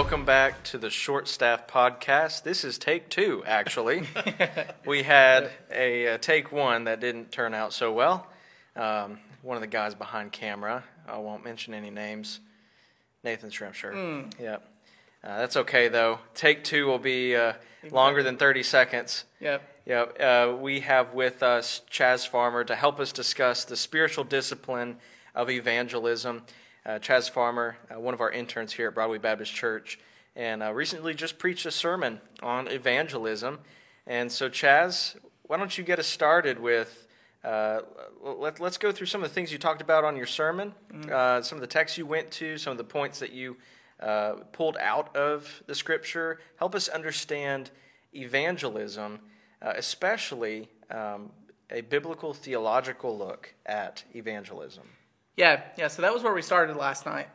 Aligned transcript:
Welcome 0.00 0.24
back 0.24 0.64
to 0.64 0.78
the 0.78 0.88
Short 0.88 1.28
Staff 1.28 1.66
Podcast. 1.66 2.42
This 2.42 2.64
is 2.64 2.78
take 2.78 3.10
two, 3.10 3.44
actually. 3.46 4.04
we 4.86 5.02
had 5.02 5.50
a, 5.70 6.14
uh 6.14 6.18
take 6.18 6.50
one 6.50 6.84
that 6.84 7.00
didn't 7.00 7.30
turn 7.30 7.52
out 7.52 7.74
so 7.74 7.92
well. 7.92 8.26
Um, 8.74 9.18
one 9.42 9.58
of 9.58 9.60
the 9.60 9.66
guys 9.66 9.94
behind 9.94 10.32
camera, 10.32 10.84
I 11.06 11.18
won't 11.18 11.44
mention 11.44 11.74
any 11.74 11.90
names, 11.90 12.40
Nathan 13.22 13.50
Shrimpshire. 13.50 14.24
Yep. 14.40 14.62
Uh, 15.22 15.38
that's 15.38 15.58
okay, 15.58 15.88
though. 15.88 16.20
Take 16.34 16.64
two 16.64 16.86
will 16.86 16.98
be 16.98 17.36
uh, 17.36 17.52
longer 17.90 18.22
than 18.22 18.38
30 18.38 18.62
seconds. 18.62 19.24
Yep. 19.38 19.82
Yep. 19.84 20.18
Uh, 20.18 20.56
we 20.58 20.80
have 20.80 21.12
with 21.12 21.42
us 21.42 21.82
Chaz 21.90 22.26
Farmer 22.26 22.64
to 22.64 22.74
help 22.74 23.00
us 23.00 23.12
discuss 23.12 23.66
the 23.66 23.76
spiritual 23.76 24.24
discipline 24.24 24.96
of 25.34 25.50
evangelism. 25.50 26.44
Uh, 26.86 26.98
Chaz 26.98 27.28
Farmer, 27.30 27.76
uh, 27.94 28.00
one 28.00 28.14
of 28.14 28.20
our 28.20 28.30
interns 28.30 28.72
here 28.72 28.88
at 28.88 28.94
Broadway 28.94 29.18
Baptist 29.18 29.54
Church, 29.54 29.98
and 30.34 30.62
uh, 30.62 30.72
recently 30.72 31.12
just 31.12 31.38
preached 31.38 31.66
a 31.66 31.70
sermon 31.70 32.20
on 32.42 32.68
evangelism. 32.68 33.58
And 34.06 34.32
so, 34.32 34.48
Chaz, 34.48 35.16
why 35.42 35.58
don't 35.58 35.76
you 35.76 35.84
get 35.84 35.98
us 35.98 36.06
started 36.06 36.58
with? 36.58 37.06
Uh, 37.44 37.80
let, 38.22 38.60
us 38.60 38.78
go 38.78 38.92
through 38.92 39.06
some 39.06 39.22
of 39.22 39.28
the 39.28 39.34
things 39.34 39.50
you 39.52 39.58
talked 39.58 39.82
about 39.82 40.04
on 40.04 40.16
your 40.16 40.26
sermon, 40.26 40.74
uh, 41.10 41.40
some 41.42 41.56
of 41.56 41.60
the 41.60 41.66
texts 41.66 41.96
you 41.96 42.06
went 42.06 42.30
to, 42.30 42.58
some 42.58 42.70
of 42.70 42.78
the 42.78 42.84
points 42.84 43.18
that 43.18 43.32
you 43.32 43.56
uh, 44.00 44.32
pulled 44.52 44.76
out 44.78 45.14
of 45.16 45.62
the 45.66 45.74
scripture. 45.74 46.40
Help 46.56 46.74
us 46.74 46.88
understand 46.88 47.70
evangelism, 48.14 49.20
uh, 49.62 49.72
especially 49.76 50.68
um, 50.90 51.30
a 51.70 51.80
biblical 51.82 52.32
theological 52.34 53.16
look 53.16 53.54
at 53.66 54.04
evangelism. 54.14 54.84
Yeah, 55.36 55.62
yeah. 55.78 55.88
So 55.88 56.02
that 56.02 56.12
was 56.12 56.22
where 56.22 56.34
we 56.34 56.42
started 56.42 56.76
last 56.76 57.06
night. 57.06 57.28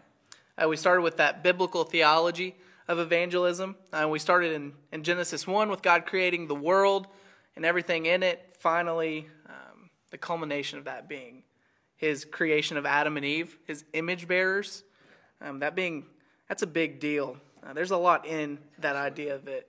Uh, 0.57 0.67
we 0.67 0.77
started 0.77 1.01
with 1.01 1.17
that 1.17 1.43
biblical 1.43 1.83
theology 1.83 2.55
of 2.87 2.99
evangelism. 2.99 3.75
Uh, 3.91 4.07
we 4.07 4.19
started 4.19 4.53
in, 4.53 4.73
in 4.91 5.03
Genesis 5.03 5.47
1 5.47 5.69
with 5.69 5.81
God 5.81 6.05
creating 6.05 6.47
the 6.47 6.55
world 6.55 7.07
and 7.55 7.65
everything 7.65 8.05
in 8.05 8.23
it. 8.23 8.55
Finally, 8.59 9.27
um, 9.47 9.89
the 10.11 10.17
culmination 10.17 10.77
of 10.77 10.85
that 10.85 11.09
being 11.09 11.43
his 11.95 12.25
creation 12.25 12.77
of 12.77 12.85
Adam 12.85 13.17
and 13.17 13.25
Eve, 13.25 13.57
his 13.65 13.85
image 13.93 14.27
bearers. 14.27 14.83
Um, 15.41 15.59
that 15.59 15.75
being, 15.75 16.05
that's 16.47 16.61
a 16.61 16.67
big 16.67 16.99
deal. 16.99 17.37
Uh, 17.65 17.73
there's 17.73 17.91
a 17.91 17.97
lot 17.97 18.25
in 18.25 18.59
that 18.79 18.95
idea 18.95 19.39
that 19.39 19.65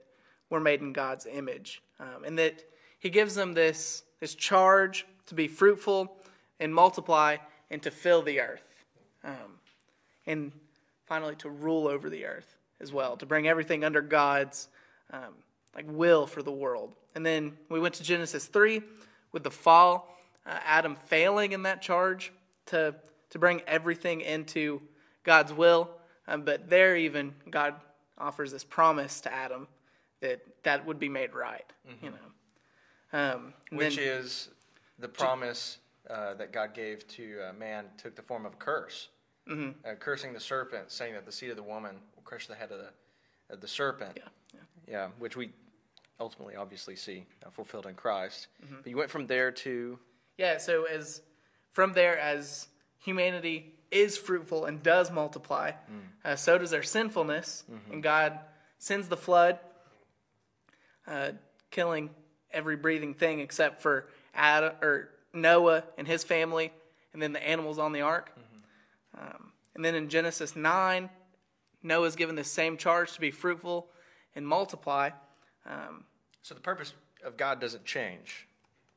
we're 0.49 0.59
made 0.59 0.81
in 0.81 0.93
God's 0.93 1.25
image, 1.25 1.81
um, 1.99 2.23
and 2.25 2.37
that 2.37 2.63
He 2.99 3.09
gives 3.09 3.35
them 3.35 3.53
this 3.53 4.03
this 4.19 4.33
charge 4.33 5.05
to 5.27 5.35
be 5.35 5.47
fruitful 5.47 6.17
and 6.59 6.73
multiply 6.73 7.37
and 7.69 7.81
to 7.83 7.91
fill 7.91 8.21
the 8.21 8.39
earth, 8.41 8.63
um, 9.23 9.59
and 10.25 10.51
finally 11.05 11.35
to 11.35 11.49
rule 11.49 11.87
over 11.87 12.09
the 12.09 12.25
earth 12.25 12.55
as 12.79 12.91
well, 12.91 13.17
to 13.17 13.25
bring 13.25 13.47
everything 13.47 13.83
under 13.83 14.01
God's 14.01 14.67
um, 15.11 15.33
like 15.75 15.85
will 15.87 16.27
for 16.27 16.43
the 16.43 16.51
world. 16.51 16.93
And 17.15 17.25
then 17.25 17.57
we 17.69 17.79
went 17.79 17.95
to 17.95 18.03
Genesis 18.03 18.45
three 18.45 18.81
with 19.31 19.43
the 19.43 19.51
fall, 19.51 20.15
uh, 20.45 20.59
Adam 20.65 20.95
failing 20.95 21.51
in 21.51 21.63
that 21.63 21.81
charge 21.81 22.31
to 22.67 22.95
to 23.29 23.39
bring 23.39 23.61
everything 23.67 24.21
into 24.21 24.81
God's 25.23 25.51
will. 25.51 25.89
Um, 26.27 26.43
but 26.43 26.69
there, 26.69 26.95
even 26.95 27.33
God 27.49 27.75
offers 28.17 28.51
this 28.51 28.63
promise 28.63 29.21
to 29.21 29.33
Adam 29.33 29.67
that 30.21 30.41
that 30.63 30.85
would 30.85 30.99
be 30.99 31.09
made 31.09 31.33
right. 31.33 31.65
You 32.01 32.11
know, 32.11 33.19
um, 33.19 33.53
Which 33.69 33.95
then- 33.97 34.05
is 34.05 34.49
the 34.99 35.07
promise 35.07 35.77
uh, 36.09 36.33
that 36.35 36.51
God 36.51 36.73
gave 36.73 37.07
to 37.09 37.39
uh, 37.49 37.53
man 37.53 37.85
took 37.97 38.15
the 38.15 38.21
form 38.21 38.45
of 38.45 38.53
a 38.53 38.57
curse, 38.57 39.09
mm-hmm. 39.49 39.71
uh, 39.87 39.95
cursing 39.95 40.33
the 40.33 40.39
serpent, 40.39 40.91
saying 40.91 41.13
that 41.13 41.25
the 41.25 41.31
seed 41.31 41.49
of 41.49 41.57
the 41.57 41.63
woman 41.63 41.95
will 42.15 42.23
crush 42.23 42.47
the 42.47 42.55
head 42.55 42.71
of 42.71 42.79
the, 42.79 43.53
of 43.53 43.61
the 43.61 43.67
serpent. 43.67 44.11
yeah, 44.15 44.23
yeah. 44.53 44.59
Yeah, 44.89 45.07
which 45.19 45.35
we 45.35 45.51
ultimately 46.19 46.55
obviously 46.55 46.95
see 46.95 47.25
uh, 47.45 47.49
fulfilled 47.49 47.85
in 47.85 47.95
Christ. 47.95 48.47
Mm-hmm. 48.63 48.75
But 48.83 48.89
you 48.89 48.97
went 48.97 49.09
from 49.09 49.27
there 49.27 49.51
to 49.51 49.99
Yeah, 50.37 50.57
so 50.57 50.85
as 50.85 51.21
from 51.73 51.93
there, 51.93 52.17
as 52.17 52.67
humanity 52.99 53.73
is 53.91 54.17
fruitful 54.17 54.65
and 54.65 54.81
does 54.81 55.11
multiply, 55.11 55.71
uh, 56.25 56.35
so 56.35 56.57
does 56.57 56.73
our 56.73 56.83
sinfulness, 56.83 57.63
and 57.91 58.03
God 58.03 58.39
sends 58.79 59.07
the 59.07 59.17
flood, 59.17 59.59
uh, 61.07 61.31
killing 61.71 62.09
every 62.51 62.75
breathing 62.75 63.13
thing 63.13 63.39
except 63.39 63.81
for 63.81 64.07
Adam 64.33 64.73
or 64.81 65.09
Noah 65.33 65.83
and 65.97 66.07
his 66.07 66.23
family, 66.23 66.71
and 67.13 67.21
then 67.21 67.33
the 67.33 67.45
animals 67.47 67.77
on 67.79 67.91
the 67.91 68.01
ark. 68.01 68.31
Um, 69.17 69.51
and 69.75 69.83
then 69.85 69.95
in 69.95 70.09
Genesis 70.09 70.55
nine, 70.55 71.09
Noah's 71.83 72.15
given 72.15 72.35
the 72.35 72.43
same 72.43 72.77
charge 72.77 73.13
to 73.13 73.19
be 73.21 73.31
fruitful 73.31 73.87
and 74.35 74.47
multiply. 74.47 75.11
Um, 75.65 76.03
so 76.41 76.53
the 76.55 76.61
purpose 76.61 76.93
of 77.23 77.37
God 77.37 77.59
doesn't 77.59 77.85
change. 77.85 78.47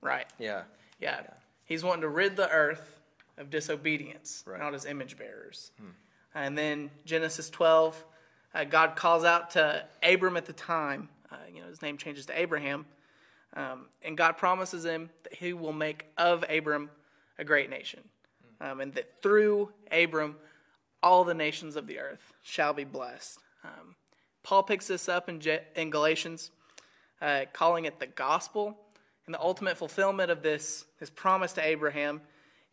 right. 0.02 0.26
Yeah, 0.38 0.62
Yeah. 0.98 1.20
He's 1.64 1.84
wanting 1.84 2.02
to 2.02 2.08
rid 2.08 2.36
the 2.36 2.48
earth 2.50 2.98
of 3.38 3.48
disobedience, 3.50 4.42
Right. 4.46 4.58
not 4.58 4.74
as 4.74 4.84
image 4.86 5.16
bearers. 5.16 5.70
And 6.34 6.56
then 6.58 6.90
Genesis 7.04 7.48
12, 7.50 8.04
uh, 8.54 8.64
God 8.64 8.96
calls 8.96 9.24
out 9.24 9.50
to 9.52 9.86
Abram 10.02 10.36
at 10.36 10.46
the 10.46 10.52
time. 10.52 11.08
Uh, 11.30 11.36
you 11.52 11.60
know, 11.60 11.68
his 11.68 11.80
name 11.82 11.96
changes 11.96 12.26
to 12.26 12.38
Abraham. 12.38 12.86
Um, 13.54 13.86
and 14.02 14.16
God 14.16 14.32
promises 14.36 14.84
him 14.84 15.10
that 15.24 15.34
he 15.34 15.52
will 15.52 15.72
make 15.72 16.06
of 16.16 16.44
Abram 16.48 16.90
a 17.38 17.44
great 17.44 17.68
nation. 17.70 18.00
Um, 18.60 18.80
and 18.80 18.94
that 18.94 19.22
through 19.22 19.70
Abram, 19.90 20.36
all 21.02 21.24
the 21.24 21.34
nations 21.34 21.76
of 21.76 21.86
the 21.86 21.98
earth 21.98 22.32
shall 22.42 22.72
be 22.72 22.84
blessed. 22.84 23.38
Um, 23.64 23.96
Paul 24.42 24.62
picks 24.62 24.86
this 24.86 25.08
up 25.08 25.28
in, 25.28 25.40
Je- 25.40 25.62
in 25.74 25.90
Galatians, 25.90 26.50
uh, 27.20 27.46
calling 27.52 27.86
it 27.86 27.98
the 27.98 28.06
gospel. 28.06 28.78
And 29.26 29.34
the 29.34 29.40
ultimate 29.40 29.76
fulfillment 29.76 30.30
of 30.30 30.42
this, 30.42 30.84
this 30.98 31.10
promise 31.10 31.52
to 31.54 31.64
Abraham 31.64 32.20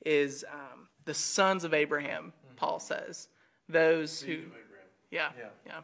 is 0.05 0.45
um, 0.51 0.87
the 1.05 1.13
sons 1.13 1.63
of 1.63 1.73
Abraham, 1.73 2.33
Paul 2.55 2.79
says. 2.79 3.27
Those 3.69 4.21
who, 4.21 4.39
yeah, 5.11 5.29
yeah, 5.65 5.81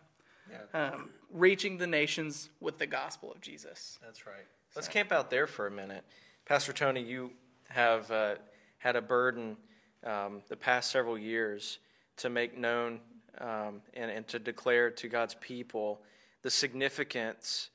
yeah, 0.50 0.94
Um, 0.94 1.10
reaching 1.32 1.78
the 1.78 1.88
nations 1.88 2.50
with 2.60 2.78
the 2.78 2.88
gospel 2.88 3.32
of 3.32 3.42
Jesus. 3.42 4.00
that's 4.04 4.26
right. 4.26 4.46
Let's 4.76 4.88
camp 4.88 5.12
out 5.12 5.30
there 5.30 5.46
for 5.46 5.68
a 5.68 5.72
minute. 5.72 6.04
Pastor 6.46 6.74
Tony, 6.74 7.00
you 7.00 7.30
have 7.70 8.10
uh, 8.10 8.36
had 8.80 8.96
a 8.96 9.04
burden 9.04 9.56
um, 10.04 10.42
the 10.48 10.56
past 10.56 10.90
several 10.90 11.16
years 11.16 11.78
to 12.18 12.30
make 12.32 12.58
known 12.58 13.00
um, 13.38 13.84
and, 13.94 14.10
and 14.10 14.28
to 14.30 14.40
declare 14.40 14.90
to 14.90 15.08
God's 15.08 15.36
people 15.36 16.02
the 16.42 16.50
significance 16.50 17.70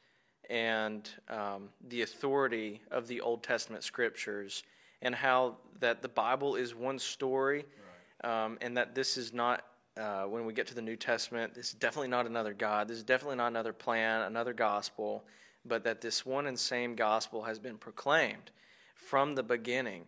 and 0.51 1.09
um, 1.29 1.69
the 1.87 2.03
authority 2.03 2.81
of 2.91 3.07
the 3.07 3.21
Old 3.21 3.45
Testament 3.45 3.85
scriptures 3.85 4.65
and 5.01 5.15
how 5.15 5.55
that 5.79 6.03
the 6.03 6.09
Bible 6.09 6.57
is 6.57 6.75
one 6.75 6.99
story 6.99 7.65
um, 8.25 8.59
and 8.61 8.77
that 8.77 8.97
this 8.97 9.17
is 9.17 9.33
not, 9.33 9.65
uh, 9.97 10.25
when 10.25 10.45
we 10.45 10.53
get 10.53 10.67
to 10.67 10.75
the 10.75 10.83
New 10.83 10.97
Testament, 10.97 11.55
this 11.55 11.69
is 11.69 11.75
definitely 11.75 12.09
not 12.09 12.27
another 12.27 12.55
God. 12.55 12.89
This 12.89 12.97
is 12.97 13.05
definitely 13.05 13.37
not 13.37 13.47
another 13.47 13.73
plan, 13.73 14.23
another 14.23 14.53
gospel, 14.53 15.23
but 15.65 15.85
that 15.85 16.01
this 16.01 16.25
one 16.25 16.47
and 16.47 16.59
same 16.59 16.95
gospel 16.95 17.43
has 17.43 17.59
been 17.59 17.77
proclaimed 17.77 18.51
from 18.95 19.35
the 19.35 19.43
beginning. 19.43 20.05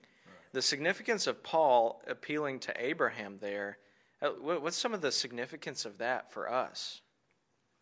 The 0.53 0.63
significance 0.63 1.27
of 1.27 1.43
Paul 1.43 2.03
appealing 2.09 2.59
to 2.61 2.75
Abraham 2.77 3.39
there, 3.41 3.79
uh, 4.23 4.31
what's 4.41 4.77
some 4.77 4.95
of 4.95 5.01
the 5.01 5.13
significance 5.13 5.85
of 5.85 5.99
that 5.99 6.33
for 6.33 6.51
us? 6.51 7.01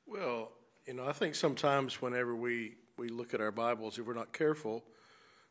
Well, 0.07 0.53
you 0.87 0.95
know, 0.95 1.07
I 1.07 1.13
think 1.13 1.35
sometimes 1.35 2.01
whenever 2.01 2.35
we, 2.35 2.77
we 2.97 3.09
look 3.09 3.35
at 3.35 3.41
our 3.41 3.53
Bibles, 3.53 3.99
if 3.99 4.07
we're 4.07 4.15
not 4.15 4.33
careful, 4.33 4.85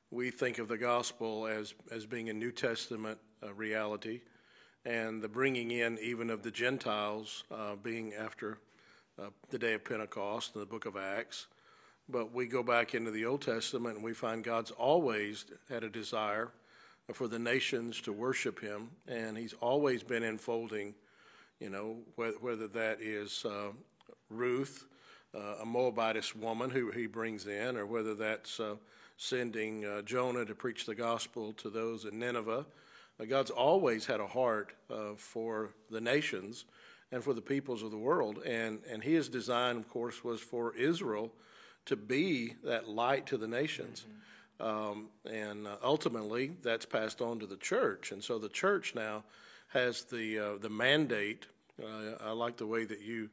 we 0.10 0.32
think 0.32 0.58
of 0.58 0.68
the 0.68 0.78
gospel 0.78 1.48
as, 1.48 1.74
as 1.92 2.06
being 2.06 2.30
a 2.30 2.34
New 2.34 2.52
Testament 2.52 3.20
uh, 3.44 3.54
reality, 3.54 4.22
and 4.86 5.22
the 5.22 5.28
bringing 5.28 5.72
in 5.72 6.00
even 6.00 6.30
of 6.30 6.44
the 6.44 6.52
Gentiles 6.52 7.44
uh, 7.52 7.76
being 7.76 8.14
after 8.14 8.60
uh, 9.22 9.28
the 9.50 9.60
day 9.60 9.74
of 9.74 9.84
Pentecost 9.84 10.56
in 10.56 10.62
the 10.62 10.68
book 10.68 10.86
of 10.86 10.96
Acts. 10.96 11.48
But 12.10 12.34
we 12.34 12.46
go 12.46 12.64
back 12.64 12.94
into 12.94 13.12
the 13.12 13.26
Old 13.26 13.42
Testament 13.42 13.96
and 13.96 14.04
we 14.04 14.14
find 14.14 14.44
God's 14.44 14.72
always 14.72 15.46
had 15.70 15.84
a 15.84 15.90
desire 15.90 16.52
for 17.14 17.28
the 17.28 17.40
nations 17.40 18.02
to 18.02 18.12
worship 18.12 18.60
Him, 18.60 18.90
and 19.08 19.38
He's 19.38 19.54
always 19.62 20.04
been 20.04 20.24
enfolding 20.24 20.94
you 21.60 21.70
know, 21.70 21.98
whether, 22.16 22.38
whether 22.40 22.68
that 22.68 23.02
is 23.02 23.44
uh, 23.46 23.72
Ruth, 24.30 24.86
uh, 25.36 25.56
a 25.62 25.66
Moabitess 25.66 26.36
woman 26.36 26.70
who 26.70 26.92
he 26.92 27.08
brings 27.08 27.48
in, 27.48 27.78
or 27.78 27.86
whether 27.86 28.14
that's 28.14 28.60
uh, 28.60 28.76
sending 29.18 29.86
uh, 29.86 30.02
Jonah 30.04 30.46
to 30.46 30.56
preach 30.56 30.86
the 30.86 30.96
gospel 30.96 31.54
to 31.54 31.70
those 31.70 32.06
in 32.06 32.20
Nineveh. 32.20 32.66
Uh, 33.20 33.26
God's 33.26 33.52
always 33.52 34.06
had 34.06 34.20
a 34.20 34.28
heart 34.28 34.74
uh, 34.92 35.16
for 35.16 35.72
the 35.90 36.02
nations 36.02 36.66
and 37.12 37.24
for 37.24 37.34
the 37.34 37.42
peoples 37.42 37.84
of 37.84 37.92
the 37.92 37.98
world, 37.98 38.40
and, 38.46 38.80
and 38.90 39.02
his 39.02 39.30
design, 39.30 39.78
of 39.78 39.88
course, 39.90 40.24
was 40.24 40.42
for 40.42 40.76
Israel 40.76 41.32
to 41.88 41.96
be 41.96 42.54
that 42.64 42.88
light 42.88 43.26
to 43.28 43.38
the 43.38 43.48
nations. 43.48 44.06
Um, 44.60 45.10
and 45.30 45.68
uh, 45.68 45.76
ultimately, 45.84 46.54
that's 46.64 46.86
passed 46.86 47.22
on 47.22 47.40
to 47.40 47.46
the 47.46 47.58
church. 47.58 48.12
And 48.12 48.24
so 48.24 48.40
the 48.40 48.50
church 48.50 48.96
now 48.96 49.24
has 49.70 50.04
the, 50.04 50.40
uh, 50.40 50.58
the 50.60 50.70
mandate. 50.70 51.46
Uh, 51.82 52.16
I 52.24 52.32
like 52.32 52.58
the 52.58 52.66
way 52.66 52.86
that 52.86 53.02
you 53.02 53.30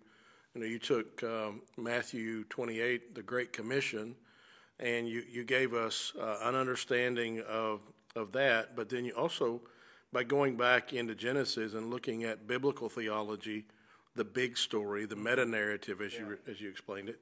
you 0.54 0.60
know, 0.60 0.66
you 0.68 0.78
took 0.78 1.22
um, 1.24 1.62
Matthew 1.76 2.44
28, 2.44 3.14
the 3.16 3.22
Great 3.24 3.52
Commission, 3.52 4.14
and 4.78 5.08
you, 5.08 5.24
you 5.28 5.42
gave 5.44 5.74
us 5.74 6.12
uh, 6.20 6.38
an 6.42 6.54
understanding 6.54 7.42
of, 7.48 7.80
of 8.14 8.30
that, 8.32 8.76
but 8.76 8.88
then 8.88 9.04
you 9.04 9.12
also, 9.14 9.60
by 10.12 10.22
going 10.22 10.56
back 10.56 10.92
into 10.92 11.14
Genesis 11.16 11.74
and 11.74 11.90
looking 11.90 12.22
at 12.22 12.46
biblical 12.46 12.88
theology, 12.88 13.64
the 14.14 14.24
big 14.24 14.56
story, 14.56 15.06
the 15.06 15.16
meta 15.16 15.44
narrative, 15.44 16.00
as 16.00 16.14
you 16.14 16.38
as 16.48 16.60
you 16.60 16.70
explained 16.70 17.08
it, 17.08 17.18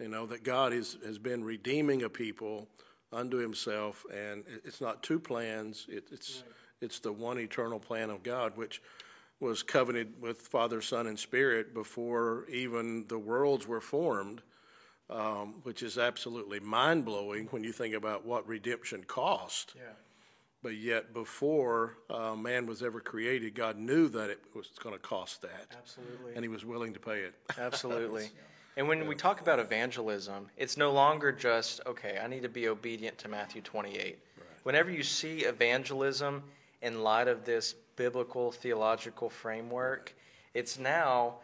you 0.00 0.08
know 0.08 0.26
that 0.26 0.44
God 0.44 0.72
is, 0.72 0.96
has 1.04 1.18
been 1.18 1.44
redeeming 1.44 2.02
a 2.02 2.08
people 2.08 2.68
unto 3.12 3.36
Himself, 3.36 4.04
and 4.12 4.44
it's 4.64 4.80
not 4.80 5.02
two 5.02 5.18
plans; 5.18 5.86
it, 5.88 6.04
it's 6.12 6.42
right. 6.44 6.54
it's 6.80 7.00
the 7.00 7.12
one 7.12 7.38
eternal 7.38 7.78
plan 7.78 8.10
of 8.10 8.22
God, 8.22 8.56
which 8.56 8.82
was 9.40 9.62
covenanted 9.62 10.20
with 10.20 10.40
Father, 10.40 10.80
Son, 10.80 11.06
and 11.06 11.18
Spirit 11.18 11.74
before 11.74 12.46
even 12.48 13.06
the 13.08 13.18
worlds 13.18 13.66
were 13.66 13.80
formed, 13.80 14.40
um, 15.10 15.56
which 15.62 15.82
is 15.82 15.98
absolutely 15.98 16.58
mind 16.58 17.04
blowing 17.04 17.46
when 17.50 17.62
you 17.62 17.72
think 17.72 17.94
about 17.94 18.24
what 18.24 18.46
redemption 18.48 19.04
cost. 19.04 19.74
Yeah. 19.76 19.82
But 20.62 20.76
yet, 20.76 21.12
before 21.12 21.98
uh, 22.10 22.34
man 22.34 22.66
was 22.66 22.82
ever 22.82 23.00
created, 23.00 23.54
God 23.54 23.76
knew 23.76 24.08
that 24.08 24.30
it 24.30 24.40
was 24.54 24.70
going 24.82 24.94
to 24.94 25.00
cost 25.00 25.42
that. 25.42 25.76
Absolutely. 25.76 26.34
And 26.34 26.44
he 26.44 26.48
was 26.48 26.64
willing 26.64 26.94
to 26.94 26.98
pay 26.98 27.20
it. 27.20 27.34
Absolutely. 27.58 28.30
And 28.76 28.88
when 28.88 29.06
we 29.06 29.14
talk 29.14 29.40
about 29.40 29.58
evangelism, 29.58 30.48
it's 30.58 30.76
no 30.76 30.92
longer 30.92 31.32
just, 31.32 31.80
okay, 31.86 32.18
I 32.22 32.26
need 32.26 32.42
to 32.42 32.48
be 32.48 32.68
obedient 32.68 33.16
to 33.18 33.28
Matthew 33.28 33.62
28. 33.62 33.96
Right. 34.04 34.18
Whenever 34.64 34.90
you 34.90 35.02
see 35.02 35.40
evangelism 35.40 36.42
in 36.82 37.02
light 37.02 37.26
of 37.26 37.46
this 37.46 37.74
biblical 37.96 38.52
theological 38.52 39.30
framework, 39.30 40.14
it's 40.52 40.78
now, 40.78 41.36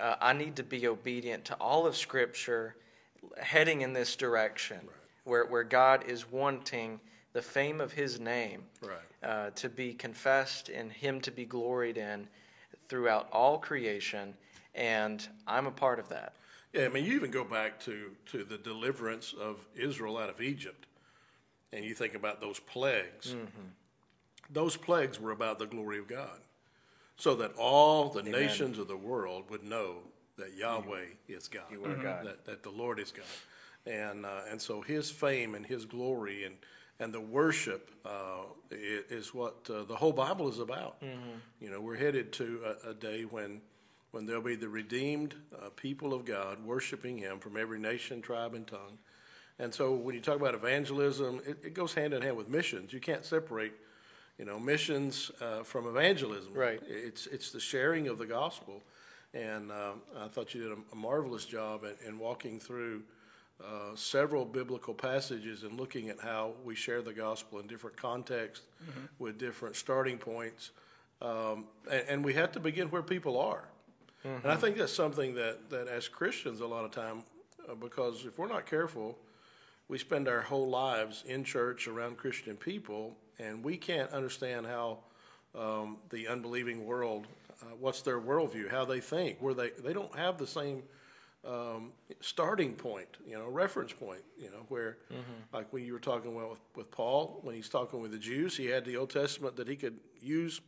uh, 0.00 0.16
I 0.20 0.32
need 0.32 0.56
to 0.56 0.64
be 0.64 0.88
obedient 0.88 1.44
to 1.46 1.54
all 1.54 1.86
of 1.86 1.96
Scripture 1.96 2.74
heading 3.38 3.82
in 3.82 3.92
this 3.92 4.16
direction 4.16 4.78
right. 4.78 4.96
where, 5.24 5.44
where 5.46 5.64
God 5.64 6.04
is 6.08 6.30
wanting 6.30 6.98
the 7.32 7.42
fame 7.42 7.80
of 7.80 7.92
His 7.92 8.18
name 8.18 8.64
right. 8.82 8.98
uh, 9.22 9.50
to 9.50 9.68
be 9.68 9.92
confessed 9.92 10.68
and 10.68 10.90
Him 10.90 11.20
to 11.20 11.30
be 11.30 11.44
gloried 11.44 11.98
in 11.98 12.26
throughout 12.88 13.28
all 13.32 13.58
creation. 13.58 14.34
And 14.74 15.24
I'm 15.46 15.68
a 15.68 15.70
part 15.70 16.00
of 16.00 16.08
that. 16.08 16.32
Yeah, 16.72 16.84
I 16.84 16.88
mean, 16.88 17.04
you 17.04 17.14
even 17.14 17.30
go 17.30 17.44
back 17.44 17.80
to, 17.80 18.10
to 18.26 18.44
the 18.44 18.58
deliverance 18.58 19.34
of 19.38 19.56
Israel 19.74 20.18
out 20.18 20.30
of 20.30 20.40
Egypt, 20.40 20.86
and 21.72 21.84
you 21.84 21.94
think 21.94 22.14
about 22.14 22.40
those 22.40 22.60
plagues. 22.60 23.34
Mm-hmm. 23.34 23.68
Those 24.52 24.76
plagues 24.76 25.20
were 25.20 25.32
about 25.32 25.58
the 25.58 25.66
glory 25.66 25.98
of 25.98 26.06
God, 26.06 26.40
so 27.16 27.34
that 27.36 27.54
all 27.56 28.08
the 28.08 28.20
Amen. 28.20 28.32
nations 28.32 28.78
of 28.78 28.88
the 28.88 28.96
world 28.96 29.50
would 29.50 29.64
know 29.64 29.96
that 30.38 30.56
Yahweh 30.56 31.04
you, 31.26 31.36
is 31.36 31.48
God, 31.48 31.62
mm-hmm. 31.72 32.02
God. 32.02 32.26
That, 32.26 32.44
that 32.46 32.62
the 32.62 32.70
Lord 32.70 32.98
is 33.00 33.10
God, 33.10 33.24
and 33.86 34.24
uh, 34.24 34.42
and 34.50 34.60
so 34.60 34.80
His 34.80 35.10
fame 35.10 35.54
and 35.54 35.66
His 35.66 35.84
glory 35.84 36.44
and 36.44 36.56
and 37.00 37.14
the 37.14 37.20
worship 37.20 37.90
uh, 38.04 38.44
is 38.70 39.34
what 39.34 39.68
uh, 39.70 39.84
the 39.84 39.96
whole 39.96 40.12
Bible 40.12 40.48
is 40.48 40.58
about. 40.58 41.00
Mm-hmm. 41.02 41.38
You 41.60 41.70
know, 41.70 41.80
we're 41.80 41.96
headed 41.96 42.32
to 42.34 42.60
a, 42.84 42.90
a 42.90 42.94
day 42.94 43.22
when 43.22 43.62
when 44.10 44.26
there'll 44.26 44.42
be 44.42 44.56
the 44.56 44.68
redeemed 44.68 45.34
uh, 45.54 45.70
people 45.76 46.12
of 46.12 46.24
God 46.24 46.64
worshiping 46.64 47.18
Him 47.18 47.38
from 47.38 47.56
every 47.56 47.78
nation, 47.78 48.20
tribe, 48.20 48.54
and 48.54 48.66
tongue. 48.66 48.98
And 49.58 49.72
so 49.72 49.94
when 49.94 50.14
you 50.14 50.20
talk 50.20 50.36
about 50.36 50.54
evangelism, 50.54 51.42
it, 51.46 51.58
it 51.62 51.74
goes 51.74 51.92
hand 51.92 52.14
in 52.14 52.22
hand 52.22 52.36
with 52.36 52.48
missions. 52.48 52.92
You 52.92 53.00
can't 53.00 53.24
separate, 53.24 53.74
you 54.38 54.46
know, 54.46 54.58
missions 54.58 55.30
uh, 55.40 55.62
from 55.62 55.86
evangelism. 55.86 56.54
Right. 56.54 56.80
It's 56.88 57.26
it's 57.26 57.50
the 57.50 57.60
sharing 57.60 58.08
of 58.08 58.18
the 58.18 58.26
gospel, 58.26 58.82
and 59.34 59.70
um, 59.70 60.00
I 60.18 60.28
thought 60.28 60.54
you 60.54 60.62
did 60.62 60.72
a, 60.72 60.78
a 60.92 60.96
marvelous 60.96 61.44
job 61.44 61.84
in, 61.84 62.08
in 62.08 62.18
walking 62.18 62.58
through. 62.58 63.02
Uh, 63.62 63.94
several 63.94 64.46
biblical 64.46 64.94
passages 64.94 65.64
and 65.64 65.78
looking 65.78 66.08
at 66.08 66.18
how 66.18 66.54
we 66.64 66.74
share 66.74 67.02
the 67.02 67.12
gospel 67.12 67.58
in 67.58 67.66
different 67.66 67.94
contexts 67.94 68.64
mm-hmm. 68.82 69.00
with 69.18 69.38
different 69.38 69.76
starting 69.76 70.16
points. 70.16 70.70
Um, 71.20 71.66
and, 71.90 72.04
and, 72.08 72.24
we 72.24 72.32
have 72.32 72.52
to 72.52 72.60
begin 72.60 72.88
where 72.88 73.02
people 73.02 73.38
are. 73.38 73.68
Mm-hmm. 74.26 74.42
And 74.42 74.52
I 74.52 74.56
think 74.56 74.76
that's 74.76 74.92
something 74.92 75.34
that, 75.34 75.70
that 75.70 75.88
as 75.88 76.08
Christians, 76.08 76.60
a 76.60 76.66
lot 76.66 76.84
of 76.84 76.90
time, 76.90 77.22
uh, 77.68 77.74
because 77.74 78.24
if 78.26 78.38
we're 78.38 78.48
not 78.48 78.66
careful, 78.66 79.18
we 79.88 79.98
spend 79.98 80.28
our 80.28 80.42
whole 80.42 80.68
lives 80.68 81.24
in 81.26 81.42
church 81.44 81.88
around 81.88 82.16
Christian 82.16 82.56
people, 82.56 83.16
and 83.38 83.64
we 83.64 83.76
can't 83.76 84.10
understand 84.12 84.66
how 84.66 84.98
um, 85.58 85.96
the 86.10 86.28
unbelieving 86.28 86.86
world, 86.86 87.26
uh, 87.62 87.74
what's 87.78 88.02
their 88.02 88.20
worldview, 88.20 88.70
how 88.70 88.84
they 88.84 89.00
think, 89.00 89.38
where 89.40 89.54
they 89.54 89.70
they 89.82 89.92
don't 89.92 90.14
have 90.16 90.38
the 90.38 90.46
same 90.46 90.82
um, 91.44 91.92
starting 92.20 92.74
point, 92.74 93.08
you 93.26 93.36
know, 93.36 93.48
reference 93.48 93.92
point, 93.92 94.20
you 94.38 94.50
know, 94.50 94.64
where 94.68 94.98
mm-hmm. 95.10 95.22
like 95.52 95.72
when 95.72 95.84
you 95.84 95.92
were 95.92 95.98
talking 95.98 96.36
about 96.36 96.50
with, 96.50 96.60
with 96.76 96.90
Paul, 96.90 97.40
when 97.42 97.54
he's 97.54 97.68
talking 97.68 98.00
with 98.00 98.12
the 98.12 98.18
Jews, 98.18 98.56
he 98.56 98.66
had 98.66 98.84
the 98.84 98.96
Old 98.96 99.10
Testament 99.10 99.56
that 99.56 99.66
he 99.66 99.76
could 99.76 99.98
use 100.20 100.60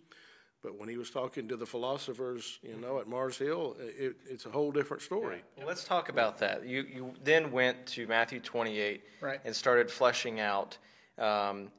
but 0.63 0.79
when 0.79 0.89
he 0.89 0.97
was 0.97 1.11
talking 1.11 1.49
to 1.49 1.57
the 1.57 1.67
philosophers, 1.67 2.61
you 2.63 2.77
know, 2.77 3.01
at 3.01 3.09
Mars 3.09 3.37
Hill, 3.37 3.77
it, 3.81 4.17
it's 4.29 4.47
a 4.47 4.51
whole 4.51 4.71
different 4.71 5.03
story. 5.03 5.43
Well, 5.57 5.67
let's 5.67 5.85
talk 5.85 6.09
about 6.09 6.39
that. 6.39 6.65
You 6.65 6.83
you 6.83 7.15
then 7.25 7.51
went 7.51 7.85
to 7.89 8.07
Matthew 8.07 8.39
28 8.39 9.03
right. 9.21 9.41
and 9.45 9.55
started 9.55 9.91
fleshing 9.91 10.39
out 10.39 10.79
um, 11.19 11.71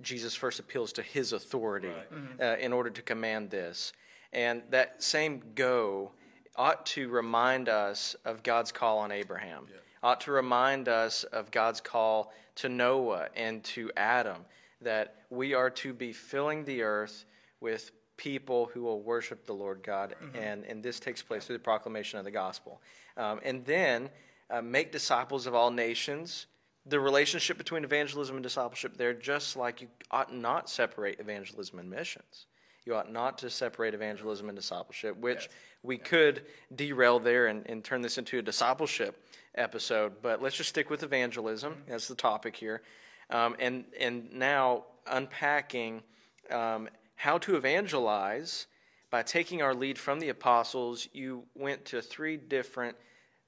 Jesus' 0.00 0.34
first 0.34 0.58
appeals 0.58 0.92
to 0.94 1.02
his 1.02 1.32
authority 1.32 1.88
right. 1.88 2.12
mm-hmm. 2.12 2.42
uh, 2.42 2.56
in 2.56 2.72
order 2.72 2.90
to 2.90 3.02
command 3.02 3.50
this. 3.50 3.92
And 4.32 4.62
that 4.70 5.02
same 5.02 5.42
go 5.54 6.12
ought 6.56 6.86
to 6.86 7.08
remind 7.08 7.68
us 7.68 8.14
of 8.24 8.42
God's 8.42 8.72
call 8.72 8.98
on 8.98 9.12
Abraham, 9.12 9.66
yeah. 9.68 9.76
ought 10.02 10.20
to 10.22 10.32
remind 10.32 10.88
us 10.88 11.24
of 11.24 11.50
God's 11.50 11.80
call 11.80 12.32
to 12.56 12.68
Noah 12.68 13.28
and 13.36 13.62
to 13.64 13.90
Adam, 13.96 14.44
that 14.80 15.24
we 15.30 15.54
are 15.54 15.70
to 15.70 15.92
be 15.92 16.12
filling 16.12 16.64
the 16.64 16.82
earth 16.82 17.24
with 17.60 17.92
people 18.20 18.70
who 18.74 18.82
will 18.82 19.00
worship 19.00 19.46
the 19.46 19.54
Lord 19.54 19.82
God, 19.82 20.14
mm-hmm. 20.22 20.36
and, 20.36 20.66
and 20.66 20.82
this 20.82 21.00
takes 21.00 21.22
place 21.22 21.46
through 21.46 21.56
the 21.56 21.64
proclamation 21.64 22.18
of 22.18 22.26
the 22.26 22.30
gospel. 22.30 22.82
Um, 23.16 23.40
and 23.42 23.64
then 23.64 24.10
uh, 24.50 24.60
make 24.60 24.92
disciples 24.92 25.46
of 25.46 25.54
all 25.54 25.70
nations. 25.70 26.44
The 26.84 27.00
relationship 27.00 27.56
between 27.56 27.82
evangelism 27.82 28.36
and 28.36 28.42
discipleship 28.42 28.98
there, 28.98 29.14
just 29.14 29.56
like 29.56 29.80
you 29.80 29.88
ought 30.10 30.34
not 30.34 30.68
separate 30.68 31.18
evangelism 31.18 31.78
and 31.78 31.88
missions. 31.88 32.44
You 32.84 32.94
ought 32.94 33.10
not 33.10 33.38
to 33.38 33.48
separate 33.48 33.94
evangelism 33.94 34.50
and 34.50 34.56
discipleship, 34.56 35.16
which 35.16 35.44
yes. 35.44 35.48
we 35.82 35.96
yes. 35.96 36.06
could 36.06 36.42
derail 36.74 37.20
there 37.20 37.46
and, 37.46 37.66
and, 37.70 37.82
turn 37.82 38.02
this 38.02 38.18
into 38.18 38.38
a 38.38 38.42
discipleship 38.42 39.22
episode. 39.54 40.20
But 40.20 40.42
let's 40.42 40.56
just 40.56 40.68
stick 40.68 40.90
with 40.90 41.02
evangelism 41.02 41.72
mm-hmm. 41.72 41.92
as 41.92 42.06
the 42.06 42.14
topic 42.14 42.56
here. 42.56 42.82
Um, 43.30 43.56
and, 43.58 43.84
and 43.98 44.32
now 44.32 44.84
unpacking 45.06 46.02
um, 46.50 46.88
how 47.20 47.36
to 47.36 47.54
evangelize 47.54 48.66
by 49.10 49.22
taking 49.22 49.60
our 49.60 49.74
lead 49.74 49.98
from 49.98 50.20
the 50.20 50.30
apostles, 50.30 51.06
you 51.12 51.44
went 51.54 51.84
to 51.84 52.00
three 52.00 52.38
different 52.38 52.96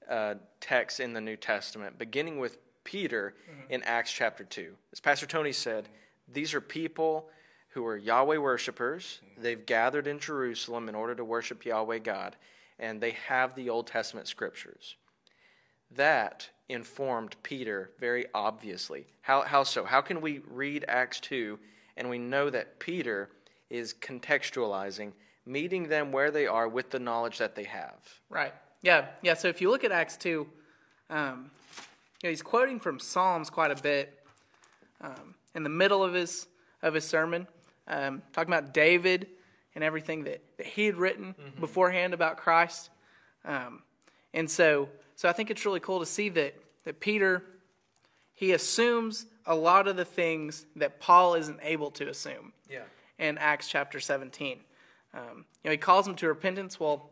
uh, 0.07 0.35
texts 0.59 0.99
in 0.99 1.13
the 1.13 1.21
New 1.21 1.35
Testament, 1.35 1.97
beginning 1.97 2.37
with 2.37 2.59
Peter 2.83 3.33
mm-hmm. 3.49 3.73
in 3.73 3.81
Acts 3.81 4.13
chapter 4.13 4.43
2. 4.43 4.73
As 4.91 4.99
Pastor 4.99 5.25
Tony 5.25 5.51
said, 5.51 5.89
these 6.31 6.53
are 6.53 6.61
people 6.61 7.29
who 7.69 7.83
are 7.87 7.97
Yahweh 7.97 8.37
worshipers. 8.37 9.21
Mm-hmm. 9.25 9.41
They've 9.41 9.65
gathered 9.65 10.05
in 10.05 10.19
Jerusalem 10.19 10.87
in 10.87 10.93
order 10.93 11.15
to 11.15 11.25
worship 11.25 11.65
Yahweh 11.65 11.99
God, 11.99 12.35
and 12.77 13.01
they 13.01 13.17
have 13.27 13.55
the 13.55 13.71
Old 13.71 13.87
Testament 13.87 14.27
scriptures. 14.27 14.97
That 15.89 16.47
informed 16.69 17.37
Peter 17.41 17.89
very 17.99 18.27
obviously. 18.35 19.07
How, 19.21 19.41
how 19.41 19.63
so? 19.63 19.83
How 19.83 20.01
can 20.01 20.21
we 20.21 20.41
read 20.47 20.85
Acts 20.87 21.19
2 21.21 21.57
and 21.97 22.07
we 22.07 22.19
know 22.19 22.51
that 22.51 22.79
Peter 22.79 23.29
is 23.73 23.91
contextualizing, 23.91 25.11
meeting 25.47 25.87
them 25.89 26.11
where 26.11 26.29
they 26.29 26.45
are 26.45 26.67
with 26.67 26.91
the 26.91 26.99
knowledge 26.99 27.39
that 27.39 27.55
they 27.55 27.63
have. 27.63 27.97
Right. 28.29 28.53
Yeah. 28.83 29.07
Yeah. 29.23 29.33
So 29.33 29.47
if 29.47 29.61
you 29.61 29.71
look 29.71 29.83
at 29.83 29.91
Acts 29.91 30.15
2, 30.17 30.47
um, 31.09 31.49
you 32.21 32.27
know, 32.27 32.29
he's 32.29 32.43
quoting 32.43 32.79
from 32.79 32.99
Psalms 32.99 33.49
quite 33.49 33.71
a 33.71 33.81
bit 33.81 34.19
um, 35.01 35.33
in 35.55 35.63
the 35.63 35.69
middle 35.69 36.03
of 36.03 36.13
his, 36.13 36.45
of 36.83 36.93
his 36.93 37.03
sermon, 37.03 37.47
um, 37.87 38.21
talking 38.31 38.53
about 38.53 38.75
David 38.75 39.27
and 39.73 39.83
everything 39.83 40.25
that, 40.25 40.43
that 40.57 40.67
he 40.67 40.85
had 40.85 40.95
written 40.95 41.33
mm-hmm. 41.33 41.59
beforehand 41.59 42.13
about 42.13 42.37
Christ. 42.37 42.91
Um, 43.43 43.81
and 44.35 44.49
so, 44.49 44.87
so 45.15 45.27
I 45.27 45.31
think 45.31 45.49
it's 45.49 45.65
really 45.65 45.79
cool 45.79 45.99
to 45.99 46.05
see 46.05 46.29
that, 46.29 46.53
that 46.85 46.99
Peter, 46.99 47.43
he 48.35 48.51
assumes 48.51 49.25
a 49.47 49.55
lot 49.55 49.87
of 49.87 49.95
the 49.95 50.05
things 50.05 50.67
that 50.75 50.99
Paul 50.99 51.33
isn't 51.33 51.59
able 51.63 51.89
to 51.91 52.07
assume. 52.07 52.53
Yeah 52.69 52.83
in 53.23 53.37
Acts 53.37 53.69
chapter 53.69 53.99
17. 53.99 54.59
Um, 55.13 55.21
you 55.37 55.43
know, 55.65 55.71
he 55.71 55.77
calls 55.77 56.05
them 56.05 56.15
to 56.15 56.27
repentance. 56.27 56.79
Well, 56.79 57.09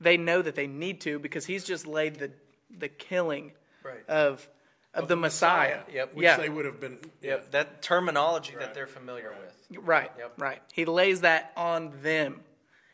they 0.00 0.16
know 0.16 0.42
that 0.42 0.54
they 0.54 0.66
need 0.66 1.00
to 1.02 1.18
because 1.18 1.46
he's 1.46 1.64
just 1.64 1.86
laid 1.86 2.16
the 2.16 2.30
the 2.78 2.88
killing 2.88 3.52
right. 3.84 4.04
of, 4.08 4.48
of, 4.92 5.02
of 5.02 5.08
the, 5.08 5.14
the 5.14 5.20
Messiah. 5.20 5.78
Messiah. 5.78 5.94
Yep. 5.94 6.14
Which 6.14 6.24
yeah. 6.24 6.36
they 6.36 6.48
would 6.48 6.64
have 6.64 6.80
been. 6.80 6.98
Yep. 7.22 7.50
That 7.52 7.82
terminology 7.82 8.54
right. 8.54 8.60
that 8.60 8.74
they're 8.74 8.86
familiar 8.86 9.32
with. 9.40 9.78
Right. 9.84 10.10
Yep. 10.18 10.32
Right. 10.38 10.62
He 10.72 10.84
lays 10.84 11.20
that 11.20 11.52
on 11.56 11.92
them, 12.02 12.40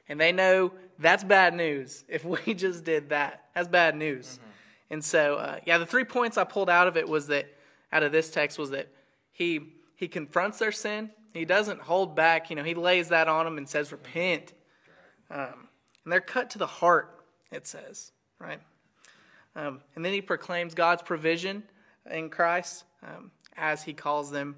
And 0.08 0.20
they 0.20 0.32
know 0.32 0.72
that's 0.99 1.25
bad 1.25 1.54
news. 1.54 2.04
If 2.08 2.25
we 2.25 2.54
just 2.54 2.84
did 2.84 3.11
that, 3.11 3.44
that's 3.54 3.68
bad 3.68 3.96
news. 3.96 4.38
And 4.90 5.02
so, 5.02 5.37
uh, 5.37 5.58
yeah, 5.64 5.78
the 5.78 5.87
three 5.87 6.04
points 6.04 6.37
I 6.37 6.44
pulled 6.44 6.68
out 6.68 6.87
of 6.87 6.99
it 6.99 7.08
was 7.08 7.28
that, 7.28 7.46
out 7.90 8.02
of 8.02 8.12
this 8.12 8.30
text, 8.30 8.58
was 8.58 8.70
that 8.70 8.88
he 9.32 9.72
he 9.96 10.08
confronts 10.08 10.58
their 10.58 10.72
sin. 10.72 11.11
He 11.32 11.44
doesn't 11.44 11.80
hold 11.80 12.14
back. 12.14 12.50
You 12.50 12.56
know, 12.56 12.64
he 12.64 12.74
lays 12.74 13.08
that 13.08 13.28
on 13.28 13.44
them 13.44 13.58
and 13.58 13.68
says, 13.68 13.92
"Repent." 13.92 14.52
Um, 15.30 15.68
and 16.04 16.12
they're 16.12 16.20
cut 16.20 16.50
to 16.50 16.58
the 16.58 16.66
heart. 16.66 17.18
It 17.50 17.66
says, 17.66 18.12
right? 18.38 18.60
Um, 19.54 19.80
and 19.94 20.04
then 20.04 20.12
he 20.12 20.20
proclaims 20.20 20.74
God's 20.74 21.02
provision 21.02 21.62
in 22.10 22.30
Christ 22.30 22.84
um, 23.02 23.30
as 23.56 23.82
he 23.82 23.92
calls 23.92 24.30
them 24.30 24.56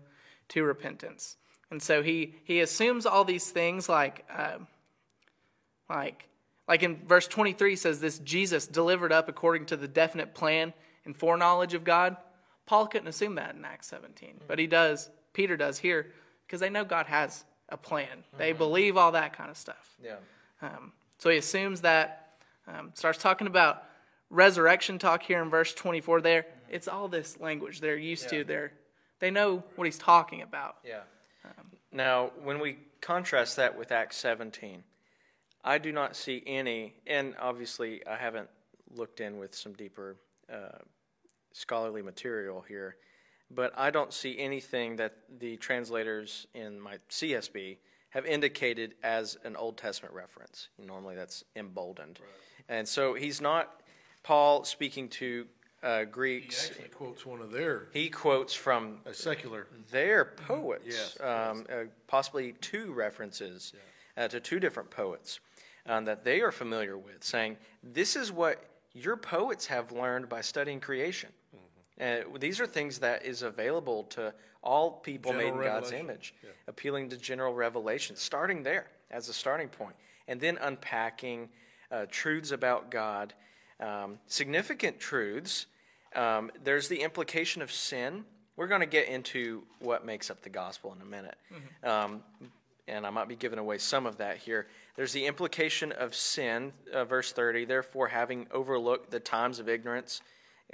to 0.49 0.65
repentance. 0.65 1.37
And 1.71 1.83
so 1.83 2.03
he 2.03 2.35
he 2.45 2.61
assumes 2.61 3.07
all 3.07 3.25
these 3.25 3.51
things 3.51 3.89
like 3.89 4.25
um, 4.31 4.67
like 5.89 6.29
like 6.69 6.83
in 6.83 7.05
verse 7.07 7.27
23 7.27 7.77
says 7.77 8.01
this 8.01 8.19
Jesus 8.21 8.67
delivered 8.67 9.13
up 9.13 9.29
according 9.29 9.67
to 9.67 9.77
the 9.77 9.89
definite 9.89 10.35
plan 10.35 10.73
and 11.05 11.17
foreknowledge 11.17 11.75
of 11.75 11.85
God. 11.85 12.17
Paul 12.67 12.87
couldn't 12.87 13.09
assume 13.09 13.35
that 13.35 13.55
in 13.55 13.65
Acts 13.65 13.89
17, 13.89 14.41
but 14.47 14.59
he 14.59 14.67
does. 14.67 15.11
Peter 15.33 15.57
does 15.57 15.79
here 15.79 16.13
because 16.47 16.61
they 16.61 16.71
know 16.71 16.85
God 16.85 17.07
has 17.07 17.45
a 17.69 17.77
plan. 17.77 18.25
They 18.37 18.53
believe 18.53 18.97
all 18.97 19.13
that 19.13 19.37
kind 19.37 19.51
of 19.51 19.57
stuff. 19.57 19.97
Yeah. 20.03 20.17
Um, 20.63 20.93
so 21.19 21.31
he 21.31 21.39
assumes 21.39 21.81
that, 21.83 22.37
um, 22.67 22.91
starts 22.95 23.19
talking 23.19 23.47
about 23.47 23.85
resurrection 24.31 24.99
talk 24.99 25.23
here 25.23 25.43
in 25.43 25.51
verse 25.51 25.73
24 25.75 26.21
there. 26.21 26.47
It's 26.71 26.89
all 26.89 27.09
this 27.09 27.39
language 27.41 27.81
they're 27.81 27.97
used 27.97 28.25
Yeah. 28.25 28.39
to. 28.39 28.45
They're, 28.45 28.73
they 29.21 29.31
know 29.31 29.63
what 29.77 29.85
he's 29.85 29.99
talking 29.99 30.43
about. 30.43 30.77
Yeah. 30.85 31.01
Now, 31.93 32.33
when 32.43 32.59
we 32.59 32.79
contrast 33.01 33.57
that 33.57 33.79
with 33.79 33.93
Acts 33.93 34.17
17, 34.17 34.83
I 35.63 35.79
do 35.79 35.93
not 35.93 36.17
see 36.17 36.43
any, 36.45 36.95
and 37.07 37.37
obviously 37.41 38.05
I 38.05 38.17
haven't 38.17 38.49
looked 38.91 39.21
in 39.21 39.39
with 39.39 39.55
some 39.55 39.75
deeper 39.75 40.17
uh, 40.53 40.79
scholarly 41.53 42.03
material 42.03 42.65
here, 42.67 42.97
but 43.51 43.73
I 43.77 43.91
don't 43.91 44.13
see 44.13 44.39
anything 44.39 44.97
that 44.97 45.17
the 45.39 45.57
translators 45.57 46.47
in 46.55 46.81
my 46.81 46.99
CSB 47.11 47.79
have 48.11 48.27
indicated 48.27 48.95
as 49.03 49.37
an 49.45 49.57
Old 49.57 49.77
Testament 49.77 50.15
reference. 50.15 50.69
Normally 50.79 51.17
that's 51.17 51.45
emboldened. 51.57 52.21
And 52.69 52.87
so 52.87 53.15
he's 53.15 53.41
not, 53.41 53.83
Paul 54.23 54.65
speaking 54.65 55.09
to 55.11 55.47
uh, 55.83 56.05
He 56.15 56.71
actually 56.71 56.89
quotes 56.89 57.27
one 57.27 57.41
of 57.41 57.51
their, 57.51 57.89
he 57.93 58.09
quotes 58.09 58.55
from 58.55 59.01
a 59.05 59.13
secular, 59.13 59.67
their 59.91 60.25
poets, 60.25 60.85
Yes, 60.87 61.21
um, 61.21 61.67
uh, 61.71 61.85
possibly 62.07 62.53
two 62.61 62.93
references 62.93 63.75
uh, 64.17 64.29
to 64.29 64.41
two 64.41 64.59
different 64.61 64.91
poets 64.91 65.41
um, 65.87 66.07
that 66.07 66.25
they 66.25 66.41
are 66.41 66.53
familiar 66.53 66.97
with, 66.97 67.23
saying, 67.23 67.59
This 67.83 68.17
is 68.17 68.33
what 68.33 68.65
your 68.95 69.17
poets 69.17 69.67
have 69.67 69.93
learned 69.93 70.29
by 70.29 70.41
studying 70.41 70.81
creation. 70.81 71.31
Mm-hmm. 72.01 72.35
Uh, 72.35 72.39
these 72.39 72.61
are 72.61 72.67
things 72.67 72.99
that 72.99 73.25
is 73.25 73.43
available 73.43 74.05
to 74.05 74.35
all 74.63 74.91
people 74.91 75.33
made 75.33 75.49
in 75.49 75.55
General 75.55 75.81
God's 75.81 75.93
image, 75.93 76.35
appealing 76.67 77.11
to 77.11 77.17
general 77.17 77.55
revelation, 77.55 78.17
starting 78.17 78.63
there 78.63 78.87
as 79.11 79.29
a 79.29 79.33
starting 79.33 79.69
point, 79.69 79.95
and 80.27 80.41
then 80.41 80.59
unpacking 80.61 81.49
uh, 81.91 82.07
truths 82.11 82.51
about 82.51 82.91
God, 82.91 83.35
um, 83.79 84.19
significant 84.27 84.99
truths. 84.99 85.67
Um, 86.17 86.51
there's 86.63 86.89
the 86.89 87.03
implication 87.03 87.61
of 87.61 87.71
sin. 87.71 88.25
We're 88.57 88.69
going 88.69 88.81
to 88.81 88.87
get 88.87 89.09
into 89.09 89.65
what 89.81 90.07
makes 90.07 90.31
up 90.31 90.43
the 90.43 90.49
gospel 90.49 90.95
in 90.95 91.03
a 91.03 91.05
minute. 91.05 91.37
Um, 91.83 92.23
and 92.87 93.07
I 93.07 93.11
might 93.11 93.29
be 93.29 93.37
giving 93.37 93.59
away 93.59 93.79
some 93.79 94.07
of 94.07 94.19
that 94.19 94.39
here. 94.39 94.67
There's 94.97 95.13
the 95.13 95.27
implication 95.27 95.91
of 95.93 96.15
sin, 96.15 96.73
uh, 96.93 97.05
verse 97.05 97.33
30. 97.33 97.65
Therefore, 97.65 98.09
having 98.09 98.47
overlooked 98.51 99.11
the 99.11 99.21
times 99.21 99.59
of 99.59 99.69
ignorance, 99.69 100.21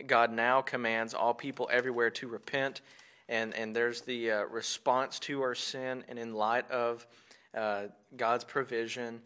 God 0.07 0.33
now 0.33 0.63
commands 0.63 1.15
all 1.15 1.35
people 1.35 1.69
everywhere 1.73 2.11
to 2.11 2.29
repent. 2.29 2.81
And, 3.29 3.55
and 3.55 3.75
there's 3.75 4.03
the 4.03 4.31
uh, 4.31 4.45
response 4.45 5.19
to 5.21 5.43
our 5.43 5.55
sin, 5.55 6.05
and 6.09 6.19
in 6.19 6.35
light 6.35 6.69
of 6.71 7.07
uh, 7.57 7.85
God's 8.17 8.45
provision, 8.45 9.21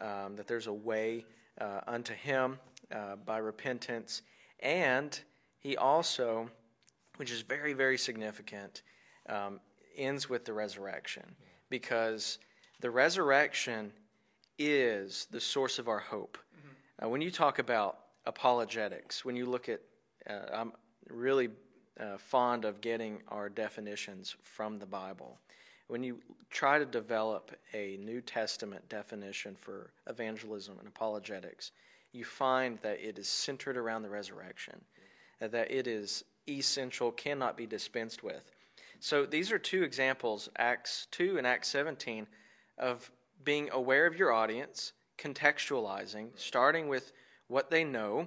um, 0.00 0.36
that 0.36 0.46
there's 0.46 0.66
a 0.66 0.72
way 0.72 1.24
uh, 1.60 1.80
unto 1.86 2.12
Him 2.12 2.58
uh, 2.94 3.16
by 3.16 3.38
repentance. 3.38 4.22
And 4.60 5.18
He 5.58 5.76
also, 5.76 6.50
which 7.16 7.30
is 7.30 7.40
very, 7.42 7.72
very 7.72 7.96
significant, 7.96 8.82
um, 9.28 9.60
ends 9.96 10.28
with 10.28 10.44
the 10.44 10.52
resurrection 10.52 11.24
because 11.70 12.38
the 12.80 12.90
resurrection 12.90 13.92
is 14.58 15.26
the 15.30 15.40
source 15.40 15.78
of 15.78 15.88
our 15.88 15.98
hope. 15.98 16.38
Uh, 17.02 17.08
when 17.08 17.20
you 17.20 17.30
talk 17.30 17.58
about 17.58 17.98
apologetics, 18.24 19.24
when 19.24 19.36
you 19.36 19.46
look 19.46 19.68
at, 19.68 19.80
uh, 20.28 20.54
I'm 20.54 20.72
really 21.08 21.48
uh, 21.98 22.18
fond 22.18 22.64
of 22.64 22.80
getting 22.80 23.22
our 23.28 23.48
definitions 23.48 24.36
from 24.42 24.76
the 24.76 24.86
Bible. 24.86 25.38
When 25.88 26.02
you 26.02 26.18
try 26.50 26.78
to 26.78 26.84
develop 26.84 27.52
a 27.72 27.96
New 27.98 28.20
Testament 28.20 28.88
definition 28.88 29.54
for 29.54 29.92
evangelism 30.08 30.78
and 30.78 30.88
apologetics, 30.88 31.72
you 32.12 32.24
find 32.24 32.78
that 32.82 33.00
it 33.00 33.18
is 33.18 33.28
centered 33.28 33.76
around 33.76 34.02
the 34.02 34.10
resurrection, 34.10 34.80
that 35.40 35.70
it 35.70 35.86
is 35.86 36.24
essential, 36.48 37.12
cannot 37.12 37.56
be 37.56 37.66
dispensed 37.66 38.22
with. 38.22 38.50
So 39.00 39.26
these 39.26 39.52
are 39.52 39.58
two 39.58 39.82
examples, 39.82 40.48
Acts 40.58 41.06
2 41.12 41.38
and 41.38 41.46
Acts 41.46 41.68
17, 41.68 42.26
of 42.78 43.10
being 43.44 43.68
aware 43.72 44.06
of 44.06 44.16
your 44.16 44.32
audience, 44.32 44.92
contextualizing, 45.18 46.28
starting 46.36 46.88
with 46.88 47.12
what 47.48 47.70
they 47.70 47.84
know, 47.84 48.26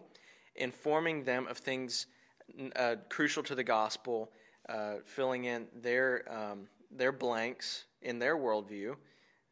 informing 0.60 1.24
them 1.24 1.48
of 1.48 1.58
things 1.58 2.06
uh, 2.76 2.96
crucial 3.10 3.44
to 3.44 3.56
the 3.56 3.64
gospel, 3.64 4.32
uh, 4.68 4.96
filling 5.06 5.46
in 5.46 5.68
their, 5.82 6.24
um, 6.30 6.68
their 6.92 7.12
blanks 7.12 7.86
in 8.02 8.20
their 8.20 8.38
worldview, 8.38 8.96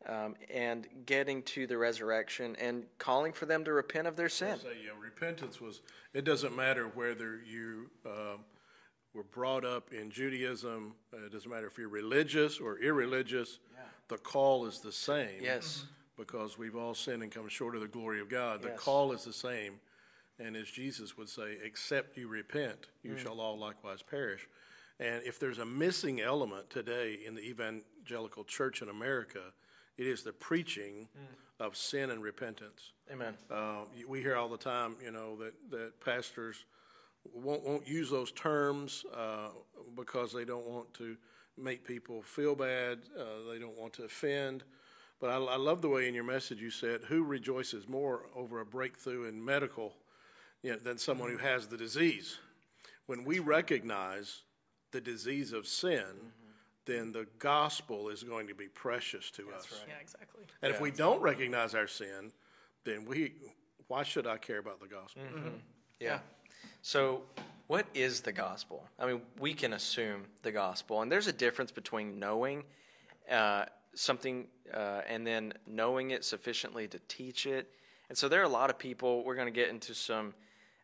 um, 0.07 0.35
and 0.53 0.87
getting 1.05 1.43
to 1.43 1.67
the 1.67 1.77
resurrection 1.77 2.55
and 2.57 2.85
calling 2.97 3.33
for 3.33 3.45
them 3.45 3.63
to 3.65 3.73
repent 3.73 4.07
of 4.07 4.15
their 4.15 4.29
sin. 4.29 4.57
say, 4.59 4.69
yeah, 4.85 4.91
repentance 4.99 5.59
was, 5.59 5.81
it 6.13 6.23
doesn't 6.23 6.55
matter 6.55 6.87
whether 6.87 7.41
you 7.45 7.89
um, 8.05 8.45
were 9.13 9.23
brought 9.23 9.65
up 9.65 9.91
in 9.91 10.09
Judaism, 10.09 10.93
uh, 11.13 11.25
it 11.25 11.31
doesn't 11.31 11.49
matter 11.49 11.67
if 11.67 11.77
you're 11.77 11.89
religious 11.89 12.59
or 12.59 12.79
irreligious, 12.79 13.59
the 14.07 14.17
call 14.17 14.65
is 14.65 14.79
the 14.79 14.91
same. 14.91 15.41
Yes. 15.41 15.85
Because 16.17 16.57
we've 16.57 16.75
all 16.75 16.95
sinned 16.95 17.21
and 17.23 17.31
come 17.31 17.47
short 17.49 17.75
of 17.75 17.81
the 17.81 17.87
glory 17.87 18.21
of 18.21 18.29
God. 18.29 18.61
The 18.61 18.69
Yes. 18.69 18.79
call 18.79 19.11
is 19.11 19.23
the 19.23 19.33
same. 19.33 19.79
And 20.39 20.55
as 20.55 20.67
Jesus 20.69 21.17
would 21.17 21.29
say, 21.29 21.57
except 21.63 22.15
you 22.17 22.27
repent, 22.27 22.87
you 23.03 23.13
Mm. 23.13 23.17
shall 23.19 23.39
all 23.41 23.57
likewise 23.57 24.01
perish. 24.03 24.47
And 24.99 25.23
if 25.23 25.39
there's 25.39 25.57
a 25.59 25.65
missing 25.65 26.21
element 26.21 26.69
today 26.69 27.13
in 27.25 27.35
the 27.35 27.41
evangelical 27.41 28.43
church 28.43 28.81
in 28.81 28.89
America, 28.89 29.53
it 29.97 30.05
is 30.07 30.23
the 30.23 30.33
preaching 30.33 31.09
Mm. 31.15 31.35
of 31.65 31.75
sin 31.75 32.11
and 32.11 32.21
repentance. 32.21 32.91
Amen. 33.11 33.35
Uh, 33.49 33.85
we 34.07 34.21
hear 34.21 34.35
all 34.35 34.49
the 34.49 34.57
time, 34.57 34.95
you 35.03 35.11
know, 35.11 35.35
that, 35.37 35.53
that 35.71 35.99
pastors 36.01 36.65
won't, 37.33 37.63
won't 37.63 37.87
use 37.87 38.09
those 38.09 38.31
terms 38.31 39.05
uh, 39.13 39.49
because 39.95 40.31
they 40.33 40.45
don't 40.45 40.65
want 40.65 40.93
to 40.95 41.17
make 41.57 41.83
people 41.83 42.21
feel 42.21 42.55
bad. 42.55 42.99
Uh, 43.17 43.49
they 43.51 43.57
don't 43.59 43.75
want 43.77 43.93
to 43.93 44.03
offend. 44.03 44.63
But 45.19 45.31
I, 45.31 45.37
I 45.37 45.55
love 45.57 45.81
the 45.81 45.89
way 45.89 46.07
in 46.07 46.13
your 46.13 46.23
message 46.23 46.61
you 46.61 46.69
said, 46.69 47.01
"Who 47.05 47.23
rejoices 47.23 47.87
more 47.87 48.27
over 48.35 48.59
a 48.61 48.65
breakthrough 48.65 49.25
in 49.27 49.43
medical 49.43 49.95
you 50.63 50.71
know, 50.71 50.77
than 50.77 50.97
someone 50.97 51.29
who 51.29 51.37
has 51.37 51.67
the 51.67 51.77
disease?" 51.77 52.37
When 53.05 53.23
we 53.23 53.39
recognize 53.39 54.41
the 54.91 54.99
disease 54.99 55.53
of 55.53 55.65
sin, 55.65 56.03
then 56.85 57.11
the 57.11 57.27
gospel 57.39 58.09
is 58.09 58.23
going 58.23 58.47
to 58.47 58.55
be 58.55 58.67
precious 58.67 59.29
to 59.31 59.49
us. 59.55 59.67
Yeah, 59.87 59.93
exactly. 60.01 60.43
And 60.61 60.73
if 60.73 60.81
we 60.81 60.91
don't 60.91 61.21
recognize 61.21 61.75
our 61.75 61.87
sin, 61.87 62.31
then 62.85 63.05
we, 63.05 63.33
why 63.87 64.03
should 64.03 64.25
I 64.25 64.37
care 64.37 64.57
about 64.57 64.79
the 64.79 64.87
gospel? 64.87 65.23
Yeah. 65.99 66.19
So, 66.81 67.23
what 67.67 67.85
is 67.93 68.21
the 68.21 68.31
gospel? 68.31 68.85
I 68.97 69.07
mean, 69.07 69.21
we 69.39 69.53
can 69.53 69.73
assume 69.73 70.23
the 70.41 70.51
gospel, 70.51 71.01
and 71.01 71.11
there's 71.11 71.27
a 71.27 71.33
difference 71.33 71.71
between 71.71 72.17
knowing 72.17 72.63
uh, 73.29 73.65
something 73.93 74.47
uh, 74.73 75.01
and 75.07 75.27
then 75.27 75.53
knowing 75.65 76.11
it 76.11 76.23
sufficiently 76.23 76.87
to 76.87 76.99
teach 77.09 77.45
it. 77.45 77.69
And 78.09 78.17
so, 78.17 78.29
there 78.29 78.39
are 78.39 78.45
a 78.45 78.49
lot 78.49 78.69
of 78.69 78.77
people. 78.79 79.23
We're 79.25 79.35
going 79.35 79.47
to 79.47 79.59
get 79.59 79.69
into 79.69 79.93
some 79.93 80.33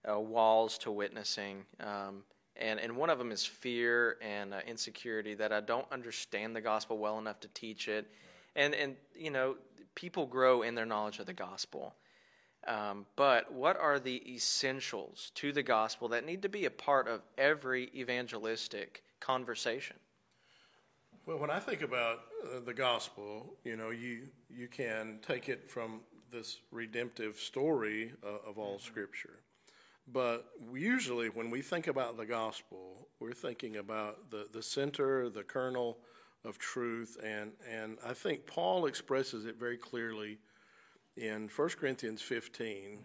uh, 0.10 0.20
walls 0.20 0.78
to 0.80 0.92
witnessing, 0.92 1.66
um, 1.80 2.24
and 2.56 2.80
and 2.80 2.96
one 2.96 3.10
of 3.10 3.18
them 3.18 3.32
is 3.32 3.46
fear 3.46 4.18
and 4.22 4.54
uh, 4.54 4.60
insecurity 4.68 5.34
that 5.36 5.52
I 5.52 5.62
don't 5.62 5.90
understand 5.92 6.56
the 6.56 6.62
gospel 6.62 6.98
well 6.98 7.18
enough 7.20 7.40
to 7.42 7.48
teach 7.50 7.88
it, 7.88 8.10
and 8.56 8.74
and 8.74 8.96
you 9.16 9.32
know, 9.32 9.56
people 9.96 10.26
grow 10.26 10.62
in 10.62 10.76
their 10.76 10.86
knowledge 10.86 11.20
of 11.20 11.26
the 11.26 11.34
gospel. 11.34 11.96
Um, 12.66 13.06
but 13.18 13.52
what 13.52 13.78
are 13.78 14.00
the 14.00 14.24
essentials 14.34 15.32
to 15.36 15.52
the 15.52 15.64
gospel 15.64 16.08
that 16.10 16.26
need 16.26 16.42
to 16.44 16.50
be 16.50 16.66
a 16.66 16.72
part 16.72 17.08
of 17.08 17.22
every 17.38 17.90
evangelistic 17.94 19.04
conversation? 19.20 19.98
Well, 21.26 21.38
when 21.38 21.50
I 21.50 21.60
think 21.60 21.82
about 21.82 22.20
uh, 22.44 22.60
the 22.66 22.74
gospel, 22.74 23.56
you 23.64 23.76
know, 23.76 23.92
you, 23.92 24.24
you 24.50 24.68
can 24.68 25.20
take 25.26 25.50
it 25.50 25.70
from 25.70 26.02
this 26.32 26.60
redemptive 26.72 27.38
story 27.38 28.12
uh, 28.24 28.50
of 28.50 28.58
all 28.58 28.80
Scripture. 28.80 29.40
But 30.12 30.46
usually, 30.74 31.30
when 31.30 31.50
we 31.50 31.62
think 31.62 31.88
about 31.88 32.18
the 32.18 32.26
gospel, 32.26 33.08
we're 33.20 33.34
thinking 33.34 33.78
about 33.78 34.30
the, 34.32 34.48
the 34.52 34.62
center, 34.62 35.30
the 35.30 35.44
kernel 35.44 35.98
of 36.44 36.58
truth. 36.58 37.18
And, 37.24 37.54
and 37.70 37.98
I 38.06 38.14
think 38.14 38.46
Paul 38.46 38.86
expresses 38.86 39.46
it 39.46 39.58
very 39.58 39.78
clearly 39.78 40.40
in 41.16 41.50
1 41.56 41.70
Corinthians 41.70 42.22
15, 42.22 43.00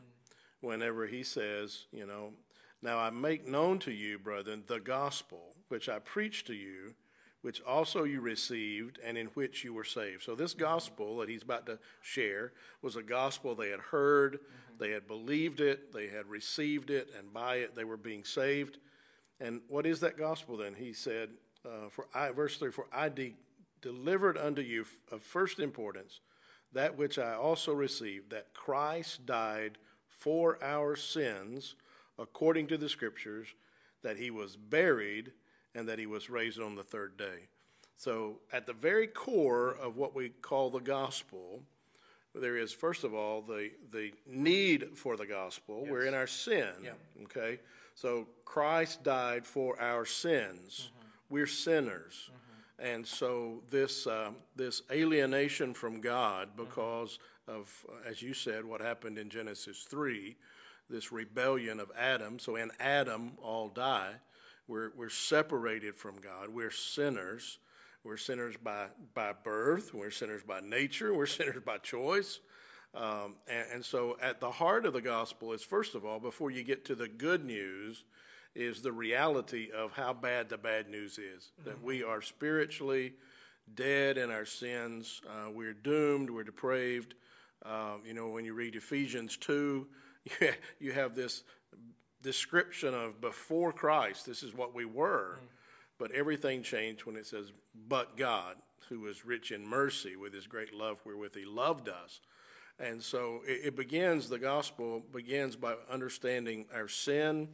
whenever 0.60 1.06
he 1.06 1.22
says, 1.22 1.86
you 1.92 2.06
know, 2.06 2.32
now 2.82 2.98
I 2.98 3.10
make 3.10 3.46
known 3.46 3.78
to 3.80 3.92
you, 3.92 4.18
brethren, 4.18 4.64
the 4.66 4.80
gospel 4.80 5.54
which 5.68 5.88
I 5.88 5.98
preached 5.98 6.46
to 6.46 6.54
you, 6.54 6.94
which 7.42 7.60
also 7.62 8.04
you 8.04 8.20
received, 8.20 8.98
and 9.04 9.16
in 9.16 9.26
which 9.28 9.62
you 9.62 9.72
were 9.72 9.84
saved. 9.84 10.22
So, 10.22 10.34
this 10.34 10.54
gospel 10.54 11.18
that 11.18 11.28
he's 11.28 11.42
about 11.42 11.66
to 11.66 11.78
share 12.02 12.52
was 12.82 12.96
a 12.96 13.02
gospel 13.02 13.54
they 13.54 13.70
had 13.70 13.80
heard. 13.80 14.40
They 14.78 14.90
had 14.90 15.06
believed 15.06 15.60
it, 15.60 15.92
they 15.92 16.08
had 16.08 16.26
received 16.26 16.90
it, 16.90 17.08
and 17.18 17.32
by 17.32 17.56
it 17.56 17.74
they 17.74 17.84
were 17.84 17.96
being 17.96 18.24
saved. 18.24 18.78
And 19.40 19.60
what 19.68 19.86
is 19.86 20.00
that 20.00 20.18
gospel 20.18 20.56
then? 20.56 20.74
He 20.74 20.92
said, 20.92 21.30
uh, 21.64 21.88
for 21.90 22.06
I, 22.14 22.30
verse 22.30 22.56
3 22.56 22.70
For 22.70 22.86
I 22.92 23.08
de- 23.08 23.36
delivered 23.80 24.38
unto 24.38 24.62
you 24.62 24.84
of 25.10 25.22
first 25.22 25.58
importance 25.58 26.20
that 26.72 26.96
which 26.96 27.18
I 27.18 27.34
also 27.34 27.72
received, 27.72 28.30
that 28.30 28.54
Christ 28.54 29.24
died 29.26 29.78
for 30.06 30.62
our 30.62 30.96
sins 30.96 31.76
according 32.18 32.66
to 32.68 32.76
the 32.76 32.88
Scriptures, 32.88 33.48
that 34.02 34.16
he 34.16 34.30
was 34.30 34.56
buried 34.56 35.32
and 35.74 35.88
that 35.88 35.98
he 35.98 36.06
was 36.06 36.28
raised 36.28 36.60
on 36.60 36.74
the 36.74 36.82
third 36.82 37.16
day. 37.16 37.48
So, 37.96 38.38
at 38.52 38.66
the 38.66 38.72
very 38.72 39.06
core 39.06 39.76
of 39.80 39.96
what 39.96 40.14
we 40.14 40.28
call 40.28 40.70
the 40.70 40.80
gospel, 40.80 41.62
there 42.40 42.56
is, 42.56 42.72
first 42.72 43.04
of 43.04 43.14
all, 43.14 43.42
the, 43.42 43.70
the 43.92 44.12
need 44.26 44.96
for 44.96 45.16
the 45.16 45.26
gospel. 45.26 45.80
Yes. 45.82 45.90
We're 45.90 46.04
in 46.04 46.14
our 46.14 46.26
sin. 46.26 46.68
Yeah. 46.82 46.90
Okay? 47.24 47.60
So, 47.94 48.26
Christ 48.44 49.02
died 49.02 49.44
for 49.44 49.80
our 49.80 50.06
sins. 50.06 50.90
Mm-hmm. 50.90 51.34
We're 51.34 51.46
sinners. 51.46 52.30
Mm-hmm. 52.30 52.86
And 52.86 53.06
so, 53.06 53.62
this, 53.70 54.06
uh, 54.06 54.30
this 54.56 54.82
alienation 54.90 55.74
from 55.74 56.00
God, 56.00 56.48
mm-hmm. 56.48 56.64
because 56.64 57.18
mm-hmm. 57.48 57.60
of, 57.60 57.86
as 58.06 58.22
you 58.22 58.34
said, 58.34 58.64
what 58.64 58.80
happened 58.80 59.18
in 59.18 59.30
Genesis 59.30 59.84
3, 59.88 60.36
this 60.88 61.12
rebellion 61.12 61.80
of 61.80 61.90
Adam. 61.98 62.38
So, 62.38 62.56
in 62.56 62.70
Adam, 62.78 63.32
all 63.42 63.68
die. 63.68 64.12
We're, 64.68 64.90
we're 64.94 65.08
separated 65.08 65.96
from 65.96 66.16
God. 66.20 66.50
We're 66.50 66.70
sinners. 66.70 67.58
We're 68.08 68.16
sinners 68.16 68.54
by, 68.56 68.86
by 69.12 69.34
birth. 69.34 69.92
We're 69.92 70.10
sinners 70.10 70.42
by 70.42 70.60
nature. 70.60 71.12
We're 71.12 71.26
sinners 71.26 71.62
by 71.62 71.76
choice. 71.76 72.40
Um, 72.94 73.34
and, 73.46 73.66
and, 73.74 73.84
so, 73.84 74.16
at 74.22 74.40
the 74.40 74.50
heart 74.50 74.86
of 74.86 74.94
the 74.94 75.02
gospel 75.02 75.52
is, 75.52 75.62
first 75.62 75.94
of 75.94 76.06
all, 76.06 76.18
before 76.18 76.50
you 76.50 76.64
get 76.64 76.86
to 76.86 76.94
the 76.94 77.06
good 77.06 77.44
news, 77.44 78.04
is 78.54 78.80
the 78.80 78.92
reality 78.92 79.68
of 79.76 79.92
how 79.92 80.14
bad 80.14 80.48
the 80.48 80.56
bad 80.56 80.88
news 80.88 81.18
is. 81.18 81.50
Mm-hmm. 81.60 81.68
That 81.68 81.82
we 81.82 82.02
are 82.02 82.22
spiritually 82.22 83.12
dead 83.74 84.16
in 84.16 84.30
our 84.30 84.46
sins. 84.46 85.20
Uh, 85.28 85.50
we're 85.50 85.74
doomed. 85.74 86.30
We're 86.30 86.44
depraved. 86.44 87.12
Um, 87.66 88.00
you 88.06 88.14
know, 88.14 88.28
when 88.28 88.46
you 88.46 88.54
read 88.54 88.74
Ephesians 88.74 89.36
2, 89.36 89.86
you 90.80 90.92
have 90.92 91.14
this 91.14 91.42
description 92.22 92.94
of 92.94 93.20
before 93.20 93.70
Christ, 93.70 94.24
this 94.24 94.42
is 94.42 94.54
what 94.54 94.74
we 94.74 94.86
were. 94.86 95.40
Mm. 95.42 95.57
But 95.98 96.12
everything 96.12 96.62
changed 96.62 97.04
when 97.04 97.16
it 97.16 97.26
says, 97.26 97.52
but 97.88 98.16
God, 98.16 98.56
who 98.88 99.00
was 99.00 99.26
rich 99.26 99.50
in 99.50 99.66
mercy 99.66 100.16
with 100.16 100.32
his 100.32 100.46
great 100.46 100.72
love 100.72 101.00
wherewith 101.04 101.34
he 101.34 101.44
loved 101.44 101.88
us. 101.88 102.20
And 102.78 103.02
so 103.02 103.42
it, 103.46 103.66
it 103.66 103.76
begins, 103.76 104.28
the 104.28 104.38
gospel 104.38 105.02
begins 105.12 105.56
by 105.56 105.74
understanding 105.90 106.66
our 106.72 106.88
sin, 106.88 107.48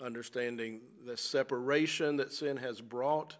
understanding 0.00 0.80
the 1.04 1.16
separation 1.16 2.16
that 2.16 2.32
sin 2.32 2.56
has 2.58 2.80
brought. 2.80 3.36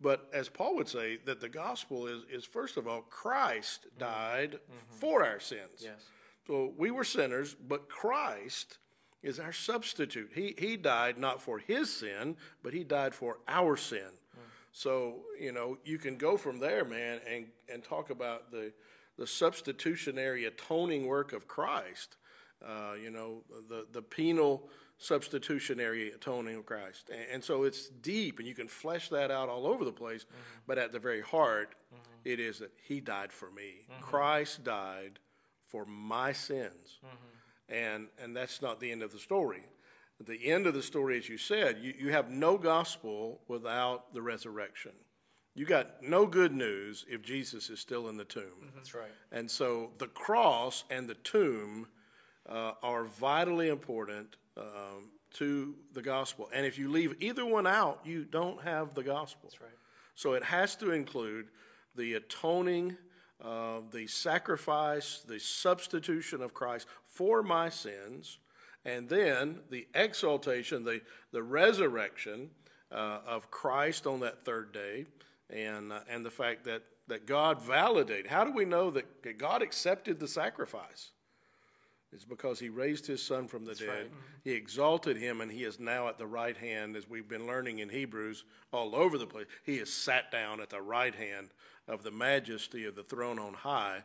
But 0.00 0.28
as 0.34 0.50
Paul 0.50 0.76
would 0.76 0.88
say, 0.88 1.18
that 1.24 1.40
the 1.40 1.48
gospel 1.48 2.06
is, 2.06 2.22
is 2.30 2.44
first 2.44 2.76
of 2.76 2.86
all, 2.86 3.00
Christ 3.02 3.86
mm-hmm. 3.86 3.98
died 3.98 4.52
mm-hmm. 4.52 4.96
for 4.98 5.24
our 5.24 5.40
sins. 5.40 5.80
Yes. 5.80 6.04
So 6.46 6.74
we 6.76 6.90
were 6.90 7.04
sinners, 7.04 7.56
but 7.66 7.88
Christ 7.88 8.78
is 9.22 9.40
our 9.40 9.52
substitute. 9.52 10.30
He, 10.34 10.54
he 10.58 10.76
died 10.76 11.18
not 11.18 11.40
for 11.40 11.58
his 11.58 11.92
sin, 11.92 12.36
but 12.62 12.72
he 12.72 12.84
died 12.84 13.14
for 13.14 13.38
our 13.48 13.76
sin. 13.76 13.98
Mm. 14.00 14.40
So, 14.72 15.20
you 15.40 15.52
know, 15.52 15.78
you 15.84 15.98
can 15.98 16.16
go 16.16 16.36
from 16.36 16.58
there, 16.58 16.84
man, 16.84 17.20
and, 17.28 17.46
and 17.72 17.82
talk 17.82 18.10
about 18.10 18.50
the, 18.50 18.72
the 19.18 19.26
substitutionary 19.26 20.44
atoning 20.44 21.06
work 21.06 21.32
of 21.32 21.48
Christ. 21.48 22.16
Uh, 22.64 22.94
you 23.02 23.10
know, 23.10 23.42
the, 23.68 23.86
the 23.92 24.00
penal 24.00 24.68
substitutionary 24.98 26.12
atoning 26.12 26.56
of 26.56 26.64
Christ. 26.64 27.10
And, 27.10 27.26
and, 27.34 27.44
so 27.44 27.64
it's 27.64 27.88
deep, 27.88 28.38
and 28.38 28.48
you 28.48 28.54
can 28.54 28.68
flesh 28.68 29.10
that 29.10 29.30
out 29.30 29.48
all 29.48 29.66
over 29.66 29.84
the 29.84 29.92
place, 29.92 30.24
mm-hmm. 30.24 30.60
but 30.66 30.78
at 30.78 30.90
the 30.90 30.98
very 30.98 31.20
heart, 31.20 31.74
mm-hmm. 31.92 32.02
it 32.24 32.40
is 32.40 32.58
that 32.60 32.72
He 32.82 33.00
died 33.00 33.30
for 33.30 33.50
me. 33.50 33.84
Mm-hmm. 33.90 34.02
Christ 34.02 34.64
died 34.64 35.18
for 35.66 35.84
my 35.84 36.32
sins. 36.32 36.98
And 37.68 38.08
and 38.22 38.36
that's 38.36 38.62
not 38.62 38.80
the 38.80 38.90
end 38.90 39.02
of 39.02 39.12
the 39.12 39.18
story. 39.18 39.64
The 40.24 40.50
end 40.50 40.66
of 40.66 40.74
the 40.74 40.82
story, 40.82 41.18
as 41.18 41.28
you 41.28 41.36
said, 41.36 41.78
you, 41.82 41.92
you 41.98 42.10
have 42.10 42.30
no 42.30 42.56
gospel 42.56 43.40
without 43.48 44.14
the 44.14 44.22
resurrection. 44.22 44.92
You 45.54 45.66
got 45.66 46.02
no 46.02 46.26
good 46.26 46.52
news 46.52 47.04
if 47.08 47.22
Jesus 47.22 47.68
is 47.70 47.80
still 47.80 48.08
in 48.08 48.16
the 48.16 48.24
tomb. 48.24 48.42
Mm-hmm. 48.42 48.76
That's 48.76 48.94
right. 48.94 49.10
And 49.32 49.50
so 49.50 49.90
the 49.98 50.06
cross 50.06 50.84
and 50.90 51.08
the 51.08 51.14
tomb 51.14 51.88
uh, 52.48 52.72
are 52.82 53.04
vitally 53.04 53.68
important 53.68 54.36
um, 54.56 55.10
to 55.34 55.74
the 55.92 56.02
gospel. 56.02 56.48
And 56.52 56.64
if 56.64 56.78
you 56.78 56.90
leave 56.90 57.14
either 57.20 57.44
one 57.44 57.66
out, 57.66 58.00
you 58.04 58.24
don't 58.24 58.62
have 58.62 58.94
the 58.94 59.02
gospel. 59.02 59.50
That's 59.50 59.60
right. 59.60 59.70
So 60.14 60.32
it 60.32 60.44
has 60.44 60.76
to 60.76 60.92
include 60.92 61.48
the 61.94 62.14
atoning 62.14 62.96
uh, 63.44 63.80
the 63.92 64.06
sacrifice, 64.06 65.22
the 65.26 65.38
substitution 65.38 66.40
of 66.42 66.54
Christ 66.54 66.86
for 67.04 67.42
my 67.42 67.68
sins, 67.68 68.38
and 68.84 69.08
then 69.08 69.60
the 69.70 69.86
exaltation, 69.94 70.84
the, 70.84 71.00
the 71.32 71.42
resurrection 71.42 72.50
uh, 72.90 73.18
of 73.26 73.50
Christ 73.50 74.06
on 74.06 74.20
that 74.20 74.44
third 74.44 74.72
day, 74.72 75.06
and, 75.50 75.92
uh, 75.92 76.00
and 76.08 76.24
the 76.24 76.30
fact 76.30 76.64
that, 76.64 76.82
that 77.08 77.26
God 77.26 77.60
validated. 77.60 78.28
How 78.28 78.44
do 78.44 78.52
we 78.52 78.64
know 78.64 78.90
that 78.90 79.38
God 79.38 79.62
accepted 79.62 80.18
the 80.18 80.28
sacrifice? 80.28 81.10
It's 82.12 82.24
because 82.24 82.60
he 82.60 82.68
raised 82.68 83.06
his 83.06 83.22
son 83.22 83.48
from 83.48 83.64
the 83.64 83.72
That's 83.72 83.80
dead. 83.80 83.88
Right. 83.88 84.06
Mm-hmm. 84.06 84.20
He 84.44 84.52
exalted 84.52 85.16
him, 85.16 85.40
and 85.40 85.50
he 85.50 85.64
is 85.64 85.80
now 85.80 86.08
at 86.08 86.18
the 86.18 86.26
right 86.26 86.56
hand, 86.56 86.96
as 86.96 87.08
we've 87.08 87.28
been 87.28 87.46
learning 87.46 87.80
in 87.80 87.88
Hebrews 87.88 88.44
all 88.72 88.94
over 88.94 89.18
the 89.18 89.26
place. 89.26 89.46
He 89.64 89.76
is 89.76 89.92
sat 89.92 90.30
down 90.30 90.60
at 90.60 90.70
the 90.70 90.80
right 90.80 91.14
hand 91.14 91.50
of 91.88 92.02
the 92.02 92.10
majesty 92.10 92.84
of 92.84 92.94
the 92.94 93.02
throne 93.02 93.38
on 93.38 93.54
high, 93.54 94.02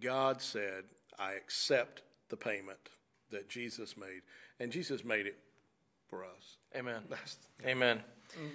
God 0.00 0.40
said, 0.40 0.84
I 1.18 1.32
accept 1.32 2.02
the 2.28 2.36
payment 2.36 2.90
that 3.30 3.48
Jesus 3.48 3.96
made. 3.96 4.22
And 4.60 4.70
Jesus 4.72 5.04
made 5.04 5.26
it 5.26 5.38
for 6.08 6.24
us. 6.24 6.56
Amen. 6.76 7.02
Amen. 7.66 8.00
Mm. 8.38 8.50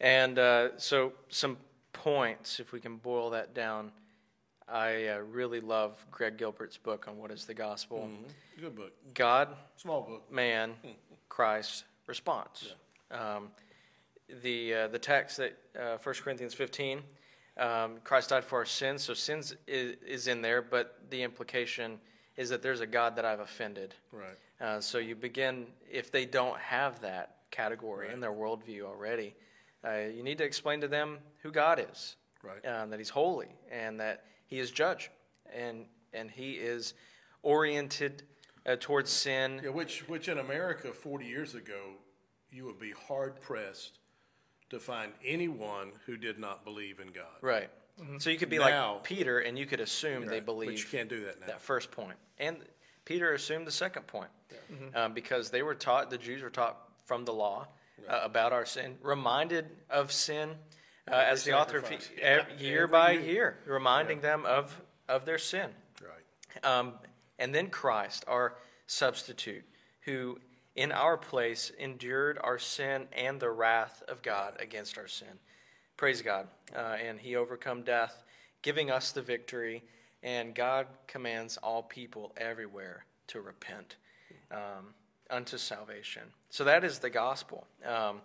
And 0.00 0.38
uh, 0.38 0.78
so, 0.78 1.12
some 1.28 1.56
points, 1.92 2.60
if 2.60 2.72
we 2.72 2.80
can 2.80 2.96
boil 2.96 3.30
that 3.30 3.54
down. 3.54 3.90
I 4.68 5.06
uh, 5.06 5.18
really 5.18 5.60
love 5.60 6.04
Greg 6.10 6.38
Gilbert's 6.38 6.76
book 6.76 7.06
on 7.08 7.18
what 7.18 7.30
is 7.30 7.44
the 7.44 7.54
gospel. 7.54 8.08
Mm-hmm. 8.10 8.60
Good 8.60 8.74
book. 8.74 8.92
God, 9.14 9.48
small 9.76 10.02
book. 10.02 10.32
Man, 10.32 10.72
Christ, 11.28 11.84
response. 12.06 12.74
Yeah. 13.10 13.36
Um, 13.36 13.50
the 14.42 14.74
uh, 14.74 14.88
the 14.88 14.98
text 14.98 15.36
that 15.36 15.56
uh, 15.80 15.98
1 16.02 16.14
Corinthians 16.16 16.52
15 16.52 17.00
um, 17.58 17.98
Christ 18.04 18.30
died 18.30 18.44
for 18.44 18.58
our 18.58 18.64
sins, 18.64 19.02
so 19.02 19.14
sins 19.14 19.54
is, 19.66 19.96
is, 20.06 20.26
in 20.26 20.42
there, 20.42 20.60
but 20.60 20.98
the 21.10 21.22
implication 21.22 21.98
is 22.36 22.50
that 22.50 22.62
there's 22.62 22.80
a 22.80 22.86
God 22.86 23.16
that 23.16 23.24
I've 23.24 23.40
offended. 23.40 23.94
Right. 24.12 24.36
Uh, 24.60 24.80
so 24.80 24.98
you 24.98 25.14
begin, 25.14 25.66
if 25.90 26.10
they 26.12 26.26
don't 26.26 26.58
have 26.58 27.00
that 27.00 27.36
category 27.50 28.06
right. 28.06 28.14
in 28.14 28.20
their 28.20 28.32
worldview 28.32 28.82
already, 28.82 29.34
uh, 29.86 30.00
you 30.14 30.22
need 30.22 30.38
to 30.38 30.44
explain 30.44 30.80
to 30.82 30.88
them 30.88 31.18
who 31.42 31.50
God 31.50 31.84
is. 31.90 32.16
Right. 32.42 32.64
Uh, 32.64 32.86
that 32.86 32.98
He's 32.98 33.08
holy 33.08 33.48
and 33.70 33.98
that 34.00 34.24
He 34.46 34.58
is 34.58 34.70
judge, 34.70 35.10
and 35.52 35.86
and 36.12 36.30
He 36.30 36.52
is 36.52 36.94
oriented 37.42 38.22
uh, 38.66 38.76
towards 38.78 39.10
sin. 39.10 39.60
Yeah, 39.64 39.70
which 39.70 40.06
which 40.08 40.28
in 40.28 40.38
America 40.38 40.92
40 40.92 41.24
years 41.24 41.54
ago, 41.54 41.94
you 42.50 42.64
would 42.64 42.78
be 42.78 42.92
hard 43.08 43.40
pressed 43.40 43.98
to 44.70 44.80
find 44.80 45.12
anyone 45.24 45.92
who 46.06 46.16
did 46.16 46.38
not 46.38 46.64
believe 46.64 47.00
in 47.00 47.08
God. 47.08 47.36
Right. 47.40 47.70
Mm-hmm. 48.00 48.18
So 48.18 48.30
you 48.30 48.36
could 48.36 48.50
be 48.50 48.58
now, 48.58 48.94
like 48.94 49.04
Peter, 49.04 49.38
and 49.38 49.58
you 49.58 49.66
could 49.66 49.80
assume 49.80 50.22
right, 50.22 50.30
they 50.30 50.40
believe. 50.40 50.70
But 50.70 50.78
you 50.78 50.98
can't 50.98 51.08
do 51.08 51.24
that 51.24 51.40
now. 51.40 51.46
That 51.46 51.60
first 51.62 51.90
point, 51.90 52.16
and 52.38 52.58
Peter 53.04 53.32
assumed 53.32 53.66
the 53.66 53.72
second 53.72 54.06
point, 54.06 54.30
yeah. 54.50 54.58
mm-hmm. 54.72 54.96
um, 54.96 55.14
because 55.14 55.50
they 55.50 55.62
were 55.62 55.74
taught. 55.74 56.10
The 56.10 56.18
Jews 56.18 56.42
were 56.42 56.50
taught 56.50 56.76
from 57.04 57.24
the 57.24 57.32
law 57.32 57.68
right. 58.06 58.16
uh, 58.16 58.24
about 58.24 58.52
our 58.52 58.66
sin, 58.66 58.98
reminded 59.02 59.66
of 59.88 60.12
sin, 60.12 60.50
uh, 61.10 61.14
as 61.14 61.44
the 61.44 61.52
author 61.52 61.78
of 61.78 61.90
yeah. 62.18 62.44
year 62.58 62.86
by 62.86 63.12
year. 63.12 63.22
year, 63.22 63.58
reminding 63.66 64.18
yeah. 64.18 64.22
them 64.22 64.44
of 64.44 64.78
of 65.08 65.24
their 65.24 65.38
sin. 65.38 65.70
Right. 66.02 66.64
Um, 66.64 66.94
And 67.38 67.54
then 67.54 67.68
Christ, 67.68 68.24
our 68.26 68.56
substitute, 68.86 69.64
who 70.06 70.38
in 70.76 70.92
our 70.92 71.16
place 71.16 71.72
endured 71.78 72.38
our 72.42 72.58
sin 72.58 73.06
and 73.12 73.40
the 73.40 73.50
wrath 73.50 74.02
of 74.08 74.22
God 74.22 74.54
against 74.60 74.98
our 74.98 75.08
sin. 75.08 75.40
Praise 75.96 76.20
God. 76.20 76.48
Uh, 76.74 76.96
and 77.02 77.18
he 77.18 77.34
overcome 77.34 77.82
death, 77.82 78.24
giving 78.62 78.90
us 78.90 79.10
the 79.12 79.22
victory. 79.22 79.82
And 80.22 80.54
God 80.54 80.86
commands 81.06 81.56
all 81.56 81.82
people 81.82 82.32
everywhere 82.36 83.06
to 83.28 83.40
repent 83.40 83.96
um, 84.50 84.94
unto 85.30 85.56
salvation. 85.56 86.22
So 86.50 86.64
that 86.64 86.84
is 86.84 86.98
the 86.98 87.10
gospel. 87.10 87.66
Um, 87.84 88.20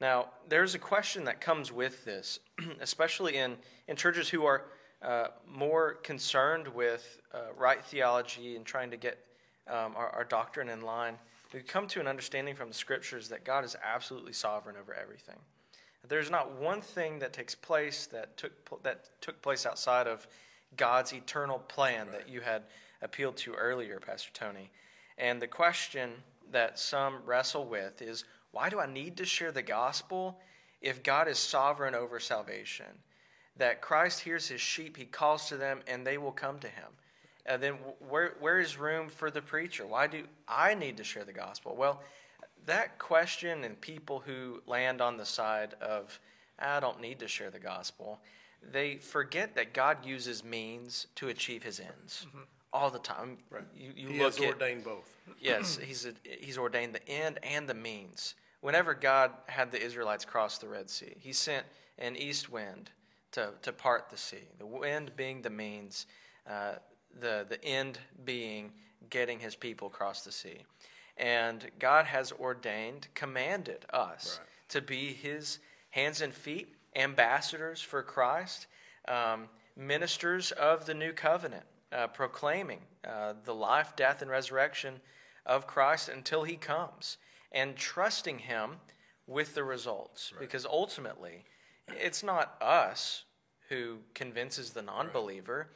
now, 0.00 0.30
there's 0.48 0.74
a 0.74 0.78
question 0.78 1.24
that 1.24 1.40
comes 1.40 1.70
with 1.70 2.04
this, 2.04 2.40
especially 2.80 3.36
in, 3.36 3.56
in 3.86 3.96
churches 3.96 4.28
who 4.28 4.44
are 4.46 4.64
uh, 5.02 5.28
more 5.46 5.94
concerned 5.94 6.68
with 6.68 7.20
uh, 7.34 7.52
right 7.56 7.84
theology 7.84 8.56
and 8.56 8.64
trying 8.64 8.90
to 8.90 8.96
get 8.96 9.18
um, 9.68 9.94
our, 9.96 10.08
our 10.10 10.24
doctrine 10.24 10.68
in 10.68 10.80
line. 10.80 11.18
We 11.52 11.60
come 11.60 11.86
to 11.88 12.00
an 12.00 12.06
understanding 12.06 12.54
from 12.54 12.68
the 12.68 12.74
scriptures 12.74 13.28
that 13.28 13.44
God 13.44 13.64
is 13.64 13.76
absolutely 13.82 14.32
sovereign 14.32 14.76
over 14.80 14.94
everything. 14.94 15.36
There's 16.08 16.30
not 16.30 16.52
one 16.60 16.80
thing 16.80 17.18
that 17.20 17.32
takes 17.32 17.54
place 17.54 18.06
that 18.06 18.36
took, 18.36 18.82
that 18.82 19.08
took 19.20 19.40
place 19.42 19.66
outside 19.66 20.06
of 20.06 20.26
God's 20.76 21.12
eternal 21.12 21.58
plan 21.58 22.06
right. 22.06 22.18
that 22.18 22.28
you 22.28 22.40
had 22.40 22.62
appealed 23.02 23.36
to 23.38 23.54
earlier, 23.54 24.00
Pastor 24.00 24.30
Tony. 24.32 24.70
And 25.18 25.40
the 25.40 25.46
question 25.46 26.10
that 26.50 26.78
some 26.78 27.18
wrestle 27.24 27.66
with 27.66 28.02
is 28.02 28.24
why 28.50 28.68
do 28.68 28.80
I 28.80 28.86
need 28.86 29.16
to 29.18 29.24
share 29.24 29.52
the 29.52 29.62
gospel 29.62 30.38
if 30.80 31.02
God 31.02 31.28
is 31.28 31.38
sovereign 31.38 31.94
over 31.94 32.18
salvation? 32.18 32.86
That 33.56 33.80
Christ 33.80 34.20
hears 34.20 34.48
his 34.48 34.60
sheep, 34.60 34.96
he 34.96 35.04
calls 35.04 35.48
to 35.48 35.56
them, 35.56 35.80
and 35.86 36.06
they 36.06 36.18
will 36.18 36.32
come 36.32 36.58
to 36.60 36.68
him. 36.68 36.88
And 37.44 37.62
then 37.62 37.74
where, 38.08 38.34
where 38.40 38.60
is 38.60 38.78
room 38.78 39.08
for 39.08 39.30
the 39.30 39.42
preacher? 39.42 39.86
Why 39.86 40.06
do 40.06 40.24
I 40.46 40.74
need 40.74 40.96
to 40.98 41.04
share 41.04 41.24
the 41.24 41.32
gospel? 41.32 41.74
Well, 41.76 42.00
that 42.66 42.98
question 42.98 43.64
and 43.64 43.80
people 43.80 44.22
who 44.24 44.62
land 44.66 45.00
on 45.00 45.16
the 45.16 45.26
side 45.26 45.74
of, 45.80 46.20
I 46.58 46.78
don't 46.78 47.00
need 47.00 47.18
to 47.18 47.28
share 47.28 47.50
the 47.50 47.58
gospel, 47.58 48.20
they 48.62 48.96
forget 48.96 49.56
that 49.56 49.74
God 49.74 50.06
uses 50.06 50.44
means 50.44 51.08
to 51.16 51.28
achieve 51.28 51.64
his 51.64 51.80
ends. 51.80 52.26
Mm-hmm 52.28 52.42
all 52.72 52.90
the 52.90 52.98
time. 52.98 53.38
Right. 53.50 53.64
You, 53.76 53.92
you 53.94 54.08
he 54.08 54.18
look 54.18 54.36
has 54.36 54.44
at, 54.44 54.54
ordained 54.54 54.84
both. 54.84 55.10
yes, 55.38 55.76
he's 55.82 56.06
a, 56.06 56.12
he's 56.24 56.58
ordained 56.58 56.94
the 56.94 57.06
end 57.08 57.38
and 57.42 57.68
the 57.68 57.74
means. 57.74 58.34
Whenever 58.60 58.94
God 58.94 59.32
had 59.46 59.72
the 59.72 59.82
Israelites 59.82 60.24
cross 60.24 60.58
the 60.58 60.68
Red 60.68 60.88
Sea, 60.88 61.14
He 61.18 61.32
sent 61.32 61.66
an 61.98 62.16
east 62.16 62.50
wind 62.50 62.90
to 63.32 63.50
to 63.62 63.72
part 63.72 64.08
the 64.10 64.16
sea. 64.16 64.48
The 64.58 64.66
wind 64.66 65.12
being 65.16 65.42
the 65.42 65.50
means, 65.50 66.06
uh, 66.48 66.74
the 67.20 67.46
the 67.48 67.62
end 67.64 67.98
being 68.24 68.72
getting 69.10 69.40
His 69.40 69.54
people 69.54 69.88
across 69.88 70.22
the 70.22 70.32
sea. 70.32 70.64
And 71.16 71.70
God 71.78 72.06
has 72.06 72.32
ordained, 72.32 73.08
commanded 73.14 73.84
us 73.92 74.38
right. 74.40 74.48
to 74.70 74.80
be 74.80 75.12
His 75.12 75.58
hands 75.90 76.20
and 76.20 76.32
feet, 76.32 76.74
ambassadors 76.96 77.82
for 77.82 78.02
Christ, 78.02 78.66
um, 79.08 79.48
ministers 79.76 80.52
of 80.52 80.86
the 80.86 80.94
new 80.94 81.12
covenant 81.12 81.64
uh, 81.92 82.06
proclaiming 82.08 82.80
uh, 83.06 83.34
the 83.44 83.54
life, 83.54 83.94
death, 83.96 84.22
and 84.22 84.30
resurrection 84.30 85.00
of 85.44 85.66
Christ 85.66 86.08
until 86.08 86.44
he 86.44 86.56
comes 86.56 87.18
and 87.50 87.76
trusting 87.76 88.40
him 88.40 88.76
with 89.26 89.54
the 89.54 89.64
results. 89.64 90.32
Right. 90.32 90.40
Because 90.40 90.64
ultimately, 90.64 91.44
it's 91.88 92.22
not 92.22 92.56
us 92.60 93.24
who 93.68 93.98
convinces 94.14 94.70
the 94.70 94.82
non 94.82 95.10
believer 95.12 95.58
right. 95.58 95.66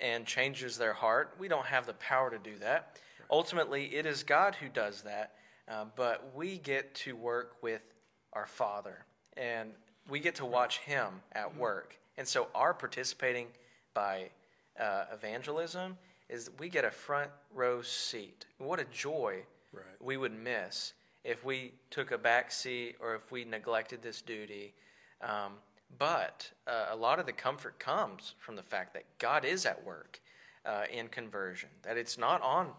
And 0.00 0.26
changes 0.26 0.78
their 0.78 0.92
heart. 0.92 1.34
We 1.38 1.48
don't 1.48 1.66
have 1.66 1.86
the 1.86 1.94
power 1.94 2.30
to 2.30 2.38
do 2.38 2.58
that. 2.58 2.98
Ultimately, 3.30 3.94
it 3.94 4.06
is 4.06 4.22
God 4.22 4.54
who 4.56 4.68
does 4.68 5.02
that, 5.02 5.32
uh, 5.68 5.86
but 5.96 6.32
we 6.34 6.58
get 6.58 6.94
to 6.96 7.16
work 7.16 7.56
with 7.62 7.94
our 8.32 8.46
Father 8.46 9.04
and 9.36 9.70
we 10.08 10.20
get 10.20 10.36
to 10.36 10.46
watch 10.46 10.78
him 10.78 11.08
at 11.32 11.48
mm-hmm. 11.48 11.58
work. 11.58 11.98
And 12.16 12.26
so, 12.26 12.48
our 12.54 12.72
participating 12.72 13.48
by 13.94 14.30
uh, 14.78 15.04
evangelism 15.12 15.98
is 16.28 16.50
we 16.58 16.68
get 16.68 16.84
a 16.84 16.90
front 16.90 17.30
row 17.54 17.82
seat. 17.82 18.46
What 18.58 18.80
a 18.80 18.84
joy 18.84 19.42
right. 19.72 19.84
we 20.00 20.16
would 20.16 20.32
miss 20.32 20.92
if 21.24 21.44
we 21.44 21.72
took 21.90 22.12
a 22.12 22.18
back 22.18 22.52
seat 22.52 22.96
or 23.00 23.14
if 23.14 23.30
we 23.32 23.44
neglected 23.44 24.02
this 24.02 24.22
duty. 24.22 24.74
Um, 25.22 25.54
but 25.98 26.50
uh, 26.66 26.86
a 26.90 26.96
lot 26.96 27.18
of 27.18 27.26
the 27.26 27.32
comfort 27.32 27.78
comes 27.78 28.34
from 28.38 28.56
the 28.56 28.62
fact 28.62 28.94
that 28.94 29.04
God 29.18 29.44
is 29.44 29.66
at 29.66 29.84
work 29.84 30.20
uh, 30.64 30.84
in 30.92 31.08
conversion, 31.08 31.68
that 31.82 31.96
it's 31.96 32.18
not 32.18 32.42
on 32.42 32.70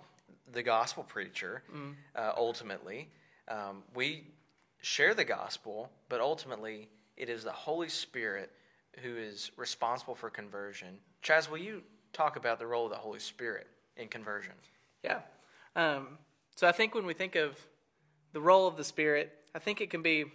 the 0.51 0.63
gospel 0.63 1.03
preacher 1.03 1.63
mm. 1.73 1.93
uh, 2.15 2.33
ultimately. 2.37 3.09
Um, 3.47 3.83
we 3.93 4.27
share 4.81 5.13
the 5.13 5.23
gospel, 5.23 5.89
but 6.09 6.21
ultimately 6.21 6.89
it 7.15 7.29
is 7.29 7.43
the 7.43 7.51
Holy 7.51 7.89
Spirit 7.89 8.51
who 9.03 9.15
is 9.15 9.51
responsible 9.57 10.15
for 10.15 10.29
conversion. 10.29 10.97
Chaz, 11.23 11.49
will 11.49 11.57
you 11.57 11.81
talk 12.13 12.35
about 12.35 12.59
the 12.59 12.65
role 12.65 12.85
of 12.85 12.91
the 12.91 12.97
Holy 12.97 13.19
Spirit 13.19 13.67
in 13.95 14.07
conversion? 14.07 14.53
Yeah. 15.03 15.19
Um, 15.75 16.17
so 16.55 16.67
I 16.67 16.71
think 16.71 16.95
when 16.95 17.05
we 17.05 17.13
think 17.13 17.35
of 17.35 17.59
the 18.33 18.41
role 18.41 18.67
of 18.67 18.77
the 18.77 18.83
Spirit, 18.83 19.31
I 19.53 19.59
think 19.59 19.81
it 19.81 19.89
can 19.89 20.01
be 20.01 20.25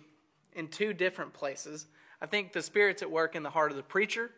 in 0.55 0.69
two 0.69 0.93
different 0.93 1.33
places. 1.33 1.87
I 2.23 2.27
think 2.27 2.53
the 2.53 2.63
Spirit's 2.63 3.03
at 3.03 3.11
work 3.11 3.35
in 3.35 3.43
the 3.43 3.51
heart 3.51 3.73
of 3.73 3.77
the 3.77 3.83
preacher. 3.83 4.31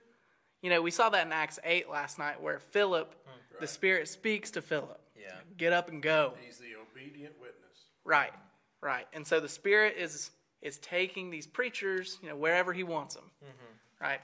You 0.63 0.71
know, 0.71 0.81
we 0.81 0.91
saw 0.91 1.11
that 1.11 1.27
in 1.27 1.33
Acts 1.33 1.59
8 1.63 1.91
last 1.91 2.19
night 2.19 2.41
where 2.41 2.59
Philip, 2.59 3.15
right. 3.27 3.61
the 3.61 3.67
Spirit 3.67 4.09
speaks 4.09 4.53
to 4.53 4.63
Philip. 4.63 4.99
Yeah. 5.15 5.35
Get 5.59 5.75
up 5.75 5.91
and 5.91 6.03
go. 6.03 6.33
He's 6.45 6.57
the 6.57 6.73
obedient 6.81 7.35
witness. 7.39 7.61
Right, 8.03 8.33
right. 8.81 9.07
And 9.13 9.27
so 9.27 9.39
the 9.39 9.49
Spirit 9.49 9.97
is 9.99 10.31
is 10.63 10.79
taking 10.79 11.29
these 11.29 11.47
preachers, 11.47 12.19
you 12.23 12.31
know, 12.31 12.37
wherever 12.37 12.73
he 12.73 12.83
wants 12.85 13.15
them. 13.15 13.25
Mm-hmm. 13.45 14.03
Right? 14.05 14.21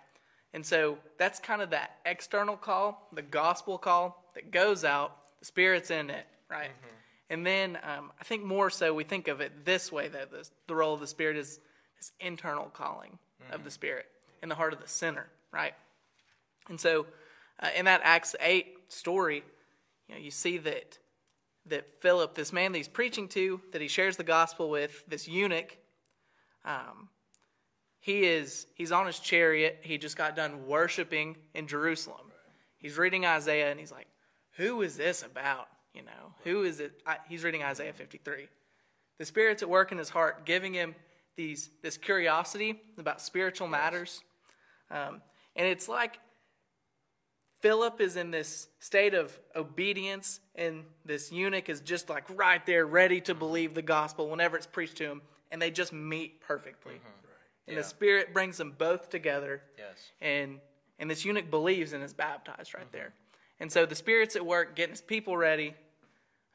And 0.55 0.65
so 0.65 0.97
that's 1.19 1.39
kind 1.39 1.61
of 1.61 1.71
that 1.71 1.99
external 2.07 2.57
call, 2.57 3.09
the 3.13 3.21
gospel 3.21 3.77
call 3.77 4.25
that 4.35 4.51
goes 4.51 4.85
out, 4.85 5.17
the 5.39 5.45
Spirit's 5.45 5.91
in 5.91 6.09
it, 6.09 6.27
right? 6.51 6.71
Mm-hmm. 6.71 6.95
And 7.29 7.47
then 7.47 7.79
um, 7.85 8.11
I 8.19 8.25
think 8.25 8.43
more 8.43 8.71
so 8.71 8.95
we 8.95 9.05
think 9.05 9.29
of 9.29 9.43
it 9.43 9.67
this 9.67 9.93
way 9.93 10.09
that 10.09 10.31
the, 10.31 10.49
the 10.67 10.75
role 10.75 10.95
of 10.95 11.01
the 11.01 11.07
Spirit 11.07 11.37
is 11.37 11.61
this 11.99 12.13
internal 12.19 12.65
calling. 12.65 13.19
Of 13.51 13.65
the 13.65 13.71
Spirit 13.71 14.07
in 14.43 14.49
the 14.49 14.55
heart 14.55 14.73
of 14.73 14.81
the 14.81 14.89
sinner, 14.89 15.27
right? 15.53 15.75
And 16.69 16.81
so 16.81 17.07
uh, 17.61 17.69
in 17.77 17.85
that 17.85 18.01
Acts 18.05 18.35
8 18.41 18.67
story, 18.89 19.43
you 20.09 20.15
know, 20.15 20.21
you 20.21 20.31
see 20.31 20.59
that 20.59 20.99
that 21.67 22.01
Philip, 22.01 22.35
this 22.35 22.53
man 22.53 22.73
that 22.73 22.79
he's 22.79 22.89
preaching 22.89 23.29
to, 23.29 23.61
that 23.73 23.83
he 23.83 23.87
shares 23.87 24.17
the 24.17 24.25
gospel 24.25 24.71
with, 24.71 25.05
this 25.07 25.29
eunuch, 25.29 25.77
um, 26.65 27.09
he 28.01 28.25
is 28.25 28.67
he's 28.75 28.93
on 28.93 29.07
his 29.07 29.19
chariot. 29.19 29.81
He 29.83 29.99
just 29.99 30.17
got 30.17 30.35
done 30.35 30.67
worshiping 30.67 31.37
in 31.55 31.67
Jerusalem. 31.67 32.33
He's 32.79 32.97
reading 32.97 33.27
Isaiah 33.27 33.71
and 33.71 33.79
he's 33.79 33.93
like, 33.93 34.09
"Who 34.53 34.83
is 34.83 34.97
this 34.97 35.23
about?" 35.23 35.69
You 35.95 36.03
know, 36.03 36.35
who 36.45 36.63
is 36.63 36.81
it? 36.81 36.93
I, 37.07 37.19
he's 37.29 37.45
reading 37.45 37.63
Isaiah 37.63 37.93
53. 37.93 38.49
The 39.19 39.25
Spirit's 39.27 39.63
at 39.63 39.69
work 39.69 39.93
in 39.93 39.99
his 39.99 40.09
heart, 40.09 40.47
giving 40.47 40.73
him 40.73 40.95
these 41.37 41.71
this 41.83 41.97
curiosity 41.97 42.81
about 42.99 43.21
spiritual 43.21 43.69
matters, 43.69 44.23
um, 44.91 45.23
and 45.57 45.67
it's 45.67 45.89
like 45.89 46.19
Philip 47.61 48.01
is 48.01 48.17
in 48.17 48.31
this 48.31 48.69
state 48.79 49.15
of 49.15 49.39
obedience, 49.55 50.41
and 50.55 50.85
this 51.05 51.31
eunuch 51.33 51.69
is 51.69 51.81
just 51.81 52.09
like 52.09 52.25
right 52.31 52.65
there, 52.67 52.87
ready 52.87 53.21
to 53.23 53.35
believe 53.35 53.75
the 53.75 53.83
gospel 53.83 54.29
whenever 54.29 54.57
it's 54.57 54.67
preached 54.67 54.97
to 54.97 55.05
him, 55.05 55.23
and 55.51 55.61
they 55.61 55.71
just 55.71 55.93
meet 55.93 56.41
perfectly. 56.41 56.95
Mm-hmm 56.95 57.21
and 57.71 57.77
yeah. 57.77 57.83
the 57.83 57.89
Spirit 57.89 58.35
brings 58.35 58.57
them 58.57 58.75
both 58.77 59.11
together. 59.11 59.63
Yes. 59.79 60.11
And 60.21 60.59
and 60.99 61.11
this 61.11 61.25
eunuch 61.25 61.51
believes 61.51 61.93
and 61.93 62.03
is 62.03 62.13
baptized 62.13 62.75
right 62.75 62.83
mm-hmm. 62.83 62.93
there. 62.93 63.15
And 63.61 63.71
so 63.71 63.87
the 63.87 63.95
Spirit's 63.95 64.37
at 64.37 64.45
work 64.45 64.75
getting 64.75 64.93
his 64.93 65.01
people 65.01 65.37
ready, 65.37 65.75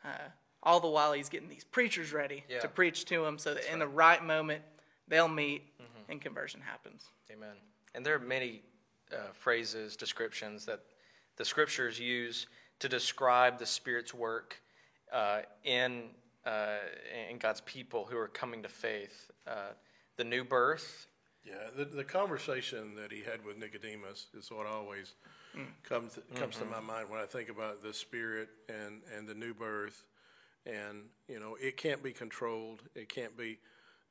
uh, 0.03 0.29
all 0.65 0.80
the 0.80 0.88
while 0.88 1.13
he's 1.13 1.30
getting 1.30 1.49
these 1.49 1.63
preachers 1.63 2.12
ready 2.12 2.43
yeah. 2.49 2.60
to 2.60 2.67
preach 2.67 3.06
to 3.06 3.23
them, 3.23 3.38
so 3.38 3.51
that 3.51 3.62
That's 3.62 3.67
in 3.67 3.80
right. 3.80 3.80
the 3.80 3.88
right 3.88 4.23
moment 4.23 4.63
they'll 5.08 5.28
meet 5.28 5.63
mm-hmm. 5.80 6.12
and 6.12 6.21
conversion 6.21 6.62
happens. 6.62 7.04
Amen. 7.32 7.56
And 7.93 8.06
there 8.06 8.15
are 8.15 8.19
many 8.19 8.62
uh, 9.12 9.32
phrases, 9.34 9.95
descriptions 9.95 10.65
that 10.65 10.82
the 11.38 11.45
Scriptures 11.45 11.99
use 11.99 12.47
to 12.80 12.89
describe 12.89 13.60
the 13.60 13.65
Spirit's 13.65 14.13
work 14.13 14.62
uh, 15.12 15.41
in 15.63 16.04
uh, 16.45 16.78
in 17.30 17.38
God's 17.38 17.62
people 17.62 18.08
who 18.10 18.17
are 18.17 18.28
coming 18.28 18.63
to 18.63 18.69
faith. 18.69 19.32
Uh, 19.47 19.73
the 20.17 20.23
new 20.23 20.43
birth. 20.43 21.08
Yeah, 21.43 21.54
the, 21.75 21.86
the 21.86 22.04
conversation 22.04 22.95
that 22.95 23.12
he 23.12 23.21
had 23.21 23.45
with 23.45 23.58
Nicodemus 23.58 24.28
is 24.38 24.49
what 24.49 24.65
always 24.65 25.13
mm. 25.56 25.65
comes 25.84 26.17
comes 26.36 26.56
mm-hmm. 26.56 26.65
to 26.65 26.71
my 26.71 26.80
mind 26.80 27.10
when 27.10 27.19
I 27.19 27.25
think 27.25 27.49
about 27.49 27.84
the 27.84 27.93
spirit 27.93 28.49
and, 28.67 29.01
and 29.15 29.28
the 29.28 29.36
new 29.36 29.54
birth, 29.54 30.04
and 30.65 31.04
you 31.28 31.39
know 31.39 31.56
it 31.62 31.78
can't 31.78 32.04
be 32.04 32.12
controlled, 32.12 32.82
it 32.95 33.10
can't 33.10 33.38
be 33.38 33.58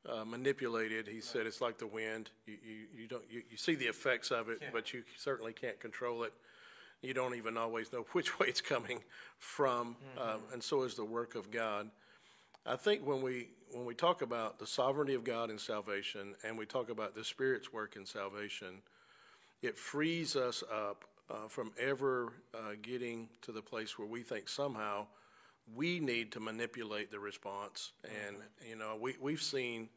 uh, 0.09 0.25
manipulated. 0.25 1.09
He 1.09 1.21
said 1.21 1.47
it's 1.47 1.61
like 1.61 1.79
the 1.79 1.87
wind. 1.87 2.31
You, 2.47 2.57
you, 2.65 3.03
you 3.03 3.09
don't 3.09 3.25
you, 3.31 3.43
you 3.51 3.57
see 3.57 3.75
the 3.75 3.87
effects 3.87 4.31
of 4.31 4.49
it, 4.49 4.59
yeah. 4.61 4.69
but 4.73 4.93
you 4.93 5.03
certainly 5.17 5.53
can't 5.53 5.81
control 5.81 6.25
it. 6.25 6.33
you 7.03 7.15
don't 7.15 7.35
even 7.35 7.57
always 7.57 7.93
know 7.93 8.07
which 8.13 8.39
way 8.39 8.49
it's 8.49 8.61
coming 8.61 9.01
from, 9.39 9.97
uh, 10.19 10.37
and 10.53 10.63
so 10.63 10.83
is 10.83 10.95
the 10.95 11.05
work 11.05 11.35
of 11.35 11.51
God. 11.51 11.91
I 12.67 12.77
think 12.77 13.07
when 13.07 13.23
we 13.23 13.49
when 13.73 13.85
we 13.85 13.95
talk 13.95 14.23
about 14.23 14.59
the 14.59 14.67
sovereignty 14.67 15.15
of 15.15 15.25
God 15.25 15.51
in 15.51 15.59
salvation, 15.59 16.35
and 16.45 16.57
we 16.57 16.65
talk 16.65 16.91
about 16.91 17.15
the 17.15 17.25
Spirit's 17.25 17.73
work 17.73 17.97
in 17.97 18.07
salvation, 18.07 18.83
it 19.63 19.77
frees 19.77 20.37
us 20.37 20.63
up 20.73 21.05
uh, 21.31 21.49
from 21.49 21.73
ever 21.79 22.33
uh, 22.55 22.75
getting 22.83 23.29
to 23.43 23.53
the 23.53 23.63
place 23.63 23.99
where 23.99 24.07
we 24.07 24.23
think 24.23 24.49
somehow 24.49 25.07
we 25.73 26.01
need 26.01 26.33
to 26.33 26.41
manipulate 26.41 27.11
the 27.11 27.19
response. 27.19 27.93
And 28.27 28.37
you 28.69 28.77
know, 28.77 28.97
we 29.01 29.17
we've 29.21 29.43
seen, 29.43 29.89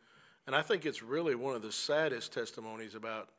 and 0.46 0.56
I 0.56 0.62
think 0.62 0.86
it's 0.86 1.04
really 1.04 1.36
one 1.36 1.56
of 1.56 1.62
the 1.62 1.72
saddest 1.72 2.34
testimonies 2.34 2.96
about 2.96 3.30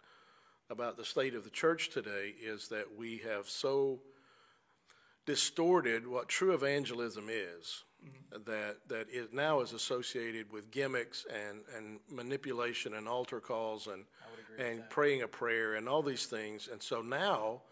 about 0.70 0.96
the 0.96 1.04
state 1.04 1.34
of 1.34 1.44
the 1.44 1.50
church 1.50 1.90
today 1.90 2.34
is 2.42 2.68
that 2.68 2.84
we 2.98 3.18
have 3.18 3.48
so 3.48 4.00
distorted 5.24 6.06
what 6.06 6.28
true 6.28 6.52
evangelism 6.52 7.28
is. 7.30 7.84
That 8.46 8.76
that 8.88 9.06
it 9.10 9.32
now 9.32 9.60
is 9.60 9.72
associated 9.72 10.52
with 10.52 10.70
gimmicks 10.70 11.26
and, 11.32 11.60
and 11.76 11.98
manipulation 12.08 12.94
and 12.94 13.08
altar 13.08 13.40
calls 13.40 13.88
and 13.88 14.04
and 14.58 14.88
praying 14.90 15.22
a 15.22 15.28
prayer 15.28 15.74
and 15.74 15.88
all 15.88 16.02
these 16.02 16.26
things. 16.26 16.68
And 16.70 16.80
so 16.82 17.00
now 17.00 17.62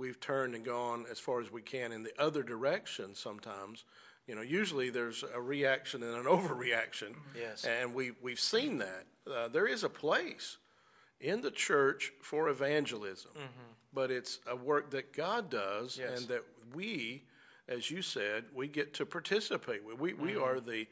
we've 0.00 0.18
turned 0.18 0.54
and 0.54 0.64
gone 0.64 1.04
as 1.10 1.18
far 1.20 1.40
as 1.40 1.52
we 1.52 1.62
can 1.62 1.92
in 1.92 2.02
the 2.02 2.12
other 2.20 2.42
direction 2.42 3.14
sometimes. 3.14 3.84
You 4.26 4.34
know, 4.34 4.42
usually 4.42 4.90
there's 4.90 5.22
a 5.34 5.40
reaction 5.40 6.02
and 6.02 6.16
an 6.16 6.24
overreaction. 6.36 7.14
Yes. 7.38 7.64
And 7.64 7.94
we, 7.94 8.12
we've 8.22 8.40
seen 8.40 8.78
that. 8.78 9.06
Uh, 9.30 9.48
there 9.48 9.66
is 9.66 9.84
a 9.84 9.88
place 9.88 10.56
in 11.20 11.42
the 11.42 11.50
church 11.50 12.12
for 12.22 12.48
evangelism, 12.48 13.32
but 13.92 14.10
it's 14.10 14.38
a 14.48 14.56
work 14.56 14.90
that 14.92 15.12
God 15.12 15.50
does 15.50 15.98
Yes. 16.00 16.18
and 16.20 16.28
that 16.28 16.44
we, 16.74 17.24
as 17.68 17.90
you 17.90 18.00
said, 18.02 18.44
we 18.54 18.66
get 18.68 18.94
to 18.94 19.04
participate 19.06 19.84
with. 19.84 19.98
We, 20.00 20.14
we 20.14 20.34
are 20.36 20.60
the, 20.60 20.86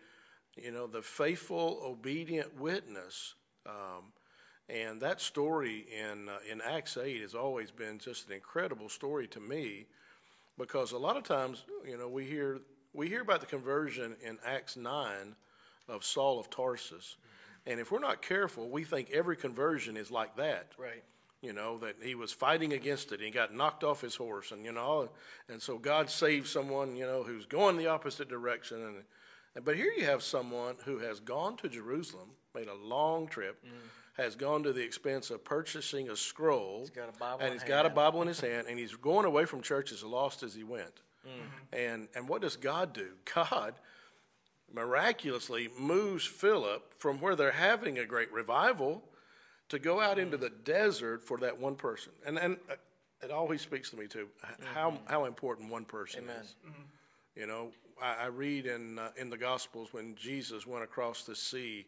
you 0.56 0.70
know, 0.70 0.86
the 0.86 1.00
faithful, 1.02 1.80
obedient 1.82 2.60
witness. 2.60 3.34
Um, 3.66 4.12
and 4.68 5.00
that 5.00 5.20
story 5.20 5.86
in, 5.96 6.28
uh, 6.28 6.38
in 6.50 6.60
Acts 6.60 6.96
8 6.96 7.22
has 7.22 7.34
always 7.34 7.70
been 7.70 7.98
just 7.98 8.26
an 8.26 8.34
incredible 8.34 8.88
story 8.88 9.26
to 9.28 9.40
me 9.40 9.86
because 10.58 10.92
a 10.92 10.98
lot 10.98 11.16
of 11.16 11.22
times, 11.22 11.64
you 11.86 11.96
know, 11.96 12.08
we 12.08 12.24
hear, 12.24 12.60
we 12.92 13.08
hear 13.08 13.22
about 13.22 13.40
the 13.40 13.46
conversion 13.46 14.16
in 14.22 14.38
Acts 14.44 14.76
9 14.76 15.36
of 15.88 16.04
Saul 16.04 16.38
of 16.38 16.50
Tarsus. 16.50 17.16
And 17.66 17.80
if 17.80 17.90
we're 17.90 17.98
not 17.98 18.20
careful, 18.22 18.68
we 18.68 18.84
think 18.84 19.10
every 19.10 19.36
conversion 19.36 19.96
is 19.96 20.10
like 20.10 20.36
that 20.36 20.72
Right. 20.78 21.02
you 21.40 21.52
know, 21.52 21.78
that 21.78 21.96
he 22.02 22.14
was 22.14 22.32
fighting 22.32 22.72
against 22.72 23.12
it 23.12 23.20
he 23.20 23.30
got 23.30 23.54
knocked 23.54 23.84
off 23.84 24.00
his 24.00 24.16
horse 24.16 24.52
and, 24.52 24.64
you 24.64 24.72
know, 24.72 25.08
and 25.48 25.62
so 25.62 25.78
God 25.78 26.10
saved 26.10 26.46
someone, 26.46 26.94
you 26.96 27.06
know, 27.06 27.22
who's 27.22 27.46
going 27.46 27.76
the 27.76 27.86
opposite 27.86 28.28
direction. 28.28 28.82
And, 29.54 29.64
but 29.64 29.76
here 29.76 29.92
you 29.96 30.04
have 30.04 30.22
someone 30.22 30.76
who 30.84 30.98
has 30.98 31.20
gone 31.20 31.56
to 31.58 31.68
Jerusalem, 31.68 32.30
made 32.54 32.68
a 32.68 32.74
long 32.74 33.28
trip, 33.28 33.64
has 34.18 34.36
gone 34.36 34.64
to 34.64 34.72
the 34.72 34.82
expense 34.82 35.30
of 35.30 35.44
purchasing 35.44 36.10
a 36.10 36.16
scroll. 36.16 36.80
He's 36.80 36.90
got 36.90 37.08
a 37.08 37.18
Bible 37.18 37.38
And 37.40 37.48
in 37.48 37.52
he's 37.54 37.62
got 37.62 37.86
a 37.86 37.88
hand. 37.88 37.94
Bible 37.94 38.22
in 38.22 38.28
his 38.28 38.40
hand 38.40 38.66
and 38.68 38.78
he's 38.78 38.94
going 38.94 39.24
away 39.24 39.44
from 39.44 39.62
church 39.62 39.92
as 39.92 40.02
lost 40.02 40.42
as 40.42 40.54
he 40.54 40.64
went. 40.64 41.00
And, 41.72 42.08
and 42.14 42.26
what 42.26 42.40
does 42.40 42.56
God 42.56 42.94
do? 42.94 43.10
God 43.34 43.74
miraculously 44.72 45.68
moves 45.78 46.24
Philip 46.24 46.94
from 46.98 47.20
where 47.20 47.36
they're 47.36 47.52
having 47.52 47.98
a 47.98 48.04
great 48.04 48.32
revival 48.32 49.02
to 49.68 49.78
go 49.78 50.00
out 50.00 50.18
into 50.18 50.36
the 50.36 50.50
desert 50.50 51.22
for 51.24 51.38
that 51.38 51.58
one 51.58 51.74
person. 51.74 52.12
And, 52.26 52.38
and 52.38 52.56
uh, 52.70 52.74
it 53.22 53.30
always 53.30 53.60
speaks 53.60 53.90
to 53.90 53.96
me 53.96 54.06
too 54.06 54.28
how, 54.74 54.98
how 55.06 55.24
important 55.24 55.70
one 55.70 55.84
person 55.84 56.24
Amen. 56.24 56.36
is. 56.42 56.54
You 57.36 57.46
know, 57.46 57.70
I, 58.02 58.24
I 58.24 58.26
read 58.26 58.66
in, 58.66 58.98
uh, 58.98 59.10
in 59.16 59.30
the 59.30 59.36
Gospels 59.36 59.88
when 59.92 60.14
Jesus 60.16 60.66
went 60.66 60.84
across 60.84 61.24
the 61.24 61.36
sea, 61.36 61.86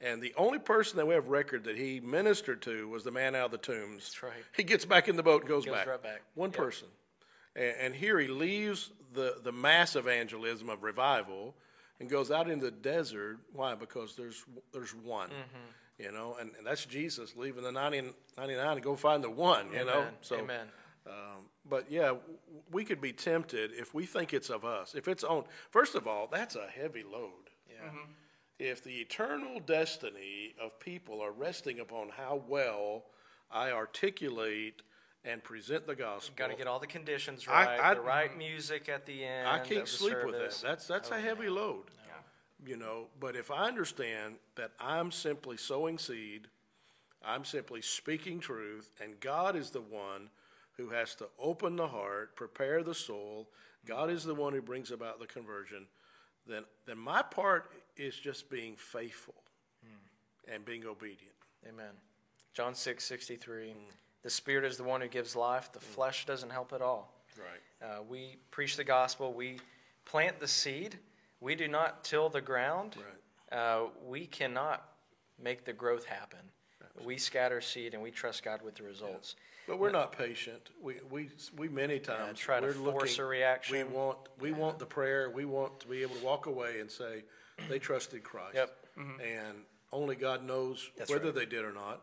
and 0.00 0.22
the 0.22 0.32
only 0.36 0.58
person 0.58 0.96
that 0.98 1.06
we 1.06 1.14
have 1.14 1.28
record 1.28 1.64
that 1.64 1.76
he 1.76 2.00
ministered 2.00 2.62
to 2.62 2.88
was 2.88 3.04
the 3.04 3.10
man 3.10 3.34
out 3.34 3.46
of 3.46 3.50
the 3.50 3.58
tombs. 3.58 4.04
That's 4.04 4.22
right. 4.22 4.32
He 4.56 4.62
gets 4.62 4.84
back 4.84 5.08
in 5.08 5.16
the 5.16 5.22
boat 5.22 5.42
and 5.42 5.48
goes, 5.48 5.64
Goes 5.64 5.74
back. 5.74 5.86
right 5.86 6.02
back. 6.02 6.22
One 6.34 6.50
Yep. 6.50 6.56
person. 6.58 6.88
And, 7.56 7.74
and 7.80 7.94
here 7.94 8.18
he 8.18 8.28
leaves 8.28 8.90
the, 9.12 9.36
the 9.42 9.52
mass 9.52 9.96
evangelism 9.96 10.68
of 10.70 10.82
revival 10.82 11.54
and 11.98 12.08
goes 12.08 12.30
out 12.30 12.48
into 12.48 12.66
the 12.66 12.70
desert. 12.70 13.38
Why? 13.52 13.74
Because 13.74 14.14
there's 14.14 14.44
there's 14.72 14.94
one. 14.94 15.30
Mm-hmm. 15.30 16.04
You 16.04 16.12
know, 16.12 16.36
and, 16.40 16.50
and 16.56 16.64
that's 16.64 16.84
Jesus 16.84 17.34
leaving 17.34 17.64
the 17.64 17.72
90, 17.72 18.02
99 18.36 18.76
to 18.76 18.80
go 18.80 18.94
find 18.94 19.24
the 19.24 19.30
one, 19.30 19.72
you 19.72 19.84
know? 19.84 19.94
Amen. 20.02 20.12
So, 20.20 20.36
Amen. 20.38 20.66
um, 21.08 21.42
but 21.68 21.90
yeah, 21.90 22.12
we 22.70 22.84
could 22.84 23.00
be 23.00 23.12
tempted 23.12 23.72
if 23.76 23.94
we 23.94 24.06
think 24.06 24.32
it's 24.32 24.48
of 24.48 24.64
us. 24.64 24.94
If 24.94 25.08
it's 25.08 25.24
on, 25.24 25.42
first 25.70 25.96
of 25.96 26.06
all, 26.06 26.28
that's 26.30 26.54
a 26.54 26.68
heavy 26.72 27.02
load. 27.02 27.32
Yeah. 27.68 27.90
If 28.58 28.82
the 28.82 28.96
eternal 28.96 29.60
destiny 29.60 30.54
of 30.60 30.80
people 30.80 31.20
are 31.20 31.30
resting 31.30 31.78
upon 31.78 32.08
how 32.10 32.42
well 32.48 33.04
I 33.50 33.70
articulate 33.70 34.82
and 35.24 35.42
present 35.44 35.86
the 35.86 35.94
gospel, 35.94 36.34
Got 36.36 36.50
to 36.50 36.56
get 36.56 36.66
all 36.66 36.80
the 36.80 36.86
conditions 36.86 37.46
right, 37.46 37.78
I- 37.78 37.94
the 37.94 38.00
right 38.00 38.36
music 38.36 38.88
at 38.88 39.06
the 39.06 39.24
end. 39.24 39.46
I 39.48 39.60
can't 39.60 39.86
sleep 39.86 40.16
with 40.24 40.34
service. 40.34 40.60
that. 40.60 40.68
That's 40.68 40.86
that's 40.86 41.10
a 41.10 41.20
heavy 41.20 41.48
load. 41.48 41.84
You 42.66 42.76
know, 42.76 43.06
but 43.20 43.36
if 43.36 43.52
I 43.52 43.68
understand 43.68 44.34
that 44.56 44.72
I'm 44.80 45.12
simply 45.12 45.56
sowing 45.56 45.96
seed, 45.96 46.48
I'm 47.24 47.44
simply 47.44 47.80
speaking 47.82 48.40
truth, 48.40 48.90
and 49.00 49.20
God 49.20 49.54
is 49.54 49.70
the 49.70 49.80
one 49.80 50.30
who 50.76 50.88
has 50.88 51.14
to 51.16 51.28
open 51.38 51.76
the 51.76 51.86
heart, 51.86 52.34
prepare 52.34 52.82
the 52.82 52.94
soul. 52.96 53.48
God 53.86 54.10
is 54.10 54.24
the 54.24 54.34
one 54.34 54.54
who 54.54 54.60
brings 54.60 54.90
about 54.90 55.20
the 55.20 55.26
conversion. 55.26 55.86
Then, 56.48 56.64
then 56.84 56.98
my 56.98 57.22
part 57.22 57.70
is 57.98 58.16
just 58.16 58.48
being 58.48 58.76
faithful 58.76 59.34
and 60.52 60.64
being 60.64 60.86
obedient. 60.86 61.34
Amen. 61.68 61.92
John 62.54 62.74
six 62.74 63.04
sixty 63.04 63.36
three. 63.36 63.74
The 64.22 64.30
Spirit 64.30 64.64
is 64.64 64.76
the 64.76 64.84
one 64.84 65.00
who 65.00 65.08
gives 65.08 65.36
life. 65.36 65.70
The 65.72 65.80
flesh 65.80 66.26
doesn't 66.26 66.50
help 66.50 66.72
at 66.72 66.82
all. 66.82 67.12
Right. 67.38 67.88
Uh, 67.88 68.02
we 68.08 68.36
preach 68.50 68.76
the 68.76 68.84
gospel. 68.84 69.32
We 69.32 69.60
plant 70.04 70.40
the 70.40 70.48
seed. 70.48 70.98
We 71.40 71.54
do 71.54 71.68
not 71.68 72.02
till 72.02 72.28
the 72.28 72.40
ground. 72.40 72.96
Uh, 73.52 73.84
we 74.06 74.26
cannot 74.26 74.88
make 75.42 75.64
the 75.64 75.72
growth 75.72 76.04
happen. 76.04 76.40
We 77.04 77.16
scatter 77.16 77.60
seed 77.60 77.94
and 77.94 78.02
we 78.02 78.10
trust 78.10 78.42
God 78.42 78.60
with 78.62 78.74
the 78.74 78.82
results. 78.82 79.36
But 79.68 79.78
we're 79.78 79.90
not 79.92 80.16
patient. 80.16 80.70
We, 80.82 80.94
we, 81.10 81.28
we 81.56 81.68
many 81.68 82.00
times 82.00 82.38
try 82.40 82.58
to 82.58 82.72
force 82.72 83.18
looking- 83.18 83.20
a 83.20 83.26
reaction. 83.26 83.76
We 83.76 83.84
want 83.84 84.18
we 84.40 84.50
want 84.52 84.78
the 84.78 84.86
prayer. 84.86 85.30
We 85.30 85.44
want 85.44 85.78
to 85.80 85.86
be 85.86 86.02
able 86.02 86.16
to 86.16 86.24
walk 86.24 86.46
away 86.46 86.80
and 86.80 86.90
say 86.90 87.22
they 87.68 87.78
trusted 87.78 88.22
Christ. 88.22 88.54
Yep. 88.54 88.76
And 88.96 89.58
only 89.92 90.16
God 90.16 90.44
knows 90.44 90.90
That's 90.96 91.10
whether 91.10 91.26
right. 91.26 91.34
they 91.34 91.46
did 91.46 91.64
or 91.64 91.72
not. 91.72 92.02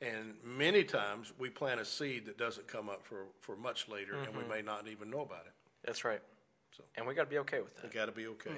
And 0.00 0.34
many 0.44 0.84
times 0.84 1.32
we 1.38 1.48
plant 1.50 1.80
a 1.80 1.84
seed 1.84 2.26
that 2.26 2.36
doesn't 2.38 2.68
come 2.68 2.88
up 2.88 3.04
for, 3.06 3.24
for 3.40 3.56
much 3.56 3.88
later, 3.88 4.14
and 4.14 4.28
Mm-hmm. 4.28 4.38
we 4.38 4.54
may 4.56 4.62
not 4.62 4.86
even 4.88 5.10
know 5.10 5.20
about 5.22 5.46
it. 5.46 5.52
That's 5.84 6.04
right. 6.04 6.20
So. 6.76 6.84
And 6.96 7.06
we 7.06 7.14
got 7.14 7.24
to 7.24 7.30
be 7.30 7.38
okay 7.38 7.60
with 7.60 7.74
that. 7.76 7.84
We 7.84 7.90
got 7.90 8.06
to 8.06 8.12
be 8.12 8.26
okay. 8.26 8.50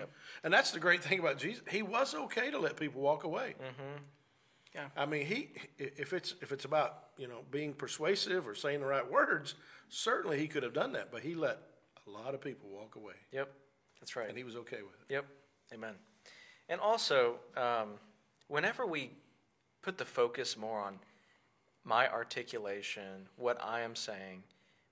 And 0.43 0.53
that's 0.53 0.73
the 0.73 0.81
great 0.81 1.03
thing 1.05 1.21
about 1.21 1.39
Jesus. 1.39 1.63
He 1.71 1.83
was 1.83 2.15
okay 2.15 2.51
to 2.51 2.59
let 2.59 2.77
people 2.77 3.01
walk 3.01 3.23
away. 3.25 3.55
Mm-hmm. 3.63 4.03
Yeah. 4.75 4.89
I 4.97 5.07
mean, 5.07 5.25
he 5.25 5.51
if 5.79 6.13
it's 6.13 6.35
if 6.43 6.53
it's 6.53 6.65
about 6.67 7.05
you 7.17 7.27
know 7.29 7.41
being 7.51 7.73
persuasive 7.73 8.47
or 8.47 8.55
saying 8.55 8.81
the 8.81 8.87
right 8.87 9.09
words, 9.09 9.55
certainly 9.89 10.39
he 10.39 10.47
could 10.49 10.63
have 10.63 10.75
done 10.75 10.93
that. 10.93 11.11
But 11.13 11.23
he 11.23 11.35
let 11.35 11.59
a 12.07 12.11
lot 12.11 12.35
of 12.35 12.41
people 12.41 12.69
walk 12.71 12.97
away, 12.97 13.15
Yep. 13.33 13.51
That's 14.01 14.15
right. 14.17 14.29
and 14.29 14.37
he 14.37 14.45
was 14.45 14.57
okay 14.57 14.83
with 14.83 14.95
it. 15.09 15.13
Yep. 15.15 15.27
Amen. 15.75 15.95
And 16.69 16.81
also, 16.81 17.37
um, 17.57 17.95
whenever 18.49 18.87
we 18.87 19.11
put 19.83 19.99
the 19.99 20.05
focus 20.05 20.57
more 20.57 20.81
on 20.81 20.99
my 21.85 22.09
articulation, 22.09 23.29
what 23.37 23.63
I 23.63 23.81
am 23.81 23.95
saying, 23.97 24.43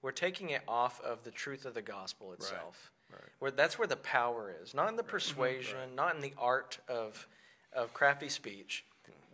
we're 0.03 0.13
taking 0.13 0.51
it 0.51 0.63
off 0.67 1.01
of 1.03 1.25
the 1.25 1.31
truth 1.31 1.65
of 1.67 1.75
the 1.75 1.83
gospel 1.83 2.33
itself. 2.33 2.93
right. 3.13 3.21
Where 3.39 3.51
that's 3.51 3.79
where 3.79 3.89
the 3.89 3.97
power 3.97 4.55
is, 4.63 4.73
not 4.75 4.89
in 4.89 4.97
the 4.97 5.03
persuasion, 5.03 5.95
not 5.95 6.15
in 6.15 6.21
the 6.21 6.33
art 6.39 6.79
of 6.89 7.27
of 7.73 7.93
crafty 7.93 8.29
speech. 8.29 8.85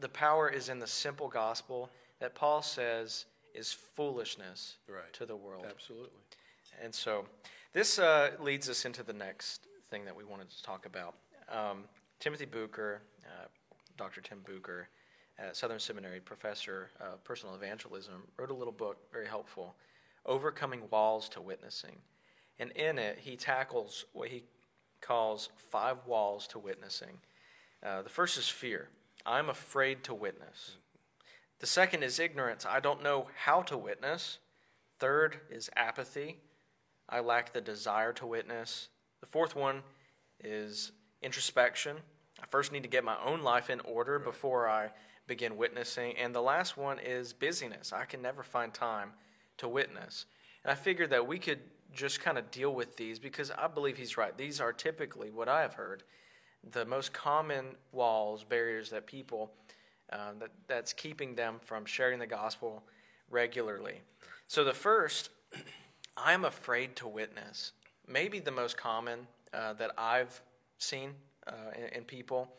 The 0.01 0.09
power 0.09 0.49
is 0.49 0.69
in 0.69 0.81
the 0.81 0.87
simple 0.87 1.29
gospel 1.29 1.91
that 2.19 2.35
Paul 2.35 2.63
says 2.63 3.27
is 3.55 3.73
foolishness 3.73 4.77
Right. 4.89 5.13
to 5.13 5.27
the 5.27 5.37
world. 5.37 5.67
Absolutely. 5.69 6.19
And 6.83 6.93
so 6.95 7.27
this 7.73 7.99
uh, 7.99 8.31
leads 8.41 8.69
us 8.69 8.85
into 8.85 9.03
the 9.05 9.13
next 9.13 9.67
thing 9.91 10.05
that 10.07 10.17
we 10.17 10.25
wanted 10.25 10.51
to 10.51 10.63
talk 10.63 10.87
about. 10.87 11.15
Um, 11.49 11.85
Timothy 12.23 12.45
Beougher, 12.45 13.01
uh, 13.25 13.47
Dr. 13.97 14.21
Tim 14.21 14.39
Beougher, 14.45 14.87
at 15.41 15.57
Southern 15.57 15.81
Seminary, 15.81 16.21
professor 16.21 16.91
of 17.01 17.25
personal 17.25 17.57
evangelism, 17.57 18.23
wrote 18.39 18.53
a 18.53 18.55
little 18.55 18.73
book, 18.73 18.99
very 19.11 19.27
helpful, 19.27 19.75
Overcoming 20.25 20.83
Walls 20.89 21.29
to 21.31 21.41
Witnessing. 21.41 21.97
And 22.61 22.71
in 22.77 22.97
it, 22.97 23.19
he 23.23 23.35
tackles 23.35 24.05
what 24.13 24.29
he 24.29 24.45
calls 25.01 25.49
five 25.73 25.97
walls 26.07 26.47
to 26.47 26.61
witnessing. 26.61 27.19
Uh, 27.85 28.03
the 28.03 28.09
first 28.09 28.39
is 28.39 28.49
fear. 28.49 28.91
I'm 29.27 29.49
afraid 29.49 30.05
to 30.05 30.15
witness. 30.15 30.77
The 31.59 31.67
second 31.67 32.05
is 32.05 32.21
ignorance. 32.21 32.65
I 32.65 32.79
don't 32.79 33.03
know 33.03 33.27
how 33.37 33.63
to 33.63 33.77
witness. 33.77 34.39
Third 35.01 35.41
is 35.51 35.71
apathy. 35.75 36.39
I 37.09 37.19
lack 37.19 37.53
the 37.53 37.61
desire 37.61 38.13
to 38.13 38.27
witness. 38.27 38.91
The 39.21 39.27
fourth 39.27 39.57
one 39.57 39.83
is 40.39 40.93
introspection. 41.21 41.97
I 42.43 42.47
first 42.47 42.73
need 42.73 42.83
to 42.83 42.89
get 42.89 43.05
my 43.05 43.17
own 43.25 43.43
life 43.43 43.71
in 43.71 43.81
order 43.81 44.19
before 44.19 44.69
I 44.69 44.91
begin 45.27 45.57
witnessing. 45.57 46.17
And 46.17 46.35
the 46.35 46.43
last 46.43 46.77
one 46.77 46.99
is 46.99 47.33
busyness. 47.33 47.93
I 47.93 48.05
can 48.05 48.21
never 48.21 48.43
find 48.43 48.75
time 48.75 49.13
to 49.59 49.69
witness. 49.69 50.27
And 50.65 50.73
I 50.73 50.75
figured 50.75 51.11
that 51.11 51.27
we 51.27 51.39
could 51.39 51.61
just 51.95 52.21
kind 52.21 52.39
of 52.39 52.51
deal 52.51 52.75
with 52.75 52.97
these 52.97 53.19
because 53.19 53.51
I 53.51 53.69
believe 53.69 53.97
he's 53.97 54.17
right. 54.17 54.37
These 54.37 54.61
are 54.61 54.73
typically 54.73 55.31
what 55.31 55.49
I 55.49 55.63
have 55.63 55.75
heard 55.75 56.03
the 56.71 56.85
most 56.85 57.13
common 57.13 57.65
walls, 57.91 58.45
barriers 58.45 58.91
that 58.91 59.07
people 59.07 59.51
uh, 60.13 60.33
that 60.39 60.51
that's 60.69 60.93
keeping 60.93 61.35
them 61.35 61.57
from 61.63 61.85
sharing 61.85 62.19
the 62.19 62.27
gospel 62.27 62.83
regularly. 63.31 64.03
So 64.47 64.63
the 64.63 64.73
first, 64.73 65.31
I'm 66.17 66.45
afraid 66.45 66.97
to 66.97 67.09
witness. 67.09 67.73
Maybe 68.07 68.39
the 68.39 68.51
most 68.51 68.77
common 68.77 69.27
uh, 69.55 69.73
that 69.75 69.93
I've 69.97 70.43
seen 70.79 71.15
uh, 71.47 71.53
in, 71.95 72.05
people, 72.05 72.53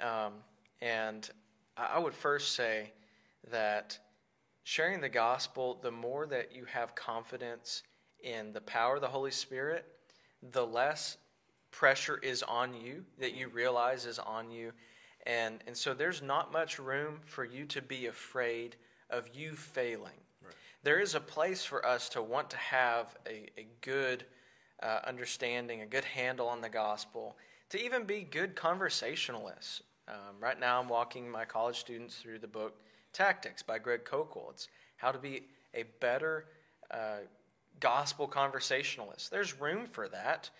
um, 0.00 0.34
and 0.80 1.28
I 1.76 1.98
would 1.98 2.14
first 2.14 2.54
say 2.54 2.92
that 3.50 3.98
sharing 4.64 5.00
the 5.00 5.08
gospel, 5.08 5.78
the 5.82 5.90
more 5.90 6.26
that 6.26 6.54
you 6.54 6.64
have 6.64 6.94
confidence 6.94 7.82
in 8.22 8.52
the 8.52 8.60
power 8.60 8.96
of 8.96 9.00
the 9.00 9.08
Holy 9.08 9.30
Spirit, 9.30 9.86
the 10.42 10.66
less 10.66 11.18
pressure 11.70 12.18
is 12.22 12.42
on 12.42 12.74
you 12.74 13.04
that 13.18 13.34
you 13.34 13.48
realize 13.48 14.06
is 14.06 14.18
on 14.18 14.50
you. 14.50 14.72
And, 15.26 15.62
and 15.66 15.76
so 15.76 15.92
there's 15.92 16.22
not 16.22 16.52
much 16.52 16.78
room 16.78 17.18
for 17.24 17.44
you 17.44 17.64
to 17.66 17.82
be 17.82 18.06
afraid 18.06 18.76
of 19.10 19.28
you 19.34 19.54
failing. 19.54 20.20
Right. 20.42 20.54
There 20.82 21.00
is 21.00 21.14
a 21.14 21.20
place 21.20 21.64
for 21.64 21.84
us 21.84 22.08
to 22.10 22.22
want 22.22 22.50
to 22.50 22.56
have 22.56 23.16
a, 23.26 23.48
a 23.58 23.66
good 23.80 24.24
uh, 24.82 25.00
understanding, 25.06 25.82
a 25.82 25.86
good 25.86 26.04
handle 26.04 26.48
on 26.48 26.60
the 26.60 26.68
gospel, 26.68 27.36
to 27.70 27.84
even 27.84 28.04
be 28.04 28.22
good 28.22 28.54
conversationalists. 28.54 29.82
Um, 30.08 30.36
right 30.40 30.58
now, 30.58 30.80
I'm 30.80 30.88
walking 30.88 31.28
my 31.30 31.44
college 31.44 31.78
students 31.78 32.16
through 32.16 32.38
the 32.38 32.46
book 32.46 32.74
Tactics 33.12 33.62
by 33.62 33.78
Greg 33.78 34.04
Koukl. 34.04 34.50
It's 34.50 34.68
how 34.96 35.10
to 35.10 35.18
be 35.18 35.42
a 35.74 35.84
better 36.00 36.46
uh, 36.90 37.18
gospel 37.80 38.26
conversationalist. 38.26 39.30
There's 39.30 39.60
room 39.60 39.86
for 39.86 40.08
that, 40.08 40.50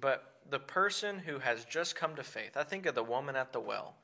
but 0.00 0.40
the 0.50 0.58
person 0.58 1.18
who 1.18 1.38
has 1.38 1.64
just 1.64 1.96
come 1.96 2.16
to 2.16 2.22
faith, 2.22 2.56
I 2.56 2.64
think 2.64 2.86
of 2.86 2.94
the 2.94 3.02
woman 3.02 3.36
at 3.36 3.52
the 3.52 3.60
well, 3.60 3.94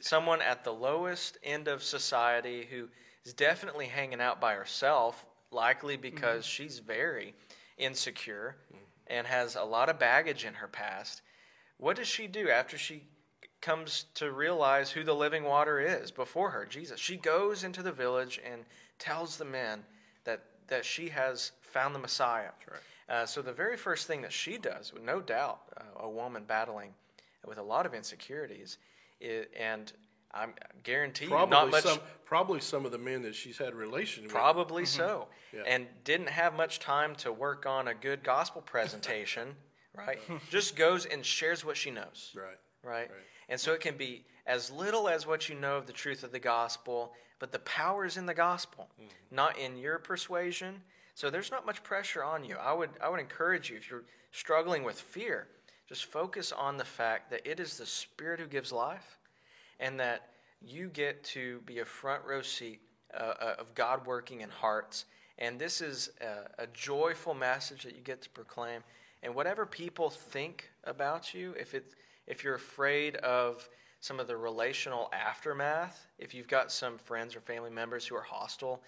someone 0.00 0.40
at 0.40 0.64
the 0.64 0.72
lowest 0.72 1.38
end 1.42 1.68
of 1.68 1.82
society 1.82 2.66
who 2.70 2.88
is 3.24 3.32
definitely 3.32 3.86
hanging 3.86 4.20
out 4.20 4.40
by 4.40 4.54
herself, 4.54 5.26
likely 5.50 5.96
because 5.96 6.44
mm-hmm. 6.44 6.62
she's 6.62 6.78
very 6.78 7.34
insecure 7.78 8.56
mm-hmm. 8.72 8.84
and 9.08 9.26
has 9.26 9.56
a 9.56 9.64
lot 9.64 9.88
of 9.88 9.98
baggage 9.98 10.44
in 10.44 10.54
her 10.54 10.68
past. 10.68 11.22
What 11.78 11.96
does 11.96 12.08
she 12.08 12.26
do 12.26 12.48
after 12.48 12.78
she 12.78 13.04
comes 13.60 14.06
to 14.14 14.30
realize 14.30 14.90
who 14.90 15.04
the 15.04 15.14
living 15.14 15.44
water 15.44 15.80
is 15.80 16.10
before 16.10 16.50
her, 16.50 16.66
Jesus? 16.66 17.00
She 17.00 17.16
goes 17.16 17.64
into 17.64 17.82
the 17.82 17.92
village 17.92 18.40
and 18.44 18.64
tells 18.98 19.36
the 19.36 19.44
men 19.44 19.84
that, 20.24 20.44
that 20.68 20.84
she 20.84 21.08
has 21.08 21.52
found 21.60 21.94
the 21.94 21.98
Messiah. 21.98 22.50
Right. 22.70 22.80
Uh, 23.08 23.26
so 23.26 23.42
the 23.42 23.52
very 23.52 23.76
first 23.76 24.06
thing 24.06 24.22
that 24.22 24.32
she 24.32 24.56
does, 24.56 24.92
with 24.92 25.02
no 25.02 25.20
doubt, 25.20 25.60
uh, 25.76 26.04
a 26.04 26.08
woman 26.08 26.44
battling 26.46 26.94
with 27.46 27.58
a 27.58 27.62
lot 27.62 27.84
of 27.84 27.92
insecurities, 27.92 28.78
is, 29.20 29.46
and 29.58 29.92
I'm 30.32 30.54
guarantee 30.82 31.26
probably 31.26 31.50
not 31.50 31.70
much. 31.70 31.84
Some, 31.84 31.98
probably 32.24 32.60
some 32.60 32.84
of 32.84 32.92
the 32.92 32.98
men 32.98 33.22
that 33.22 33.34
she's 33.34 33.58
had 33.58 33.74
relations 33.74 34.24
with. 34.24 34.32
Probably 34.32 34.84
mm-hmm. 34.84 35.00
so, 35.00 35.28
yeah. 35.52 35.62
and 35.66 35.86
didn't 36.04 36.30
have 36.30 36.56
much 36.56 36.80
time 36.80 37.14
to 37.16 37.32
work 37.32 37.66
on 37.66 37.88
a 37.88 37.94
good 37.94 38.22
gospel 38.24 38.62
presentation. 38.62 39.56
right, 39.94 40.18
just 40.50 40.76
goes 40.76 41.06
and 41.06 41.24
shares 41.24 41.64
what 41.64 41.76
she 41.76 41.90
knows. 41.90 42.32
Right. 42.34 42.58
right, 42.82 43.10
right, 43.10 43.24
and 43.48 43.60
so 43.60 43.72
it 43.72 43.80
can 43.80 43.96
be 43.96 44.24
as 44.46 44.70
little 44.70 45.08
as 45.08 45.26
what 45.26 45.48
you 45.48 45.54
know 45.54 45.76
of 45.76 45.86
the 45.86 45.92
truth 45.92 46.22
of 46.22 46.32
the 46.32 46.38
gospel, 46.38 47.12
but 47.38 47.52
the 47.52 47.58
power 47.60 48.04
is 48.04 48.16
in 48.16 48.26
the 48.26 48.34
gospel, 48.34 48.88
mm-hmm. 49.00 49.34
not 49.34 49.58
in 49.58 49.76
your 49.76 49.98
persuasion, 49.98 50.82
so 51.14 51.30
there's 51.30 51.50
not 51.50 51.64
much 51.64 51.82
pressure 51.82 52.24
on 52.24 52.44
you. 52.44 52.56
I 52.56 52.72
would, 52.72 52.90
I 53.00 53.08
would 53.08 53.20
encourage 53.20 53.70
you, 53.70 53.76
if 53.76 53.88
you're 53.88 54.04
struggling 54.32 54.82
with 54.82 55.00
fear, 55.00 55.46
just 55.88 56.06
focus 56.06 56.50
on 56.50 56.76
the 56.76 56.84
fact 56.84 57.30
that 57.30 57.46
it 57.48 57.60
is 57.60 57.76
the 57.76 57.86
Spirit 57.86 58.40
who 58.40 58.46
gives 58.46 58.72
life 58.72 59.18
and 59.78 60.00
that 60.00 60.30
you 60.60 60.88
get 60.88 61.22
to 61.24 61.60
be 61.66 61.78
a 61.78 61.84
front 61.84 62.24
row 62.24 62.42
seat 62.42 62.80
uh, 63.12 63.34
uh, 63.40 63.54
of 63.58 63.74
God 63.74 64.06
working 64.06 64.40
in 64.40 64.48
hearts. 64.48 65.04
And 65.38 65.58
this 65.58 65.80
is 65.80 66.10
a, 66.20 66.62
a 66.64 66.66
joyful 66.68 67.34
message 67.34 67.84
that 67.84 67.94
you 67.94 68.00
get 68.00 68.22
to 68.22 68.30
proclaim. 68.30 68.82
And 69.24 69.34
whatever 69.34 69.64
people 69.64 70.10
think 70.10 70.70
about 70.84 71.32
you, 71.32 71.54
if, 71.58 71.72
it, 71.72 71.94
if 72.26 72.44
you're 72.44 72.54
afraid 72.54 73.16
of 73.16 73.66
some 74.00 74.20
of 74.20 74.26
the 74.26 74.36
relational 74.36 75.10
aftermath, 75.14 76.06
if 76.18 76.34
you've 76.34 76.46
got 76.46 76.70
some 76.70 76.98
friends 76.98 77.34
or 77.34 77.40
family 77.40 77.70
members 77.70 78.06
who 78.06 78.14
are 78.14 78.22
hostile, 78.22 78.82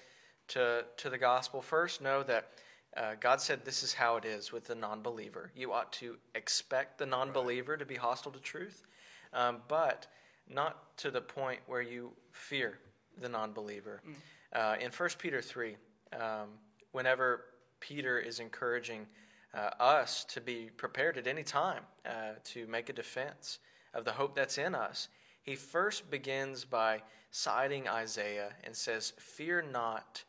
to, 0.49 0.85
to 0.99 1.11
the 1.11 1.19
gospel, 1.19 1.63
first 1.63 2.03
know 2.03 2.23
that 2.23 2.51
uh, 2.97 3.15
God 3.19 3.41
said 3.41 3.65
this 3.65 3.83
is 3.83 3.95
how 3.95 4.17
it 4.17 4.25
is 4.25 4.53
with 4.53 4.67
the 4.67 4.75
non 4.75 5.03
believer. 5.03 5.51
You 5.57 5.73
ought 5.73 5.93
to 5.95 6.17
expect 6.35 6.99
the 6.99 7.07
non 7.07 7.33
believer 7.33 7.73
right. 7.73 7.79
to 7.79 7.87
be 7.87 7.97
hostile 7.97 8.33
to 8.33 8.39
truth, 8.39 8.87
um, 9.33 9.59
but 9.69 10.07
not 10.49 10.97
to 10.99 11.11
the 11.11 11.21
point 11.21 11.61
where 11.67 11.83
you 11.83 12.13
fear 12.31 12.79
the 13.21 13.29
non 13.29 13.53
believer. 13.53 14.03
Mm. 14.07 14.15
Uh, 14.53 14.77
in 14.81 14.91
1 14.91 15.09
Peter 15.19 15.43
3, 15.43 15.77
um, 16.13 16.49
whenever 16.93 17.45
Peter 17.81 18.19
is 18.19 18.39
encouraging 18.39 19.07
uh, 19.57 19.71
us 19.81 20.25
to 20.25 20.41
be 20.41 20.71
prepared 20.77 21.17
at 21.17 21.27
any 21.27 21.43
time 21.43 21.83
uh, 22.05 22.33
to 22.45 22.67
make 22.67 22.89
a 22.89 22.93
defense 22.93 23.59
of 23.95 24.05
the 24.05 24.13
hope 24.13 24.35
that's 24.35 24.59
in 24.59 24.75
us, 24.75 25.09
he 25.43 25.55
first 25.55 26.11
begins 26.11 26.65
by 26.65 27.03
citing 27.31 27.89
Isaiah 27.89 28.53
and 28.65 28.77
says, 28.77 29.13
Fear 29.19 29.67
not 29.73 30.25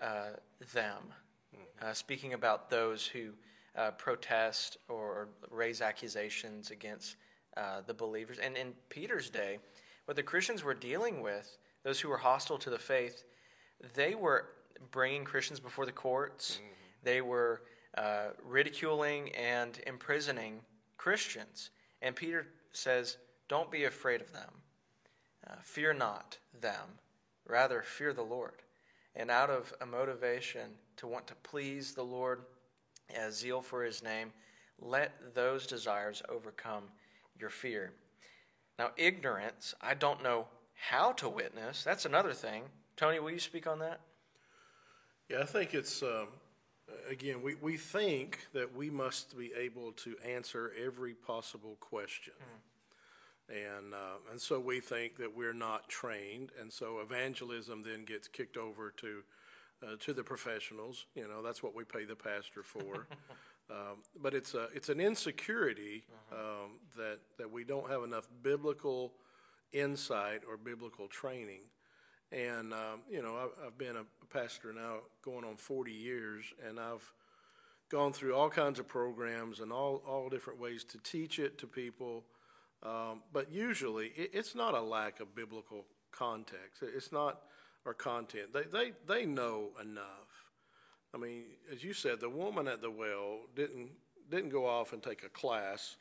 uh, 0.00 0.30
them, 0.72 1.12
uh, 1.80 1.92
speaking 1.92 2.32
about 2.32 2.70
those 2.70 3.06
who 3.06 3.30
uh, 3.76 3.90
protest 3.92 4.78
or 4.88 5.28
raise 5.50 5.80
accusations 5.80 6.70
against 6.70 7.16
uh, 7.56 7.82
the 7.86 7.94
believers. 7.94 8.38
And 8.38 8.56
in 8.56 8.72
Peter's 8.88 9.30
day, 9.30 9.58
what 10.06 10.16
the 10.16 10.22
Christians 10.22 10.64
were 10.64 10.74
dealing 10.74 11.20
with, 11.20 11.58
those 11.84 12.00
who 12.00 12.08
were 12.08 12.18
hostile 12.18 12.58
to 12.58 12.70
the 12.70 12.78
faith, 12.78 13.24
they 13.94 14.14
were 14.14 14.46
bringing 14.90 15.24
Christians 15.24 15.60
before 15.60 15.86
the 15.86 15.92
courts. 15.92 16.54
Mm-hmm. 16.54 16.72
They 17.04 17.20
were 17.20 17.62
uh, 17.96 18.28
ridiculing 18.44 19.30
and 19.34 19.80
imprisoning 19.86 20.60
Christians. 20.96 21.70
And 22.02 22.16
Peter 22.16 22.46
says, 22.72 23.18
Don't 23.48 23.70
be 23.70 23.84
afraid 23.84 24.20
of 24.20 24.32
them. 24.32 24.50
Uh, 25.48 25.56
fear 25.62 25.92
not 25.92 26.38
them. 26.60 26.98
Rather, 27.46 27.82
fear 27.82 28.12
the 28.12 28.22
Lord 28.22 28.62
and 29.16 29.30
out 29.30 29.50
of 29.50 29.72
a 29.80 29.86
motivation 29.86 30.70
to 30.96 31.06
want 31.06 31.26
to 31.28 31.34
please 31.36 31.92
the 31.92 32.02
Lord, 32.02 32.40
a 33.16 33.30
zeal 33.30 33.62
for 33.62 33.84
his 33.84 34.02
name, 34.02 34.32
let 34.80 35.34
those 35.34 35.66
desires 35.66 36.22
overcome 36.28 36.84
your 37.38 37.50
fear. 37.50 37.92
Now, 38.78 38.90
ignorance, 38.96 39.74
I 39.80 39.94
don't 39.94 40.22
know 40.22 40.46
how 40.74 41.12
to 41.12 41.28
witness. 41.28 41.84
That's 41.84 42.06
another 42.06 42.32
thing. 42.32 42.64
Tony, 42.96 43.20
will 43.20 43.30
you 43.30 43.38
speak 43.38 43.66
on 43.66 43.78
that? 43.78 44.00
Yeah, 45.28 45.40
I 45.40 45.44
think 45.44 45.74
it's, 45.74 46.02
um, 46.02 46.28
again, 47.10 47.42
we, 47.42 47.54
we 47.56 47.76
think 47.76 48.46
that 48.52 48.74
we 48.74 48.90
must 48.90 49.36
be 49.36 49.52
able 49.56 49.92
to 49.92 50.16
answer 50.26 50.72
every 50.82 51.14
possible 51.14 51.76
question. 51.80 52.34
Mm. 52.40 52.74
And, 53.48 53.94
uh, 53.94 54.30
and 54.30 54.40
so 54.40 54.58
we 54.58 54.80
think 54.80 55.18
that 55.18 55.36
we're 55.36 55.52
not 55.52 55.88
trained, 55.88 56.50
and 56.58 56.72
so 56.72 57.00
evangelism 57.00 57.82
then 57.82 58.04
gets 58.04 58.26
kicked 58.26 58.56
over 58.56 58.90
to, 58.96 59.22
uh, 59.82 59.96
to 60.00 60.14
the 60.14 60.24
professionals. 60.24 61.04
You 61.14 61.28
know, 61.28 61.42
that's 61.42 61.62
what 61.62 61.74
we 61.74 61.84
pay 61.84 62.04
the 62.04 62.16
pastor 62.16 62.62
for. 62.62 63.06
um, 63.70 63.98
but 64.20 64.32
it's, 64.32 64.54
a, 64.54 64.68
it's 64.74 64.88
an 64.88 64.98
insecurity 64.98 66.04
uh-huh. 66.32 66.64
um, 66.64 66.70
that, 66.96 67.18
that 67.38 67.50
we 67.50 67.64
don't 67.64 67.90
have 67.90 68.02
enough 68.02 68.26
biblical 68.42 69.12
insight 69.74 70.40
or 70.48 70.56
biblical 70.56 71.06
training. 71.06 71.60
And, 72.32 72.72
um, 72.72 73.02
you 73.08 73.22
know, 73.22 73.36
I've, 73.36 73.66
I've 73.66 73.78
been 73.78 73.96
a 73.96 74.04
pastor 74.32 74.72
now 74.72 74.98
going 75.24 75.44
on 75.44 75.56
40 75.56 75.92
years, 75.92 76.44
and 76.66 76.80
I've 76.80 77.12
gone 77.90 78.12
through 78.12 78.34
all 78.34 78.50
kinds 78.50 78.78
of 78.78 78.88
programs 78.88 79.60
and 79.60 79.72
all, 79.72 80.02
all 80.06 80.28
different 80.28 80.60
ways 80.60 80.84
to 80.84 80.98
teach 80.98 81.38
it 81.38 81.58
to 81.58 81.66
people 81.66 82.24
um, 82.84 83.22
but 83.32 83.50
usually, 83.50 84.08
it, 84.08 84.30
it's 84.34 84.54
not 84.54 84.74
a 84.74 84.80
lack 84.80 85.20
of 85.20 85.34
biblical 85.34 85.86
context. 86.12 86.82
It's 86.82 87.12
not 87.12 87.40
our 87.86 87.94
content. 87.94 88.52
They 88.52 88.64
they 88.64 88.92
they 89.06 89.26
know 89.26 89.70
enough. 89.80 90.50
I 91.14 91.18
mean, 91.18 91.44
as 91.72 91.82
you 91.82 91.92
said, 91.92 92.20
the 92.20 92.28
woman 92.28 92.68
at 92.68 92.82
the 92.82 92.90
well 92.90 93.40
didn't 93.56 93.90
didn't 94.30 94.50
go 94.50 94.66
off 94.66 94.92
and 94.92 95.02
take 95.02 95.24
a 95.24 95.28
class 95.28 95.96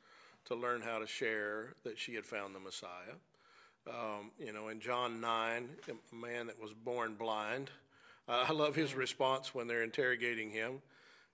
to 0.46 0.56
learn 0.56 0.82
how 0.82 1.00
to 1.00 1.08
share 1.08 1.76
that 1.86 1.98
she 1.98 2.16
had 2.16 2.26
found 2.26 2.54
the 2.54 2.60
Messiah. 2.60 3.16
Um, 3.88 4.32
you 4.40 4.54
know, 4.54 4.70
in 4.70 4.80
John 4.80 5.20
9, 5.22 5.70
a 5.90 6.16
man 6.16 6.48
that 6.48 6.62
was 6.62 6.74
born 6.74 7.16
blind, 7.16 7.70
uh, 8.30 8.46
I 8.48 8.54
love 8.54 8.76
his 8.76 8.96
response 8.96 9.54
when 9.54 9.68
they're 9.68 9.84
interrogating 9.84 10.52
him 10.52 10.82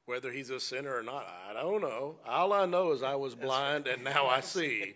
Whether 0.05 0.31
he's 0.31 0.49
a 0.49 0.59
sinner 0.59 0.95
or 0.95 1.03
not, 1.03 1.27
I 1.49 1.53
don't 1.53 1.81
know. 1.81 2.17
All 2.27 2.53
I 2.53 2.65
know 2.65 2.91
is 2.93 3.03
I 3.03 3.15
was 3.15 3.35
blind 3.35 3.87
and 3.87 4.03
now 4.03 4.27
I 4.27 4.41
see. 4.55 4.95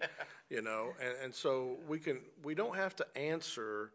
You 0.50 0.62
know, 0.64 0.94
and, 1.02 1.16
and 1.26 1.36
so 1.36 1.78
we 1.88 2.00
can 2.00 2.20
we 2.44 2.56
don't 2.56 2.76
have 2.78 2.96
to 2.98 3.08
answer 3.18 3.92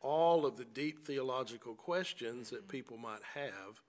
all 0.00 0.46
of 0.46 0.56
the 0.56 0.64
deep 0.64 1.04
theological 1.06 1.74
questions 1.74 2.50
that 2.50 2.68
people 2.68 2.98
might 2.98 3.22
have. 3.34 3.82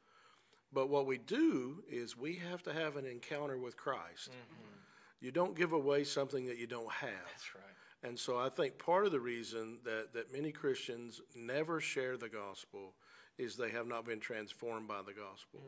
But 0.73 0.89
what 0.89 1.05
we 1.07 1.19
do 1.19 1.83
is 1.89 2.17
we 2.17 2.35
have 2.37 2.63
to 2.63 2.73
have 2.73 2.97
an 2.97 3.05
encounter 3.05 3.57
with 3.57 3.77
Christ. 3.77 4.31
You 5.21 5.31
don't 5.31 5.55
give 5.55 5.73
away 5.73 6.03
something 6.05 6.47
that 6.47 6.57
you 6.57 6.67
don't 6.67 6.91
have. 6.91 7.11
That's 7.31 7.55
right. 7.55 7.75
And 8.03 8.19
so 8.19 8.37
I 8.37 8.49
think 8.49 8.77
part 8.77 9.05
of 9.05 9.11
the 9.11 9.19
reason 9.19 9.77
that, 9.85 10.13
that 10.13 10.33
many 10.33 10.51
Christians 10.51 11.21
never 11.35 11.79
share 11.79 12.17
the 12.17 12.29
gospel 12.29 12.93
is 13.37 13.55
they 13.55 13.71
have 13.71 13.87
not 13.87 14.05
been 14.05 14.19
transformed 14.19 14.87
by 14.87 15.01
the 15.05 15.13
gospel. 15.13 15.61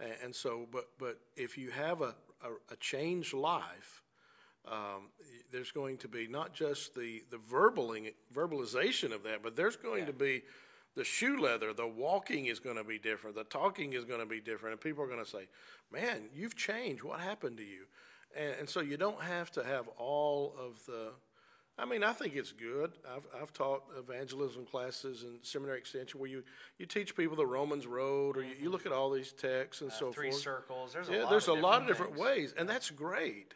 And, 0.00 0.14
and 0.24 0.34
so, 0.34 0.66
but, 0.70 0.88
but 0.98 1.18
if 1.36 1.56
you 1.56 1.70
have 1.70 2.02
a, 2.02 2.14
a, 2.42 2.72
a 2.72 2.76
changed 2.80 3.32
life, 3.32 4.02
um, 4.66 5.08
there's 5.52 5.70
going 5.70 5.96
to 5.98 6.08
be 6.08 6.26
not 6.26 6.52
just 6.52 6.94
the, 6.94 7.22
the 7.30 7.38
verbaling, 7.38 8.12
verbalization 8.34 9.12
of 9.12 9.22
that, 9.22 9.42
but 9.42 9.56
there's 9.56 9.76
going 9.76 10.06
to 10.06 10.12
be 10.12 10.42
the 10.96 11.04
shoe 11.04 11.40
leather, 11.40 11.72
the 11.72 11.86
walking 11.86 12.46
is 12.46 12.58
going 12.58 12.76
to 12.76 12.84
be 12.84 12.98
different, 12.98 13.36
the 13.36 13.44
talking 13.44 13.92
is 13.92 14.04
going 14.04 14.20
to 14.20 14.26
be 14.26 14.40
different, 14.40 14.72
and 14.72 14.80
people 14.80 15.04
are 15.04 15.06
going 15.06 15.24
to 15.24 15.30
say, 15.30 15.48
Man, 15.92 16.28
you've 16.34 16.56
changed. 16.56 17.02
What 17.02 17.20
happened 17.20 17.56
to 17.58 17.64
you? 17.64 17.84
And, 18.36 18.54
and 18.60 18.68
so 18.68 18.80
you 18.80 18.96
don't 18.96 19.20
have 19.22 19.50
to 19.52 19.64
have 19.64 19.88
all 19.96 20.54
of 20.58 20.84
the. 20.86 21.12
I 21.80 21.86
mean, 21.86 22.04
I 22.04 22.12
think 22.12 22.36
it's 22.36 22.52
good. 22.52 22.92
I've, 23.08 23.26
I've 23.40 23.52
taught 23.52 23.84
evangelism 23.98 24.66
classes 24.66 25.22
and 25.22 25.38
seminary 25.42 25.78
extension 25.78 26.20
where 26.20 26.28
you, 26.28 26.42
you 26.78 26.86
teach 26.86 27.16
people 27.16 27.36
the 27.36 27.46
Romans 27.46 27.86
road 27.86 28.36
or 28.36 28.42
you, 28.42 28.54
you 28.62 28.70
look 28.70 28.84
at 28.86 28.92
all 28.92 29.10
these 29.10 29.32
texts 29.32 29.80
and 29.80 29.90
so 29.90 30.12
Three 30.12 30.30
forth. 30.30 30.42
circles. 30.42 30.92
There's 30.92 31.08
a 31.08 31.12
Yeah, 31.12 31.22
lot 31.22 31.30
there's 31.30 31.48
of 31.48 31.58
a 31.58 31.60
lot 31.60 31.80
of 31.82 31.88
different 31.88 32.12
things. 32.12 32.22
ways, 32.22 32.54
and 32.58 32.68
that's 32.68 32.90
great. 32.90 33.54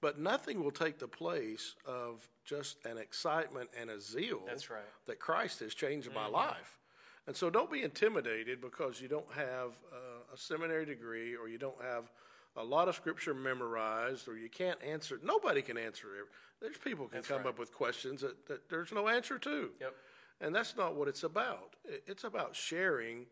But 0.00 0.18
nothing 0.18 0.62
will 0.62 0.70
take 0.70 0.98
the 0.98 1.08
place 1.08 1.74
of 1.86 2.28
just 2.44 2.76
an 2.84 2.98
excitement 2.98 3.70
and 3.80 3.90
a 3.90 4.00
zeal. 4.00 4.42
That's 4.46 4.70
right. 4.70 4.80
That 5.06 5.18
Christ 5.18 5.60
has 5.60 5.74
changed 5.74 6.12
my 6.14 6.24
Mm-hmm. 6.24 6.34
life. 6.34 6.78
And 7.26 7.36
so 7.36 7.50
don't 7.50 7.70
be 7.70 7.82
intimidated 7.82 8.60
because 8.60 9.00
you 9.00 9.08
don't 9.08 9.30
have 9.34 9.72
uh, 9.92 10.34
a 10.34 10.36
seminary 10.36 10.86
degree 10.86 11.34
or 11.36 11.48
you 11.48 11.58
don't 11.58 11.80
have 11.82 12.10
a 12.58 12.64
lot 12.64 12.88
of 12.88 12.94
scripture 12.96 13.34
memorized 13.34 14.28
or 14.28 14.36
you 14.36 14.48
can't 14.50 14.82
answer. 14.82 15.18
Nobody 15.22 15.62
can 15.62 15.78
answer 15.78 16.08
it. 16.16 16.26
There's 16.60 16.76
people 16.76 17.06
can 17.06 17.22
come 17.22 17.46
up 17.46 17.58
with 17.58 17.72
questions 17.72 18.20
that, 18.22 18.46
that 18.48 18.68
there's 18.68 18.92
no 18.92 19.08
answer 19.08 19.38
to. 19.38 19.70
Yep. 19.80 19.94
And 20.40 20.54
that's 20.54 20.76
not 20.76 20.94
what 20.96 21.08
it's 21.08 21.22
about. 21.22 21.76
It's 22.06 22.24
about 22.24 22.54
sharing 22.56 23.26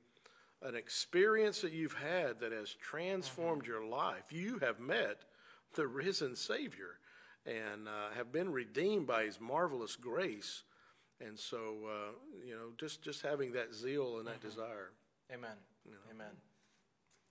an 0.63 0.75
experience 0.75 1.61
that 1.61 1.73
you've 1.73 1.95
had 1.95 2.41
that 2.41 2.53
has 2.53 2.71
transformed 2.75 3.63
Mm-hmm. 3.63 3.71
your 3.73 3.85
life. 3.87 4.33
You 4.33 4.59
have 4.61 4.79
met 4.81 5.19
the 5.75 5.87
risen 5.87 6.37
Savior 6.37 6.99
and 7.45 7.89
uh, 7.89 8.15
have 8.17 8.33
been 8.33 8.51
redeemed 8.53 9.07
by 9.07 9.25
His 9.25 9.41
marvelous 9.41 9.97
grace. 9.97 10.63
And 11.21 11.39
so, 11.39 11.75
uh, 11.89 12.13
you 12.47 12.55
know, 12.55 12.73
just, 12.79 13.03
just 13.03 13.23
having 13.23 13.53
that 13.53 13.75
zeal 13.75 14.19
and 14.19 14.27
that 14.27 14.41
Mm-hmm. 14.41 14.49
desire. 14.49 14.91
Amen. 15.33 15.57
Amen. 16.11 16.33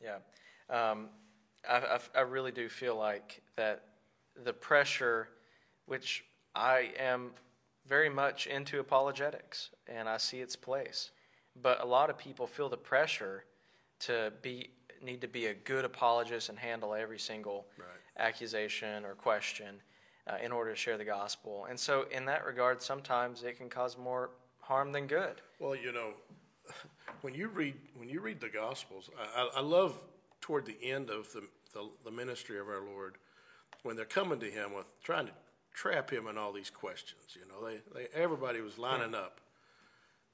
Yeah. 0.02 0.18
Um, 0.70 1.10
I, 1.70 1.78
I, 1.78 2.00
I 2.16 2.22
really 2.22 2.52
do 2.52 2.70
feel 2.70 2.96
like 2.96 3.42
that 3.56 3.84
the 4.44 4.54
pressure, 4.54 5.30
which 5.86 6.26
I 6.54 6.92
am 7.00 7.32
very 7.88 8.10
much 8.10 8.48
into 8.48 8.80
apologetics 8.80 9.70
and 9.88 10.10
I 10.10 10.18
see 10.18 10.40
its 10.40 10.56
place, 10.56 11.12
but 11.62 11.82
a 11.82 11.86
lot 11.86 12.10
of 12.10 12.18
people 12.18 12.48
feel 12.48 12.70
the 12.70 12.78
pressure 12.78 13.46
to 14.00 14.34
be 14.42 14.70
need 15.04 15.22
to 15.22 15.28
be 15.28 15.48
a 15.48 15.54
good 15.54 15.86
apologist 15.86 16.50
and 16.50 16.58
handle 16.58 16.94
every 16.94 17.20
single 17.20 17.68
Right. 17.78 17.88
accusation 18.18 19.06
or 19.06 19.14
question 19.14 19.82
uh, 20.28 20.38
in 20.42 20.52
order 20.52 20.72
to 20.72 20.76
share 20.76 20.98
the 20.98 21.06
gospel. 21.06 21.66
And 21.70 21.80
so, 21.80 22.06
in 22.12 22.26
that 22.26 22.46
regard, 22.46 22.82
sometimes 22.82 23.44
it 23.44 23.58
can 23.58 23.70
cause 23.70 23.98
more 23.98 24.32
harm 24.62 24.92
than 24.92 25.06
good. 25.06 25.42
Well, 25.60 25.76
you 25.76 25.92
know, 25.92 26.14
when 27.22 27.36
you 27.36 27.48
read 27.50 27.76
when 27.96 28.10
you 28.10 28.22
read 28.22 28.40
the 28.40 28.50
Gospels, 28.50 29.10
I, 29.20 29.42
I, 29.42 29.50
I 29.58 29.62
love 29.62 29.96
toward 30.46 30.68
the 30.68 30.78
end 30.84 31.10
of 31.10 31.34
the, 31.34 31.42
the 31.74 31.90
the 32.04 32.12
ministry 32.12 32.60
of 32.60 32.68
our 32.68 32.82
Lord 32.82 33.16
when 33.82 33.96
they're 33.96 34.06
coming 34.06 34.40
to 34.40 34.46
him 34.46 34.74
with 34.76 34.86
trying 35.04 35.26
to 35.26 35.32
trap 35.74 36.12
him 36.12 36.28
in 36.28 36.38
all 36.38 36.54
these 36.54 36.70
questions. 36.70 37.36
You 37.36 37.42
know, 37.48 37.68
they, 37.68 37.80
they 37.96 38.08
everybody 38.14 38.62
was 38.62 38.78
lining 38.78 39.16
up. 39.16 39.40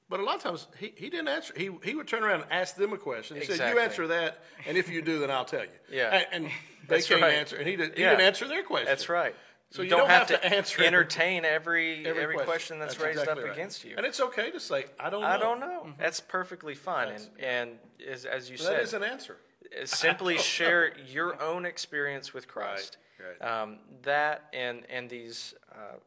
But 0.09 0.19
a 0.19 0.23
lot 0.23 0.35
of 0.35 0.43
times 0.43 0.67
he, 0.77 0.91
he 0.97 1.09
didn't 1.09 1.29
answer. 1.29 1.53
He 1.55 1.69
he 1.85 1.95
would 1.95 2.09
turn 2.09 2.23
around 2.25 2.41
and 2.41 2.51
ask 2.51 2.75
them 2.75 2.91
a 2.91 2.97
question. 2.97 3.37
He 3.37 3.45
said, 3.45 3.71
"You 3.73 3.79
answer 3.79 4.07
that, 4.07 4.43
and 4.67 4.75
if 4.75 4.89
you 4.89 5.01
do, 5.01 5.19
then 5.19 5.31
I'll 5.31 5.45
tell 5.45 5.61
you." 5.61 5.69
Yeah. 5.89 6.13
and, 6.13 6.25
and 6.33 6.45
they 6.89 6.95
That's 6.95 7.07
can't 7.07 7.21
right. 7.21 7.33
answer, 7.35 7.55
and 7.55 7.65
he, 7.65 7.77
did, 7.77 7.95
he 7.95 8.01
Yeah. 8.01 8.09
didn't 8.09 8.25
answer 8.25 8.49
their 8.49 8.63
question. 8.63 8.87
That's 8.87 9.07
right. 9.07 9.33
So 9.69 9.81
you, 9.81 9.85
you 9.85 9.89
don't, 9.91 9.99
don't 9.99 10.09
have, 10.09 10.29
have 10.29 10.41
to, 10.41 10.49
to 10.49 10.53
answer 10.53 10.83
entertain 10.83 11.45
every 11.45 12.05
every, 12.05 12.35
question. 12.35 12.79
that's, 12.79 12.99
raised 12.99 13.19
exactly 13.19 13.43
up 13.43 13.49
right. 13.49 13.57
against 13.57 13.85
you. 13.85 13.93
and 13.95 14.05
it's 14.05 14.19
okay 14.19 14.51
to 14.51 14.59
say, 14.59 14.87
"I 14.99 15.09
don't 15.09 15.21
know." 15.21 15.27
I 15.27 15.37
don't 15.37 15.61
know. 15.61 15.83
Mm-hmm. 15.85 16.01
That's 16.01 16.19
perfectly 16.19 16.75
fine. 16.75 17.07
And 17.07 17.27
and 17.39 17.69
as, 18.05 18.25
as 18.25 18.49
you 18.49 18.57
said, 18.57 18.73
that 18.73 18.81
is 18.81 18.93
an 18.93 19.03
answer. 19.03 19.37
Uh, 19.79 19.85
simply 19.85 20.37
share 20.37 20.93
your 21.07 21.41
own 21.41 21.65
experience 21.65 22.33
with 22.33 22.47
Christ. 22.47 22.97
right. 23.19 23.47
Um, 23.47 23.79
that 24.03 24.45
and 24.53 24.83
and 24.89 25.09
these, 25.09 25.53
uh, 25.73 25.97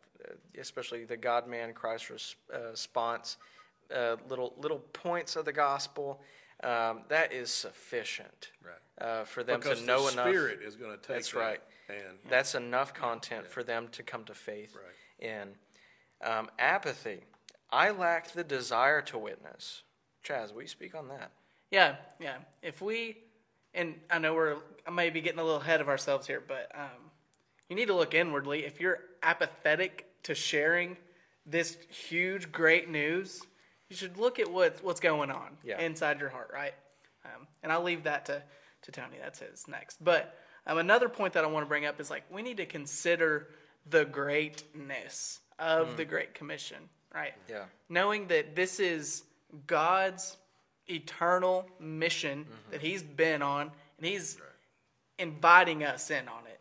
especially 0.58 1.04
the 1.04 1.16
God 1.16 1.46
Man 1.48 1.72
Christ 1.72 2.10
res- 2.10 2.36
uh, 2.54 2.70
response, 2.70 3.36
uh, 3.94 4.16
little 4.28 4.54
little 4.58 4.78
points 4.92 5.36
of 5.36 5.44
the 5.44 5.52
gospel. 5.52 6.20
Um, 6.62 7.02
that 7.08 7.32
is 7.32 7.50
sufficient 7.50 8.52
Right. 8.62 9.06
uh, 9.06 9.24
for 9.24 9.42
them 9.42 9.60
because 9.60 9.80
to 9.80 9.86
know 9.86 10.06
the 10.06 10.12
enough. 10.12 10.28
Spirit 10.28 10.60
is 10.62 10.76
going 10.76 10.92
to 10.92 10.96
take 10.96 11.08
That's 11.16 11.32
that 11.32 11.38
right. 11.38 11.60
and 11.88 12.18
That's 12.30 12.54
enough 12.54 12.94
content 12.94 13.46
for 13.48 13.62
them 13.62 13.88
to 13.88 14.02
come 14.02 14.24
to 14.24 14.34
faith 14.34 14.74
Right. 14.74 15.28
in. 15.30 15.56
Um, 16.22 16.48
apathy. 16.58 17.24
I 17.70 17.90
lack 17.90 18.32
the 18.32 18.44
desire 18.44 19.02
to 19.02 19.18
witness. 19.18 19.82
Chaz, 20.24 20.54
will 20.54 20.62
you 20.62 20.68
speak 20.68 20.94
on 20.94 21.08
that? 21.08 21.32
Yeah, 21.70 21.96
yeah. 22.20 22.36
If 22.62 22.80
we, 22.80 23.18
and 23.74 23.94
I 24.10 24.18
know 24.18 24.34
we're 24.34 24.56
I 24.86 24.90
may 24.90 25.10
be 25.10 25.20
getting 25.20 25.38
a 25.40 25.44
little 25.44 25.60
ahead 25.60 25.80
of 25.80 25.88
ourselves 25.88 26.26
here, 26.26 26.42
but 26.46 26.70
um, 26.74 27.10
you 27.68 27.76
need 27.76 27.86
to 27.86 27.94
look 27.94 28.14
inwardly. 28.14 28.64
If 28.64 28.80
you're 28.80 29.00
apathetic 29.22 30.06
to 30.24 30.34
sharing 30.34 30.96
this 31.46 31.76
huge, 31.90 32.52
great 32.52 32.88
news, 32.90 33.42
you 33.88 33.96
should 33.96 34.16
look 34.18 34.38
at 34.38 34.50
what 34.50 34.82
what's 34.82 35.00
going 35.00 35.30
on 35.30 35.56
Yeah. 35.62 35.80
inside 35.80 36.20
your 36.20 36.28
heart, 36.30 36.50
right? 36.52 36.74
Um, 37.24 37.46
and 37.62 37.72
I'll 37.72 37.82
leave 37.82 38.04
that 38.04 38.26
to 38.26 38.42
to 38.82 38.92
Tony. 38.92 39.16
That's 39.22 39.38
his 39.40 39.66
next. 39.68 40.02
But 40.04 40.38
um, 40.66 40.78
another 40.78 41.08
point 41.08 41.32
that 41.34 41.44
I 41.44 41.46
want 41.46 41.64
to 41.64 41.68
bring 41.68 41.86
up 41.86 42.00
is 42.00 42.10
like 42.10 42.24
we 42.30 42.42
need 42.42 42.58
to 42.58 42.66
consider 42.66 43.48
the 43.88 44.04
greatness 44.04 45.40
of 45.58 45.96
the 45.96 46.04
Great 46.04 46.34
Commission, 46.34 46.88
right? 47.14 47.32
Yeah. 47.48 47.64
knowing 47.88 48.26
that 48.28 48.56
this 48.56 48.80
is 48.80 49.22
God's 49.66 50.36
eternal 50.88 51.66
mission 51.80 52.46
that 52.70 52.80
He's 52.80 53.02
been 53.02 53.42
on, 53.42 53.70
and 53.98 54.06
He's 54.06 54.38
inviting 55.18 55.84
us 55.84 56.10
in 56.10 56.28
on 56.28 56.46
it. 56.46 56.60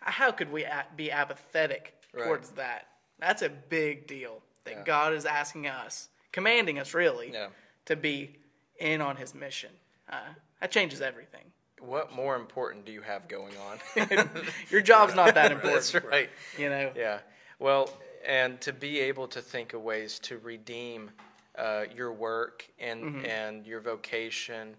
How 0.00 0.32
could 0.32 0.50
we 0.50 0.64
be 0.96 1.10
apathetic 1.10 1.94
Right. 2.12 2.24
towards 2.24 2.50
that? 2.52 2.88
That's 3.18 3.42
a 3.42 3.48
big 3.48 4.06
deal 4.06 4.42
that 4.64 4.70
Yeah. 4.78 4.82
God 4.84 5.12
is 5.12 5.26
asking 5.26 5.66
us, 5.66 6.08
commanding 6.32 6.78
us 6.78 6.94
really, 6.94 7.30
Yeah. 7.32 7.48
to 7.84 7.96
be 7.96 8.36
in 8.78 9.00
on 9.00 9.16
His 9.16 9.34
mission. 9.34 9.70
Uh, 10.08 10.20
that 10.60 10.70
changes 10.72 11.00
everything. 11.02 11.52
What 11.78 12.12
more 12.12 12.34
important 12.36 12.84
do 12.84 12.92
you 12.92 13.02
have 13.02 13.28
going 13.28 13.56
on? 13.58 13.80
Your 14.70 14.80
job's 14.80 15.14
not 15.14 15.34
that 15.34 15.52
important, 15.52 15.74
That's 15.92 15.94
right. 16.04 16.30
you 16.58 16.68
know. 16.68 16.92
Yeah. 16.96 17.20
Well, 17.58 17.90
and 18.24 18.60
to 18.62 18.72
be 18.72 19.00
able 19.00 19.28
to 19.28 19.40
think 19.42 19.72
of 19.74 19.82
ways 19.82 20.18
to 20.20 20.38
redeem 20.38 21.10
uh, 21.60 21.84
your 21.94 22.12
work 22.12 22.68
and 22.78 23.24
and 23.26 23.66
your 23.66 23.80
vocation, 23.80 24.74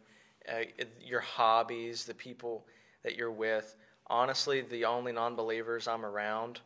uh, 0.52 0.62
your 1.06 1.20
hobbies, 1.22 2.06
the 2.06 2.14
people 2.14 2.66
that 3.04 3.16
you're 3.16 3.32
with. 3.32 3.76
Honestly, 4.08 4.62
the 4.62 4.84
only 4.84 5.12
non-believers 5.12 5.88
I'm 5.88 6.04
around 6.06 6.60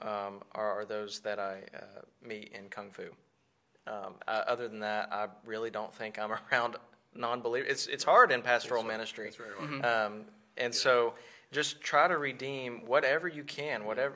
um, 0.00 0.42
are, 0.52 0.80
are 0.80 0.84
those 0.84 1.20
that 1.20 1.38
I 1.38 1.58
uh, 1.74 2.00
meet 2.22 2.52
in 2.54 2.68
kung 2.68 2.90
fu. 2.90 3.04
Um, 3.86 4.14
uh, 4.26 4.42
other 4.46 4.68
than 4.68 4.80
that, 4.80 5.12
I 5.12 5.28
really 5.44 5.70
don't 5.70 5.94
think 5.94 6.18
I'm 6.18 6.32
around 6.52 6.76
non-believers. 7.14 7.70
It's 7.70 7.86
it's 7.86 8.04
hard 8.04 8.30
in 8.32 8.42
pastoral 8.42 8.82
ministry, 8.82 9.24
That's 9.24 9.36
very 9.36 9.54
hard. 9.58 9.84
um, 9.84 10.24
and 10.56 10.74
so 10.74 11.14
just 11.52 11.80
try 11.80 12.08
to 12.08 12.18
redeem 12.18 12.86
whatever 12.86 13.28
you 13.28 13.44
can, 13.44 13.84
whatever 13.84 14.14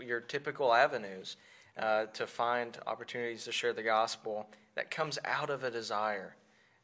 your 0.00 0.20
typical 0.20 0.72
avenues 0.72 1.36
uh, 1.78 2.06
to 2.06 2.26
find 2.26 2.78
opportunities 2.86 3.44
to 3.44 3.52
share 3.52 3.72
the 3.72 3.82
gospel 3.82 4.46
that 4.80 4.90
comes 4.90 5.18
out 5.26 5.50
of 5.50 5.62
a 5.62 5.70
desire 5.70 6.34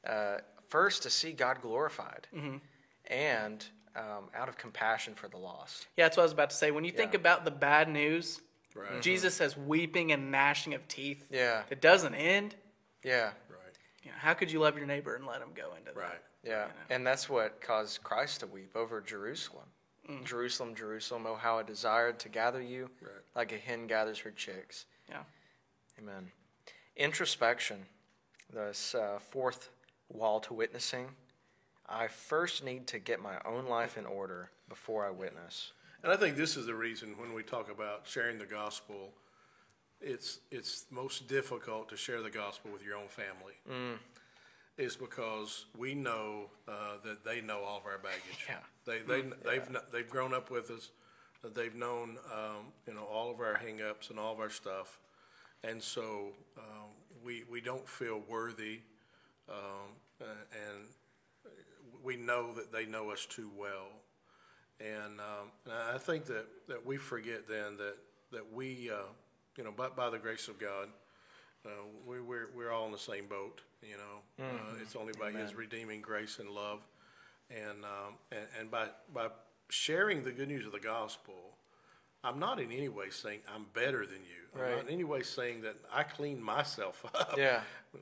uh, 0.07 0.37
first 0.69 1.03
to 1.03 1.09
see 1.09 1.33
God 1.33 1.63
glorified, 1.63 2.27
and 3.11 3.65
um, 3.97 4.25
out 4.37 4.51
of 4.51 4.59
compassion 4.59 5.15
for 5.15 5.29
the 5.29 5.39
lost. 5.39 5.87
Yeah, 5.97 6.05
that's 6.05 6.19
what 6.19 6.25
I 6.25 6.27
was 6.27 6.33
about 6.35 6.51
to 6.51 6.57
say. 6.57 6.71
When 6.71 6.85
you 6.85 6.93
think 6.93 7.15
about 7.15 7.47
the 7.47 7.51
bad 7.51 7.89
news, 7.89 8.43
Right. 8.75 9.01
Jesus 9.01 9.33
says 9.33 9.57
weeping 9.57 10.13
and 10.13 10.31
gnashing 10.31 10.75
of 10.75 10.87
teeth. 10.87 11.25
Yeah. 11.31 11.63
It 11.71 11.81
doesn't 11.81 12.15
end. 12.15 12.55
Yeah, 13.03 13.31
right. 13.49 13.75
You 14.03 14.11
know, 14.11 14.17
how 14.19 14.35
could 14.35 14.53
you 14.53 14.61
love 14.61 14.77
your 14.77 14.87
neighbor 14.87 15.15
and 15.17 15.25
let 15.25 15.41
him 15.41 15.49
go 15.55 15.71
into 15.79 15.95
that? 15.95 15.97
Right. 15.97 16.21
Yeah, 16.45 16.67
and 16.91 17.07
that's 17.07 17.31
what 17.31 17.63
caused 17.63 18.03
Christ 18.03 18.41
to 18.41 18.47
weep 18.47 18.77
over 18.77 19.01
Jerusalem. 19.01 19.65
Jerusalem, 20.25 20.75
Jerusalem, 20.75 21.25
oh, 21.27 21.37
how 21.37 21.59
I 21.59 21.63
desired 21.63 22.19
to 22.21 22.29
gather 22.29 22.61
you 22.61 22.91
Right. 23.01 23.11
like 23.35 23.53
a 23.53 23.57
hen 23.57 23.87
gathers 23.87 24.19
her 24.19 24.31
chicks. 24.31 24.85
Yeah. 25.09 25.23
Amen. 25.99 26.31
Introspection, 26.97 27.87
this 28.53 28.95
uh, 28.95 29.19
fourth 29.31 29.71
wall 30.09 30.41
to 30.41 30.55
witnessing. 30.55 31.09
I 31.89 32.09
first 32.09 32.65
need 32.65 32.87
to 32.89 32.99
get 32.99 33.21
my 33.21 33.37
own 33.45 33.67
life 33.67 33.97
in 33.99 34.07
order 34.07 34.51
before 34.69 35.07
I 35.07 35.11
witness. 35.11 35.73
And 36.03 36.13
I 36.13 36.17
think 36.17 36.37
this 36.37 36.57
is 36.57 36.67
the 36.67 36.75
reason 36.75 37.15
when 37.19 37.33
we 37.35 37.43
talk 37.43 37.71
about 37.71 38.03
sharing 38.07 38.39
the 38.39 38.47
gospel, 38.47 39.13
it's 40.01 40.41
it's 40.51 40.87
most 40.91 41.27
difficult 41.29 41.89
to 41.91 41.97
share 41.97 42.23
the 42.23 42.31
gospel 42.31 42.71
with 42.73 42.85
your 42.85 42.97
own 42.97 43.09
family. 43.09 43.55
Is 44.79 44.95
because 44.97 45.67
we 45.77 45.95
know 45.95 46.51
uh, 46.69 46.99
that 47.05 47.25
they 47.25 47.41
know 47.41 47.61
all 47.61 47.79
of 47.79 47.87
our 47.87 47.99
baggage. 47.99 48.47
Yeah. 48.49 48.57
They 48.85 48.99
they 49.01 49.23
they've 49.45 49.67
kn- 49.67 49.85
they've 49.93 50.09
grown 50.09 50.35
up 50.35 50.51
with 50.51 50.71
us. 50.71 50.91
They've 51.55 51.75
known 51.75 52.19
um, 52.33 52.73
you 52.87 52.95
know 52.95 53.05
all 53.05 53.31
of 53.31 53.41
our 53.41 53.55
hangups 53.65 54.11
and 54.11 54.19
all 54.19 54.33
of 54.33 54.41
our 54.41 54.51
stuff, 54.51 54.99
and 55.69 55.83
so 55.83 56.29
um, 56.59 56.91
we 57.25 57.45
we 57.51 57.61
don't 57.61 57.89
feel 57.89 58.23
worthy, 58.29 58.81
um, 59.49 59.95
uh, 60.21 60.25
and 60.53 60.85
we 62.03 62.17
know 62.17 62.53
that 62.55 62.73
they 62.73 62.87
know 62.87 63.11
us 63.11 63.27
too 63.27 63.51
well. 63.59 63.89
And, 64.79 65.21
um, 65.21 65.51
and 65.65 65.75
I 65.95 65.99
think 65.99 66.27
that, 66.27 66.47
that 66.69 66.85
we 66.85 66.99
forget 66.99 67.49
then 67.49 67.77
that, 67.79 67.97
that 68.31 68.53
we, 68.53 68.91
uh, 68.91 69.09
you 69.57 69.65
know, 69.65 69.73
by, 69.73 69.89
by 69.89 70.11
the 70.11 70.19
grace 70.19 70.49
of 70.49 70.59
God, 70.59 70.89
uh, 71.65 71.71
we, 72.07 72.21
we're, 72.21 72.51
we're 72.55 72.71
all 72.71 72.87
in 72.87 72.93
the 72.93 72.99
same 72.99 73.27
boat, 73.27 73.63
you 73.83 73.97
know. 73.97 74.45
Uh, 74.47 74.83
it's 74.83 74.95
only 74.95 75.15
by 75.19 75.33
His 75.33 75.55
redeeming 75.55 76.01
grace 76.03 76.39
and 76.39 76.51
love. 76.51 76.81
And, 77.51 77.85
um, 77.85 78.15
and, 78.31 78.47
and 78.61 78.71
by, 78.71 78.89
by 79.15 79.29
sharing 79.71 80.25
the 80.25 80.33
good 80.33 80.49
news 80.49 80.67
of 80.67 80.73
the 80.73 80.81
gospel, 80.81 81.57
I'm 82.27 82.39
not 82.39 82.61
in 82.61 82.73
any 82.73 82.89
way 82.89 83.11
saying 83.11 83.41
I'm 83.55 83.67
better 83.75 84.05
than 84.07 84.17
you. 84.19 84.43
I'm 84.55 84.61
Right. 84.63 84.71
not 84.77 84.87
in 84.89 84.93
any 84.95 85.05
way 85.05 85.23
saying 85.23 85.63
that 85.63 85.77
I 85.93 86.03
cleaned 86.03 86.43
myself 86.43 87.05
up. 87.15 87.35
Yeah. 87.37 87.61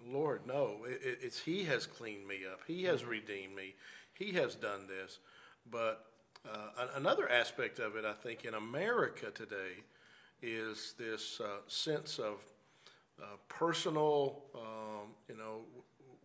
Lord, 0.09 0.47
no. 0.47 0.79
It, 0.87 1.01
it, 1.05 1.19
it's 1.23 1.39
He 1.41 1.65
has 1.65 1.87
cleaned 1.87 2.27
me 2.27 2.41
up. 2.51 2.61
He 2.67 2.85
has 2.85 3.05
redeemed 3.05 3.55
me. 3.57 3.75
He 4.15 4.33
has 4.33 4.55
done 4.55 4.87
this. 4.87 5.19
But 5.71 6.05
uh, 6.49 6.87
another 6.97 7.29
aspect 7.31 7.79
of 7.79 7.97
it, 7.97 8.05
I 8.05 8.13
think, 8.13 8.45
in 8.45 8.55
America 8.55 9.31
today, 9.31 9.83
is 10.43 10.95
this 10.99 11.41
uh, 11.41 11.47
sense 11.67 12.19
of 12.19 12.35
uh, 13.21 13.27
personal. 13.49 14.43
Um, 14.55 15.09
you 15.29 15.37
know, 15.37 15.61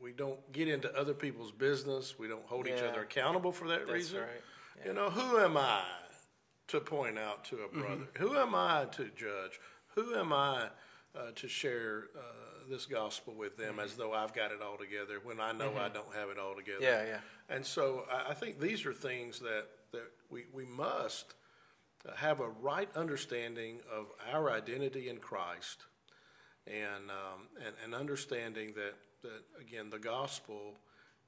we 0.02 0.12
don't 0.12 0.40
get 0.52 0.68
into 0.68 0.94
other 0.98 1.14
people's 1.14 1.52
business. 1.52 2.18
We 2.20 2.28
don't 2.28 2.46
hold 2.46 2.68
each 2.68 2.82
other 2.82 3.02
accountable 3.02 3.52
for 3.52 3.68
that 3.70 3.80
That's 3.80 3.92
reason. 3.92 4.20
right. 4.22 4.86
You 4.86 4.94
know, 4.94 5.10
who 5.10 5.40
am 5.40 5.58
I 5.58 5.82
to 6.70 6.80
point 6.80 7.18
out 7.20 7.46
to 7.46 7.58
a 7.64 7.68
brother? 7.68 8.08
Who 8.18 8.36
am 8.36 8.56
I 8.56 8.86
to 8.94 9.06
judge? 9.16 9.60
Who 9.96 10.16
am 10.16 10.32
I 10.32 10.70
uh, 11.16 11.32
to 11.36 11.48
share 11.48 12.06
uh, 12.16 12.70
this 12.70 12.86
gospel 12.86 13.34
with 13.34 13.58
them 13.58 13.80
as 13.80 13.96
though 13.96 14.14
I've 14.14 14.34
got 14.34 14.52
it 14.52 14.62
all 14.62 14.78
together 14.78 15.20
when 15.24 15.40
I 15.40 15.52
know 15.52 15.76
I 15.78 15.90
don't 15.90 16.14
have 16.14 16.30
it 16.30 16.38
all 16.38 16.56
together? 16.56 16.80
Yeah, 16.82 17.04
yeah. 17.06 17.20
And 17.50 17.66
so 17.66 18.06
I, 18.12 18.32
I 18.32 18.34
think 18.34 18.60
these 18.60 18.86
are 18.86 18.94
things 18.94 19.40
that, 19.40 19.66
that 19.92 20.12
we, 20.30 20.46
we 20.54 20.66
must 20.66 21.34
uh, 22.08 22.16
have 22.16 22.40
a 22.40 22.48
right 22.48 22.90
understanding 22.96 23.80
of 23.92 24.06
our 24.32 24.52
identity 24.52 25.10
in 25.10 25.18
Christ 25.18 25.86
and, 26.68 27.10
um, 27.10 27.48
and, 27.66 27.76
and 27.84 27.96
understanding 27.96 28.74
that, 28.76 28.94
that, 29.24 29.42
again, 29.60 29.90
the 29.90 30.00
gospel, 30.00 30.76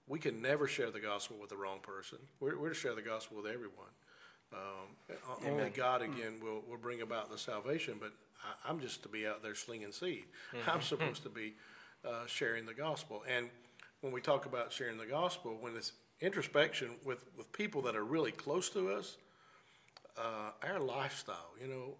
we 0.07 0.19
can 0.19 0.41
never 0.41 0.67
share 0.67 0.91
the 0.91 0.99
gospel 0.99 1.37
with 1.41 1.49
the 1.49 1.57
wrong 1.57 1.79
person. 1.81 2.19
We're, 2.39 2.59
we're 2.59 2.69
to 2.69 2.75
share 2.75 2.93
the 2.93 3.01
gospel 3.01 3.37
with 3.37 3.47
everyone. 3.47 3.89
Um, 4.53 5.17
o- 5.29 5.49
only 5.49 5.69
God, 5.69 6.01
again, 6.01 6.39
will, 6.41 6.61
will 6.69 6.77
bring 6.77 7.01
about 7.01 7.31
the 7.31 7.37
salvation, 7.37 7.95
but 7.99 8.11
I, 8.43 8.69
I'm 8.69 8.79
just 8.79 9.01
to 9.03 9.09
be 9.09 9.25
out 9.27 9.41
there 9.43 9.55
slinging 9.55 9.91
seed. 9.91 10.25
I'm 10.67 10.81
supposed 10.81 11.23
to 11.23 11.29
be 11.29 11.53
uh, 12.05 12.25
sharing 12.27 12.65
the 12.65 12.73
gospel. 12.73 13.23
And 13.29 13.49
when 14.01 14.11
we 14.11 14.21
talk 14.21 14.45
about 14.45 14.71
sharing 14.73 14.97
the 14.97 15.05
gospel, 15.05 15.57
when 15.59 15.75
it's 15.75 15.93
introspection 16.19 16.91
with, 17.05 17.23
with 17.37 17.51
people 17.53 17.81
that 17.83 17.95
are 17.95 18.03
really 18.03 18.31
close 18.31 18.69
to 18.71 18.89
us, 18.91 19.17
uh, 20.17 20.51
our 20.67 20.79
lifestyle, 20.79 21.51
you 21.61 21.67
know, 21.67 21.95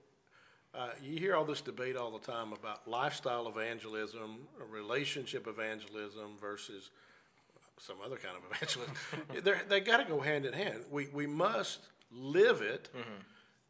uh, 0.74 0.90
you 1.04 1.20
hear 1.20 1.36
all 1.36 1.44
this 1.46 1.62
debate 1.62 1.96
all 1.98 2.12
the 2.12 2.32
time 2.32 2.54
about 2.54 2.88
lifestyle 2.88 3.48
evangelism, 3.48 4.40
relationship 4.70 5.48
evangelism 5.48 6.38
versus 6.40 6.92
some 7.78 7.98
other 8.04 8.18
kind 8.18 8.36
of 8.38 8.44
evangelism. 8.52 9.64
They 9.70 9.80
got 9.82 9.98
to 9.98 10.06
go 10.06 10.20
hand 10.22 10.46
in 10.46 10.54
hand. 10.54 10.82
We, 10.90 11.08
we 11.14 11.28
must 11.28 11.80
live 12.12 12.62
it, 12.62 12.90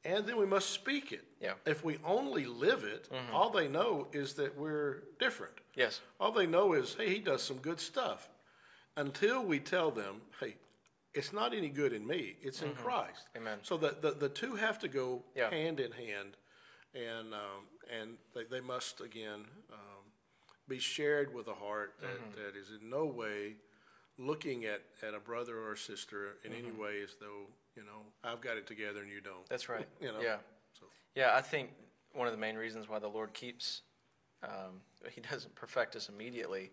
and 0.03 0.25
then 0.25 0.37
we 0.37 0.45
must 0.45 0.69
speak 0.71 1.11
it. 1.11 1.23
Yeah. 1.39 1.53
If 1.65 1.83
we 1.83 1.97
only 2.05 2.45
live 2.45 2.83
it, 2.83 3.07
all 3.33 3.49
they 3.49 3.67
know 3.67 4.07
is 4.11 4.33
that 4.35 4.57
we're 4.57 5.03
different. 5.19 5.53
Yes. 5.75 6.01
All 6.19 6.31
they 6.31 6.47
know 6.47 6.73
is, 6.73 6.95
hey, 6.95 7.09
he 7.09 7.19
does 7.19 7.41
some 7.43 7.57
good 7.57 7.79
stuff. 7.79 8.29
Until 8.97 9.43
we 9.45 9.59
tell 9.59 9.89
them, 9.91 10.21
hey, 10.39 10.55
it's 11.13 11.31
not 11.31 11.53
any 11.53 11.69
good 11.69 11.93
in 11.93 12.05
me, 12.05 12.35
it's 12.41 12.61
in 12.61 12.73
Christ. 12.73 13.27
Amen. 13.37 13.59
So 13.63 13.77
the, 13.77 13.95
the, 14.01 14.11
the 14.11 14.29
two 14.29 14.55
have 14.55 14.79
to 14.79 14.87
go 14.87 15.23
Yeah. 15.35 15.49
hand 15.49 15.79
in 15.79 15.91
hand, 15.91 16.35
and, 16.93 17.33
um, 17.33 17.67
and 17.89 18.17
they, 18.35 18.43
they 18.43 18.59
must, 18.61 18.99
again, 19.01 19.45
um, 19.71 20.03
be 20.67 20.79
shared 20.79 21.33
with 21.33 21.47
a 21.47 21.53
heart 21.53 21.93
that, 22.01 22.07
Mm-hmm. 22.09 22.41
that 22.43 22.55
is 22.59 22.69
in 22.81 22.89
no 22.89 23.05
way 23.05 23.55
looking 24.17 24.65
at, 24.65 24.81
at 25.05 25.13
a 25.13 25.19
brother 25.19 25.57
or 25.57 25.73
a 25.73 25.77
sister 25.77 26.37
in 26.43 26.51
Mm-hmm. 26.51 26.65
any 26.67 26.71
way 26.77 27.01
as 27.03 27.15
though, 27.19 27.47
you 27.75 27.83
know, 27.83 28.01
I've 28.23 28.41
got 28.41 28.57
it 28.57 28.67
together 28.67 29.01
and 29.01 29.09
you 29.11 29.21
don't. 29.21 29.47
That's 29.49 29.69
right. 29.69 29.87
You 30.01 30.11
know, 30.11 30.21
Yeah. 30.21 30.37
so. 30.79 30.85
Yeah, 31.15 31.35
I 31.35 31.41
think 31.41 31.71
one 32.13 32.27
of 32.27 32.33
the 32.33 32.39
main 32.39 32.55
reasons 32.55 32.89
why 32.89 32.99
the 32.99 33.07
Lord 33.07 33.33
keeps, 33.33 33.81
um, 34.43 34.81
He 35.11 35.21
doesn't 35.21 35.55
perfect 35.55 35.95
us 35.95 36.09
immediately, 36.09 36.71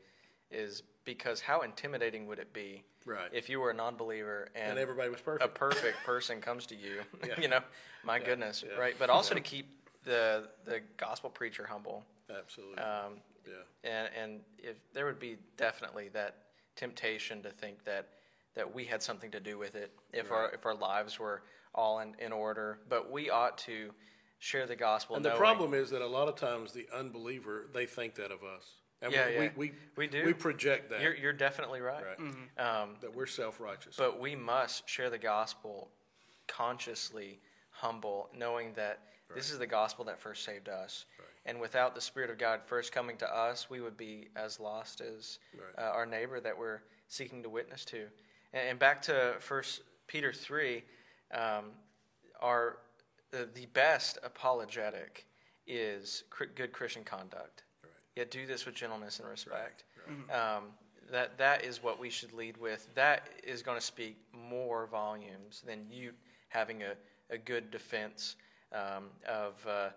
is 0.51 0.82
because 1.05 1.40
how 1.40 1.61
intimidating 1.62 2.26
would 2.26 2.38
it 2.38 2.53
be 2.53 2.84
Right. 3.07 3.30
if 3.32 3.49
you 3.49 3.61
were 3.61 3.70
a 3.70 3.74
non-believer 3.74 4.49
and, 4.55 4.70
And 4.72 4.78
everybody 4.78 5.09
was 5.09 5.20
perfect? 5.20 5.44
a 5.44 5.59
perfect. 5.59 6.05
person 6.05 6.40
comes 6.40 6.66
to 6.66 6.74
you? 6.74 7.01
Yeah. 7.26 7.40
you 7.40 7.49
know, 7.49 7.61
my 8.05 8.18
goodness, 8.18 8.64
yeah. 8.66 8.76
right? 8.78 8.94
But 8.99 9.09
also 9.11 9.34
to 9.34 9.40
keep 9.40 9.66
the 10.05 10.49
the 10.64 10.80
gospel 10.96 11.28
preacher 11.30 11.66
humble, 11.66 12.05
Absolutely. 12.30 12.78
um, 12.78 13.14
yeah. 13.46 13.90
and 13.90 14.09
and 14.14 14.40
if 14.59 14.76
there 14.94 15.05
would 15.07 15.18
be 15.18 15.36
definitely 15.57 16.09
that 16.11 16.34
temptation 16.76 17.42
to 17.42 17.51
think 17.51 17.84
that 17.84 18.09
that 18.59 18.74
we 18.74 18.84
had 18.84 19.00
something 19.02 19.30
to 19.30 19.38
do 19.40 19.56
with 19.56 19.74
it 19.76 19.92
if 20.12 20.30
our 20.32 20.50
if 20.50 20.66
our 20.66 20.74
lives 20.74 21.18
were 21.18 21.42
all 21.74 22.00
in, 22.00 22.14
in 22.18 22.32
order 22.32 22.80
but 22.88 23.09
we 23.11 23.30
ought 23.30 23.56
to 23.56 23.90
share 24.40 24.66
the 24.66 24.74
gospel 24.76 25.14
And 25.16 25.24
the 25.24 25.28
knowing- 25.30 25.38
problem 25.40 25.74
is 25.74 25.90
that 25.90 26.02
a 26.02 26.06
lot 26.06 26.28
of 26.28 26.34
times 26.34 26.72
the 26.72 26.86
unbeliever 26.94 27.66
they 27.72 27.86
think 27.86 28.14
that 28.16 28.30
of 28.32 28.42
us. 28.42 28.64
And 29.00 29.12
Yeah, 29.12 29.26
we, 29.28 29.32
yeah. 29.34 29.40
we, 29.56 29.68
we, 29.68 29.72
We 29.96 30.06
do. 30.09 30.24
We 30.24 30.32
project 30.32 30.90
that 30.90 31.00
you're, 31.00 31.14
you're 31.14 31.32
definitely 31.32 31.80
right, 31.80 32.02
right. 32.04 32.18
Um, 32.66 32.96
that 33.00 33.14
we're 33.14 33.26
self 33.26 33.61
righteous. 33.61 33.94
but 33.96 34.18
we 34.20 34.34
must 34.34 34.88
share 34.88 35.09
the 35.09 35.18
gospel 35.18 35.88
consciously 36.48 37.38
humble 37.70 38.28
knowing 38.36 38.72
that 38.74 38.98
this 39.34 39.50
is 39.52 39.59
the 39.59 39.66
gospel 39.68 40.04
that 40.06 40.18
first 40.18 40.44
saved 40.44 40.68
us 40.68 41.04
and 41.46 41.61
without 41.61 41.94
the 41.94 42.00
spirit 42.00 42.30
of 42.30 42.38
god 42.38 42.61
first 42.64 42.90
coming 42.92 43.16
to 43.16 43.28
us 43.36 43.68
we 43.70 43.80
would 43.80 43.96
be 43.96 44.28
as 44.34 44.59
lost 44.59 45.00
as 45.00 45.38
Right. 45.54 45.84
uh, 45.84 45.90
our 45.92 46.06
neighbor 46.06 46.40
that 46.40 46.56
we're 46.59 46.80
seeking 47.09 47.42
to 47.44 47.48
witness 47.50 47.84
to 47.86 48.06
and, 48.53 48.70
and 48.70 48.78
back 48.78 49.03
to 49.03 49.34
first 49.40 49.82
peter 50.07 50.32
3 50.32 50.82
um, 51.34 51.64
our 52.40 52.78
the, 53.30 53.49
the 53.55 53.66
best 53.66 54.18
apologetic 54.22 55.26
is 55.66 56.24
cr- 56.30 56.44
good 56.55 56.72
christian 56.72 57.05
conduct. 57.05 57.64
Yet 58.16 58.30
do 58.30 58.46
this 58.46 58.66
with 58.66 58.74
gentleness 58.74 59.20
and 59.20 59.28
respect. 59.28 59.84
Um, 60.34 60.64
that 61.12 61.38
that 61.38 61.64
is 61.64 61.82
what 61.82 62.01
we 62.01 62.11
should 62.11 62.32
lead 62.32 62.57
with. 62.57 62.88
That 62.94 63.28
is 63.44 63.62
going 63.62 63.78
to 63.78 63.84
speak 63.84 64.16
more 64.32 64.86
volumes 64.86 65.62
than 65.66 65.86
you 65.90 66.12
having 66.49 66.82
a, 66.82 66.94
a 67.30 67.38
good 67.38 67.70
defense 67.70 68.36
um, 68.72 69.05
of 69.26 69.55
uh, 69.66 69.90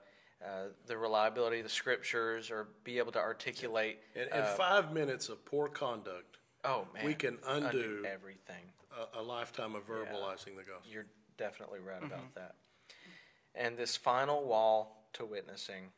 uh, 0.46 0.66
the 0.88 0.98
reliability 0.98 1.60
of 1.60 1.64
the 1.64 1.70
scriptures 1.70 2.52
or 2.52 2.68
be 2.84 2.98
able 2.98 3.12
to 3.14 3.20
articulate 3.20 4.00
and, 4.16 4.30
and 4.32 4.46
five 4.58 4.94
minutes 4.94 5.30
of 5.30 5.44
poor 5.46 5.68
conduct, 5.68 6.38
oh 6.66 6.88
man 6.94 7.06
we 7.06 7.14
can 7.14 7.38
undo 7.48 8.06
everything 8.06 8.64
a, 9.16 9.20
a 9.20 9.22
lifetime 9.22 9.76
of 9.76 9.88
verbalizing 9.88 10.56
the 10.58 10.64
gospel. 10.64 10.92
you're 10.92 11.06
definitely 11.38 11.80
right 11.80 12.04
about 12.04 12.20
mm-hmm. 12.20 12.40
that. 12.40 12.56
And 13.56 13.78
this 13.78 13.98
final 13.98 14.44
wall 14.44 15.08
to 15.14 15.26
witnessing, 15.26 15.90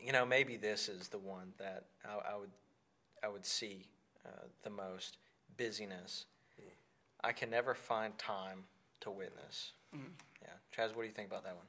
you 0.00 0.12
know, 0.12 0.24
maybe 0.24 0.56
this 0.56 0.88
is 0.88 1.08
the 1.08 1.18
one 1.18 1.52
that 1.58 1.84
I, 2.04 2.34
I 2.34 2.36
would, 2.38 2.50
I 3.22 3.28
would 3.28 3.44
see 3.44 3.86
uh, 4.24 4.46
the 4.62 4.70
most 4.70 5.18
busyness. 5.56 6.26
Mm. 6.60 6.70
I 7.22 7.32
can 7.32 7.50
never 7.50 7.74
find 7.74 8.16
time 8.18 8.64
to 9.00 9.10
witness. 9.10 9.72
Mm. 9.94 10.12
Yeah, 10.40 10.48
Chaz, 10.74 10.94
what 10.94 11.02
do 11.02 11.08
you 11.08 11.14
think 11.14 11.28
about 11.28 11.44
that 11.44 11.56
one? 11.56 11.66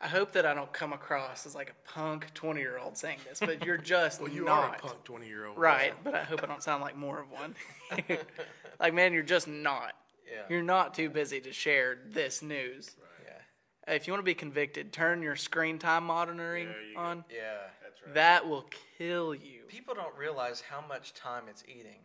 I 0.00 0.06
hope 0.06 0.32
that 0.32 0.46
I 0.46 0.54
don't 0.54 0.72
come 0.72 0.92
across 0.92 1.44
as 1.44 1.54
like 1.56 1.70
a 1.70 1.88
punk 1.92 2.32
20 2.34 2.60
year 2.60 2.78
old 2.78 2.96
saying 2.96 3.18
this, 3.28 3.40
but 3.40 3.64
you're 3.64 3.76
just 3.96 4.20
Well, 4.20 4.30
you 4.30 4.44
not. 4.44 4.70
are 4.70 4.74
a 4.76 4.78
punk 4.78 5.02
twenty-year-old. 5.04 5.58
Right, 5.58 5.92
but 6.04 6.14
I 6.14 6.22
hope 6.22 6.42
I 6.42 6.46
don't 6.46 6.62
sound 6.62 6.82
like 6.82 6.96
more 6.96 7.20
of 7.20 7.30
one. 7.30 7.54
like, 8.80 8.94
man, 8.94 9.12
you're 9.12 9.22
just 9.24 9.48
not. 9.48 9.94
Yeah. 10.30 10.42
You're 10.48 10.62
not 10.62 10.94
too 10.94 11.08
busy 11.10 11.40
to 11.40 11.52
share 11.52 11.98
this 12.10 12.42
news. 12.42 12.94
Yeah. 13.24 13.94
If 13.94 14.06
you 14.06 14.12
want 14.12 14.20
to 14.20 14.24
be 14.24 14.34
convicted, 14.34 14.92
turn 14.92 15.22
your 15.22 15.34
screen 15.36 15.78
time 15.78 16.04
monitoring 16.04 16.68
There 16.68 16.82
you 16.82 16.94
go. 16.94 17.00
on. 17.00 17.24
Yeah. 17.34 17.54
That's 17.82 18.00
right. 18.04 18.14
That 18.14 18.48
will 18.48 18.66
kill 18.98 19.34
you. 19.34 19.62
People 19.68 19.94
don't 19.94 20.16
realize 20.16 20.60
how 20.60 20.84
much 20.86 21.12
time 21.14 21.44
it's 21.48 21.64
eating. 21.66 22.00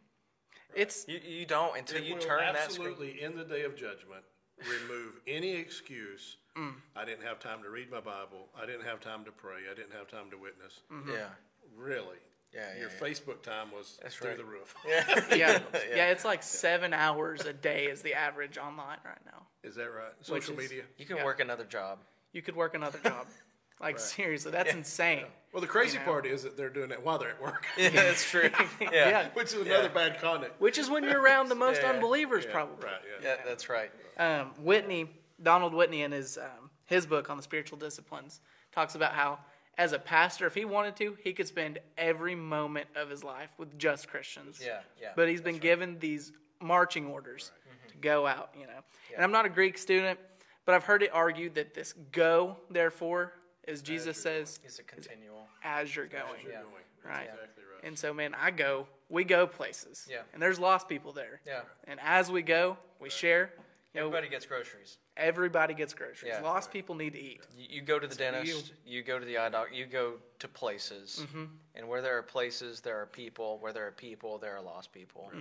It's 0.73 1.05
You, 1.07 1.19
you 1.23 1.45
don't 1.45 1.77
until 1.77 1.97
It 1.97 2.05
you 2.05 2.15
will 2.15 2.21
turn 2.21 2.39
that 2.39 2.71
screen. 2.71 2.87
absolutely, 2.87 3.21
in 3.21 3.35
the 3.37 3.43
day 3.43 3.63
of 3.63 3.75
judgment, 3.75 4.23
remove 4.60 5.20
any 5.28 5.51
excuse. 5.56 6.38
Mm. 6.58 6.74
I 6.95 7.06
didn't 7.06 7.24
have 7.24 7.39
time 7.39 7.64
to 7.64 7.70
read 7.70 7.89
my 7.91 7.99
Bible. 7.99 8.47
I 8.60 8.66
didn't 8.66 8.86
have 8.86 8.99
time 8.99 9.26
to 9.26 9.32
pray. 9.32 9.62
I 9.72 9.74
didn't 9.76 9.93
have 9.93 10.08
time 10.08 10.30
to 10.32 10.38
witness. 10.38 10.82
Yeah. 11.08 11.30
Really? 11.76 12.18
Yeah, 12.54 12.62
yeah, 12.76 12.82
Your 12.82 12.89
yeah. 12.89 12.99
Facebook 13.08 13.41
time 13.41 13.72
was 13.72 13.97
That's 14.04 14.14
through 14.16 14.30
right. 14.30 14.38
the 14.38 14.43
roof. 14.45 14.76
yeah, 14.88 15.36
yeah, 15.36 15.60
yeah. 15.95 16.12
It's 16.12 16.24
like 16.24 16.43
seven 16.43 16.93
hours 16.93 17.45
a 17.45 17.54
day 17.54 17.86
is 17.86 18.04
the 18.04 18.14
average 18.14 18.60
online 18.60 18.99
right 19.04 19.26
now. 19.26 19.47
Is 19.64 19.76
that 19.76 19.86
right? 19.89 20.12
Social 20.22 20.54
is- 20.60 20.70
media. 20.70 20.84
You 20.97 21.06
can 21.06 21.18
Yeah. 21.18 21.26
work 21.26 21.39
another 21.39 21.66
job. 21.66 21.99
You 22.32 22.43
could 22.43 22.56
work 22.56 22.76
another 22.76 22.99
job. 23.04 23.26
Like 23.84 23.99
seriously, 23.99 24.51
that's 24.51 24.73
insane. 24.73 25.25
Well, 25.53 25.61
the 25.61 25.67
crazy 25.67 25.99
know. 25.99 26.03
part 26.05 26.25
is 26.25 26.41
that 26.43 26.57
they're 26.57 26.69
doing 26.71 26.89
it 26.89 27.03
while 27.05 27.19
they're 27.19 27.29
at 27.29 27.41
work, 27.41 27.67
Yeah, 27.77 27.89
that's 27.89 28.27
true. 28.27 28.49
Yeah. 28.81 28.89
Yeah. 28.91 29.27
which 29.34 29.53
is 29.53 29.61
another 29.61 29.89
bad 29.89 30.19
conduct. 30.19 30.59
Which 30.59 30.79
is 30.79 30.89
when 30.89 31.03
you're 31.03 31.21
around 31.21 31.49
the 31.49 31.55
most 31.55 31.81
Yeah. 31.84 31.91
unbelievers, 31.91 32.45
Yeah, 32.45 32.51
probably. 32.51 32.86
Right. 32.86 32.95
Yeah. 33.21 33.29
Yeah, 33.36 33.43
that's 33.45 33.69
right. 33.69 33.91
um, 34.17 34.51
Whitney, 34.57 35.09
Donald 35.41 35.73
Whitney, 35.75 36.01
in 36.01 36.11
his 36.11 36.38
um, 36.39 36.71
his 36.88 37.05
book 37.05 37.29
on 37.29 37.38
the 37.38 37.43
spiritual 37.43 37.77
disciplines, 37.77 38.41
talks 38.71 38.95
about 38.95 39.13
how 39.13 39.39
as 39.77 39.91
a 39.91 39.99
pastor, 39.99 40.45
if 40.47 40.53
he 40.55 40.65
wanted 40.65 40.95
to, 40.97 41.17
he 41.23 41.34
could 41.34 41.47
spend 41.47 41.79
every 41.97 42.36
moment 42.36 42.88
of 42.95 43.09
his 43.09 43.23
life 43.23 43.49
with 43.57 43.77
just 43.79 44.07
Christians. 44.07 44.59
Yeah, 44.63 44.79
yeah, 45.01 45.09
But 45.15 45.29
he's 45.29 45.41
been 45.41 45.57
given 45.57 45.97
these 45.99 46.31
marching 46.61 47.07
orders 47.07 47.51
to 47.89 47.97
go 47.97 48.25
out. 48.27 48.51
You 48.59 48.67
know, 48.67 48.79
and 49.15 49.23
I'm 49.23 49.31
not 49.31 49.45
a 49.45 49.49
Greek 49.49 49.77
student, 49.77 50.19
but 50.65 50.73
I've 50.75 50.84
heard 50.84 51.03
it 51.03 51.09
argued 51.13 51.55
that 51.55 51.73
this 51.73 51.93
"go," 52.11 52.57
therefore, 52.69 53.34
as 53.68 53.82
Jesus 53.82 54.18
says, 54.18 54.59
It's 54.64 54.80
a 54.80 54.84
continual. 54.84 55.47
as 55.64 55.95
you're 55.95 56.07
going. 56.07 56.41
You're 56.43 56.51
Yeah. 56.53 56.61
going. 56.61 56.84
Right. 57.05 57.24
Exactly 57.24 57.64
right. 57.74 57.84
And 57.84 57.97
so, 57.97 58.14
man, 58.14 58.34
I 58.36 58.51
go. 58.51 58.88
We 59.09 59.24
go 59.24 59.45
places. 59.45 60.07
Yeah. 60.09 60.22
And 60.34 60.41
there's 60.41 60.59
lost 60.59 60.88
people 60.88 61.11
there. 61.11 61.41
Yeah. 61.45 61.61
And 61.86 61.99
as 62.01 62.32
we 62.32 62.41
go, 62.41 62.78
we 62.99 63.09
share. 63.09 63.51
You 63.93 63.99
know, 63.99 64.07
Everybody 64.07 64.30
gets 64.30 64.45
groceries. 64.47 64.97
Everybody 65.18 65.74
gets 65.76 65.93
groceries. 65.93 66.34
Yeah. 66.36 66.41
Lost 66.41 66.72
people 66.72 66.95
need 66.95 67.14
to 67.14 67.20
eat. 67.20 67.41
You, 67.55 67.68
you 67.70 67.82
go 67.82 67.99
to 67.99 68.07
the 68.07 68.16
dentist. 68.16 68.74
You. 68.86 69.03
go 69.03 69.20
to 69.20 69.26
the 69.26 69.38
eye 69.38 69.49
doctor. 69.49 69.74
You 69.76 69.86
go 69.86 70.16
to 70.39 70.47
places. 70.47 71.20
Mm-hmm. 71.24 71.43
And 71.76 71.88
where 71.88 72.01
there 72.01 72.18
are 72.18 72.24
places, 72.24 72.82
there 72.82 72.99
are 72.99 73.05
people. 73.05 73.59
Where 73.59 73.72
there 73.72 73.86
are 73.86 73.91
people, 73.91 74.39
there 74.39 74.55
are 74.57 74.61
lost 74.61 74.91
people. 74.91 75.32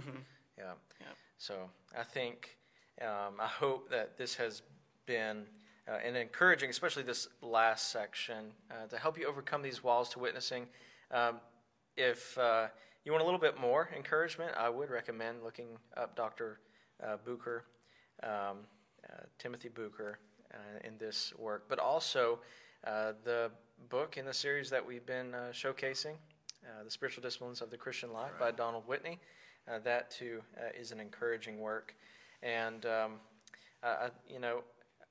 Yeah. 0.58 0.64
Yep. 1.00 1.16
So 1.38 1.70
I 1.98 2.02
think, 2.02 2.58
um, 3.00 3.40
I 3.40 3.46
hope 3.46 3.88
that 3.90 4.18
this 4.18 4.34
has 4.34 4.60
been 5.06 5.46
uh, 5.88 5.98
an 6.04 6.16
encouraging, 6.16 6.70
especially 6.70 7.02
this 7.02 7.28
last 7.40 7.90
section, 7.90 8.52
uh, 8.70 8.86
to 8.86 8.98
help 8.98 9.18
you 9.18 9.26
overcome 9.26 9.62
these 9.62 9.82
walls 9.82 10.08
to 10.10 10.18
witnessing. 10.18 10.66
Um, 11.10 11.40
if 11.96 12.36
uh, 12.38 12.68
you 13.04 13.12
want 13.12 13.22
a 13.22 13.24
little 13.24 13.40
bit 13.40 13.58
more 13.60 13.88
encouragement, 13.94 14.52
I 14.56 14.68
would 14.68 14.90
recommend 14.90 15.42
looking 15.42 15.78
up 15.96 16.16
Dr. 16.16 16.60
Uh, 17.02 17.16
Beougher, 17.26 17.62
um, 18.22 18.58
uh, 19.04 19.24
Timothy 19.38 19.68
Beougher, 19.68 20.18
uh, 20.54 20.86
in 20.86 20.98
this 20.98 21.32
work, 21.38 21.64
but 21.68 21.78
also 21.78 22.38
uh, 22.86 23.12
the 23.24 23.50
book 23.88 24.16
in 24.16 24.24
the 24.24 24.34
series 24.34 24.70
that 24.70 24.86
we've 24.86 25.06
been 25.06 25.34
uh, 25.34 25.50
showcasing, 25.52 26.14
uh, 26.64 26.84
The 26.84 26.90
Spiritual 26.90 27.22
Disciplines 27.22 27.60
of 27.60 27.70
the 27.70 27.76
Christian 27.76 28.12
Life 28.12 28.32
by 28.38 28.50
Donald 28.50 28.86
Whitney. 28.86 29.18
Uh, 29.68 29.78
that 29.80 30.10
too 30.10 30.42
uh, 30.58 30.70
is 30.78 30.92
an 30.92 31.00
encouraging 31.00 31.58
work. 31.60 31.94
And, 32.42 32.84
um, 32.86 33.12
I, 33.82 34.10
you 34.28 34.38
know, 34.38 34.62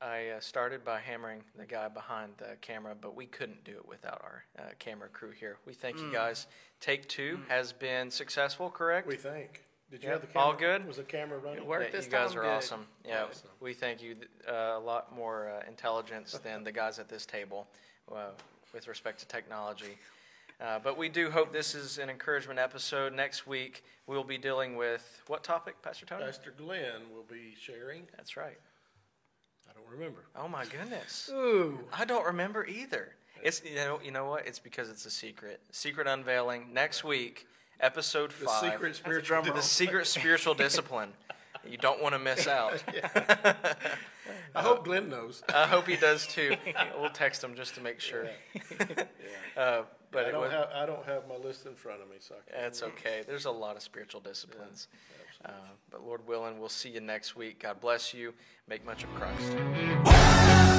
I 0.02 0.30
uh, 0.30 0.40
started 0.40 0.84
by 0.84 1.00
hammering 1.00 1.44
the 1.58 1.66
guy 1.66 1.88
behind 1.88 2.32
the 2.38 2.56
camera, 2.62 2.96
but 3.00 3.16
we 3.16 3.28
couldn't 3.28 3.64
do 3.64 3.74
it 3.74 3.88
without 3.88 4.20
our 4.24 4.44
uh, 4.58 4.64
camera 4.80 5.10
crew 5.10 5.30
here. 5.32 5.58
We 5.68 5.74
thank 5.74 6.00
you 6.00 6.12
guys. 6.12 6.48
Take 6.80 7.08
two 7.08 7.40
has 7.50 7.72
been 7.72 8.10
successful, 8.10 8.70
correct? 8.72 9.08
We 9.08 9.16
think. 9.16 9.64
Did 9.92 10.02
you 10.02 10.08
Yeah. 10.10 10.14
have 10.14 10.22
the 10.22 10.28
camera? 10.28 10.48
All 10.48 10.54
good? 10.56 10.88
Was 10.88 10.98
the 10.98 11.04
camera 11.04 11.38
running? 11.38 11.60
It 11.60 11.66
worked 11.68 11.86
Yeah, 11.86 11.92
this 11.92 12.06
you 12.06 12.12
guys 12.12 12.30
time? 12.32 12.40
are 12.40 12.44
Good. 12.44 12.50
awesome. 12.50 12.88
Yeah, 13.06 13.26
Awesome. 13.26 13.50
we 13.60 13.74
thank 13.76 14.02
you. 14.02 14.16
Uh, 14.48 14.52
a 14.54 14.80
lot 14.80 15.14
more 15.14 15.50
uh, 15.50 15.68
intelligence 15.68 16.32
than 16.44 16.64
the 16.64 16.72
guys 16.72 16.98
at 16.98 17.08
this 17.08 17.26
table 17.28 17.68
uh, 18.12 18.32
with 18.74 18.88
respect 18.88 19.20
to 19.20 19.28
technology. 19.28 20.00
Uh, 20.60 20.80
but 20.80 20.98
we 20.98 21.10
do 21.10 21.30
hope 21.30 21.52
this 21.52 21.76
is 21.76 21.98
an 22.00 22.10
encouragement 22.10 22.58
episode. 22.60 23.14
Next 23.14 23.46
week 23.46 23.84
we'll 24.08 24.24
be 24.24 24.38
dealing 24.38 24.76
with 24.78 25.22
what 25.28 25.44
topic, 25.44 25.80
Pastor 25.84 26.06
Tony? 26.08 26.24
Pastor 26.24 26.52
Glenn 26.58 27.12
will 27.14 27.24
be 27.30 27.56
sharing. 27.60 28.08
That's 28.16 28.36
right. 28.38 28.58
I 29.70 29.74
don't 29.74 29.90
remember. 29.90 30.26
Oh 30.36 30.48
my 30.48 30.66
goodness, 30.66 31.30
Ooh. 31.34 31.80
I 31.94 32.06
don't 32.06 32.26
remember 32.26 32.66
either. 32.66 33.16
It's 33.44 33.62
you 33.66 33.76
know 33.76 34.00
you 34.04 34.12
know 34.12 34.26
what? 34.26 34.46
It's 34.48 34.60
because 34.60 34.90
it's 34.90 35.06
a 35.06 35.12
secret. 35.12 35.60
Secret 35.72 36.08
unveiling 36.08 36.74
next 36.74 37.04
week, 37.04 37.48
episode 37.80 38.32
The 38.32 38.46
five. 38.46 38.72
secret 38.74 38.96
spiritual. 38.96 39.42
drum 39.44 39.56
the 39.56 39.62
secret 39.62 40.08
spiritual 40.08 40.54
discipline. 40.54 41.14
You 41.68 41.78
don't 41.78 42.02
want 42.02 42.14
to 42.14 42.20
miss 42.20 42.48
out. 42.60 42.84
I 44.56 44.62
hope 44.62 44.84
Glenn 44.86 45.10
knows. 45.10 45.44
I 45.54 45.68
hope 45.68 45.88
he 45.88 45.96
does 45.96 46.28
too. 46.28 46.56
We'll 47.00 47.10
text 47.10 47.44
him 47.44 47.56
just 47.56 47.76
to 47.76 47.82
make 47.82 48.00
sure. 48.00 48.28
Uh, 49.58 49.82
but 50.12 50.24
I 50.26 50.30
it 50.30 50.32
don't 50.32 50.42
was, 50.44 50.52
have 50.52 50.70
I 50.74 50.86
don't 50.86 51.06
have 51.06 51.24
my 51.28 51.36
list 51.36 51.66
in 51.66 51.76
front 51.76 52.02
of 52.02 52.10
me, 52.10 52.16
so 52.20 52.36
I 52.36 52.52
can't. 52.52 52.68
it's 52.68 52.82
okay. 52.84 53.24
There's 53.28 53.44
a 53.44 53.52
lot 53.52 53.76
of 53.76 53.82
spiritual 53.82 54.22
disciplines. 54.22 54.88
Uh, 55.44 55.52
but 55.90 56.06
Lord 56.06 56.28
willing, 56.28 56.60
we'll 56.60 56.70
see 56.70 56.90
you 56.90 57.02
next 57.02 57.36
week. 57.36 57.60
God 57.64 57.82
bless 57.82 58.14
you. 58.14 58.34
Make 58.68 58.86
much 58.86 59.04
of 59.04 59.10
Christ. 59.16 60.71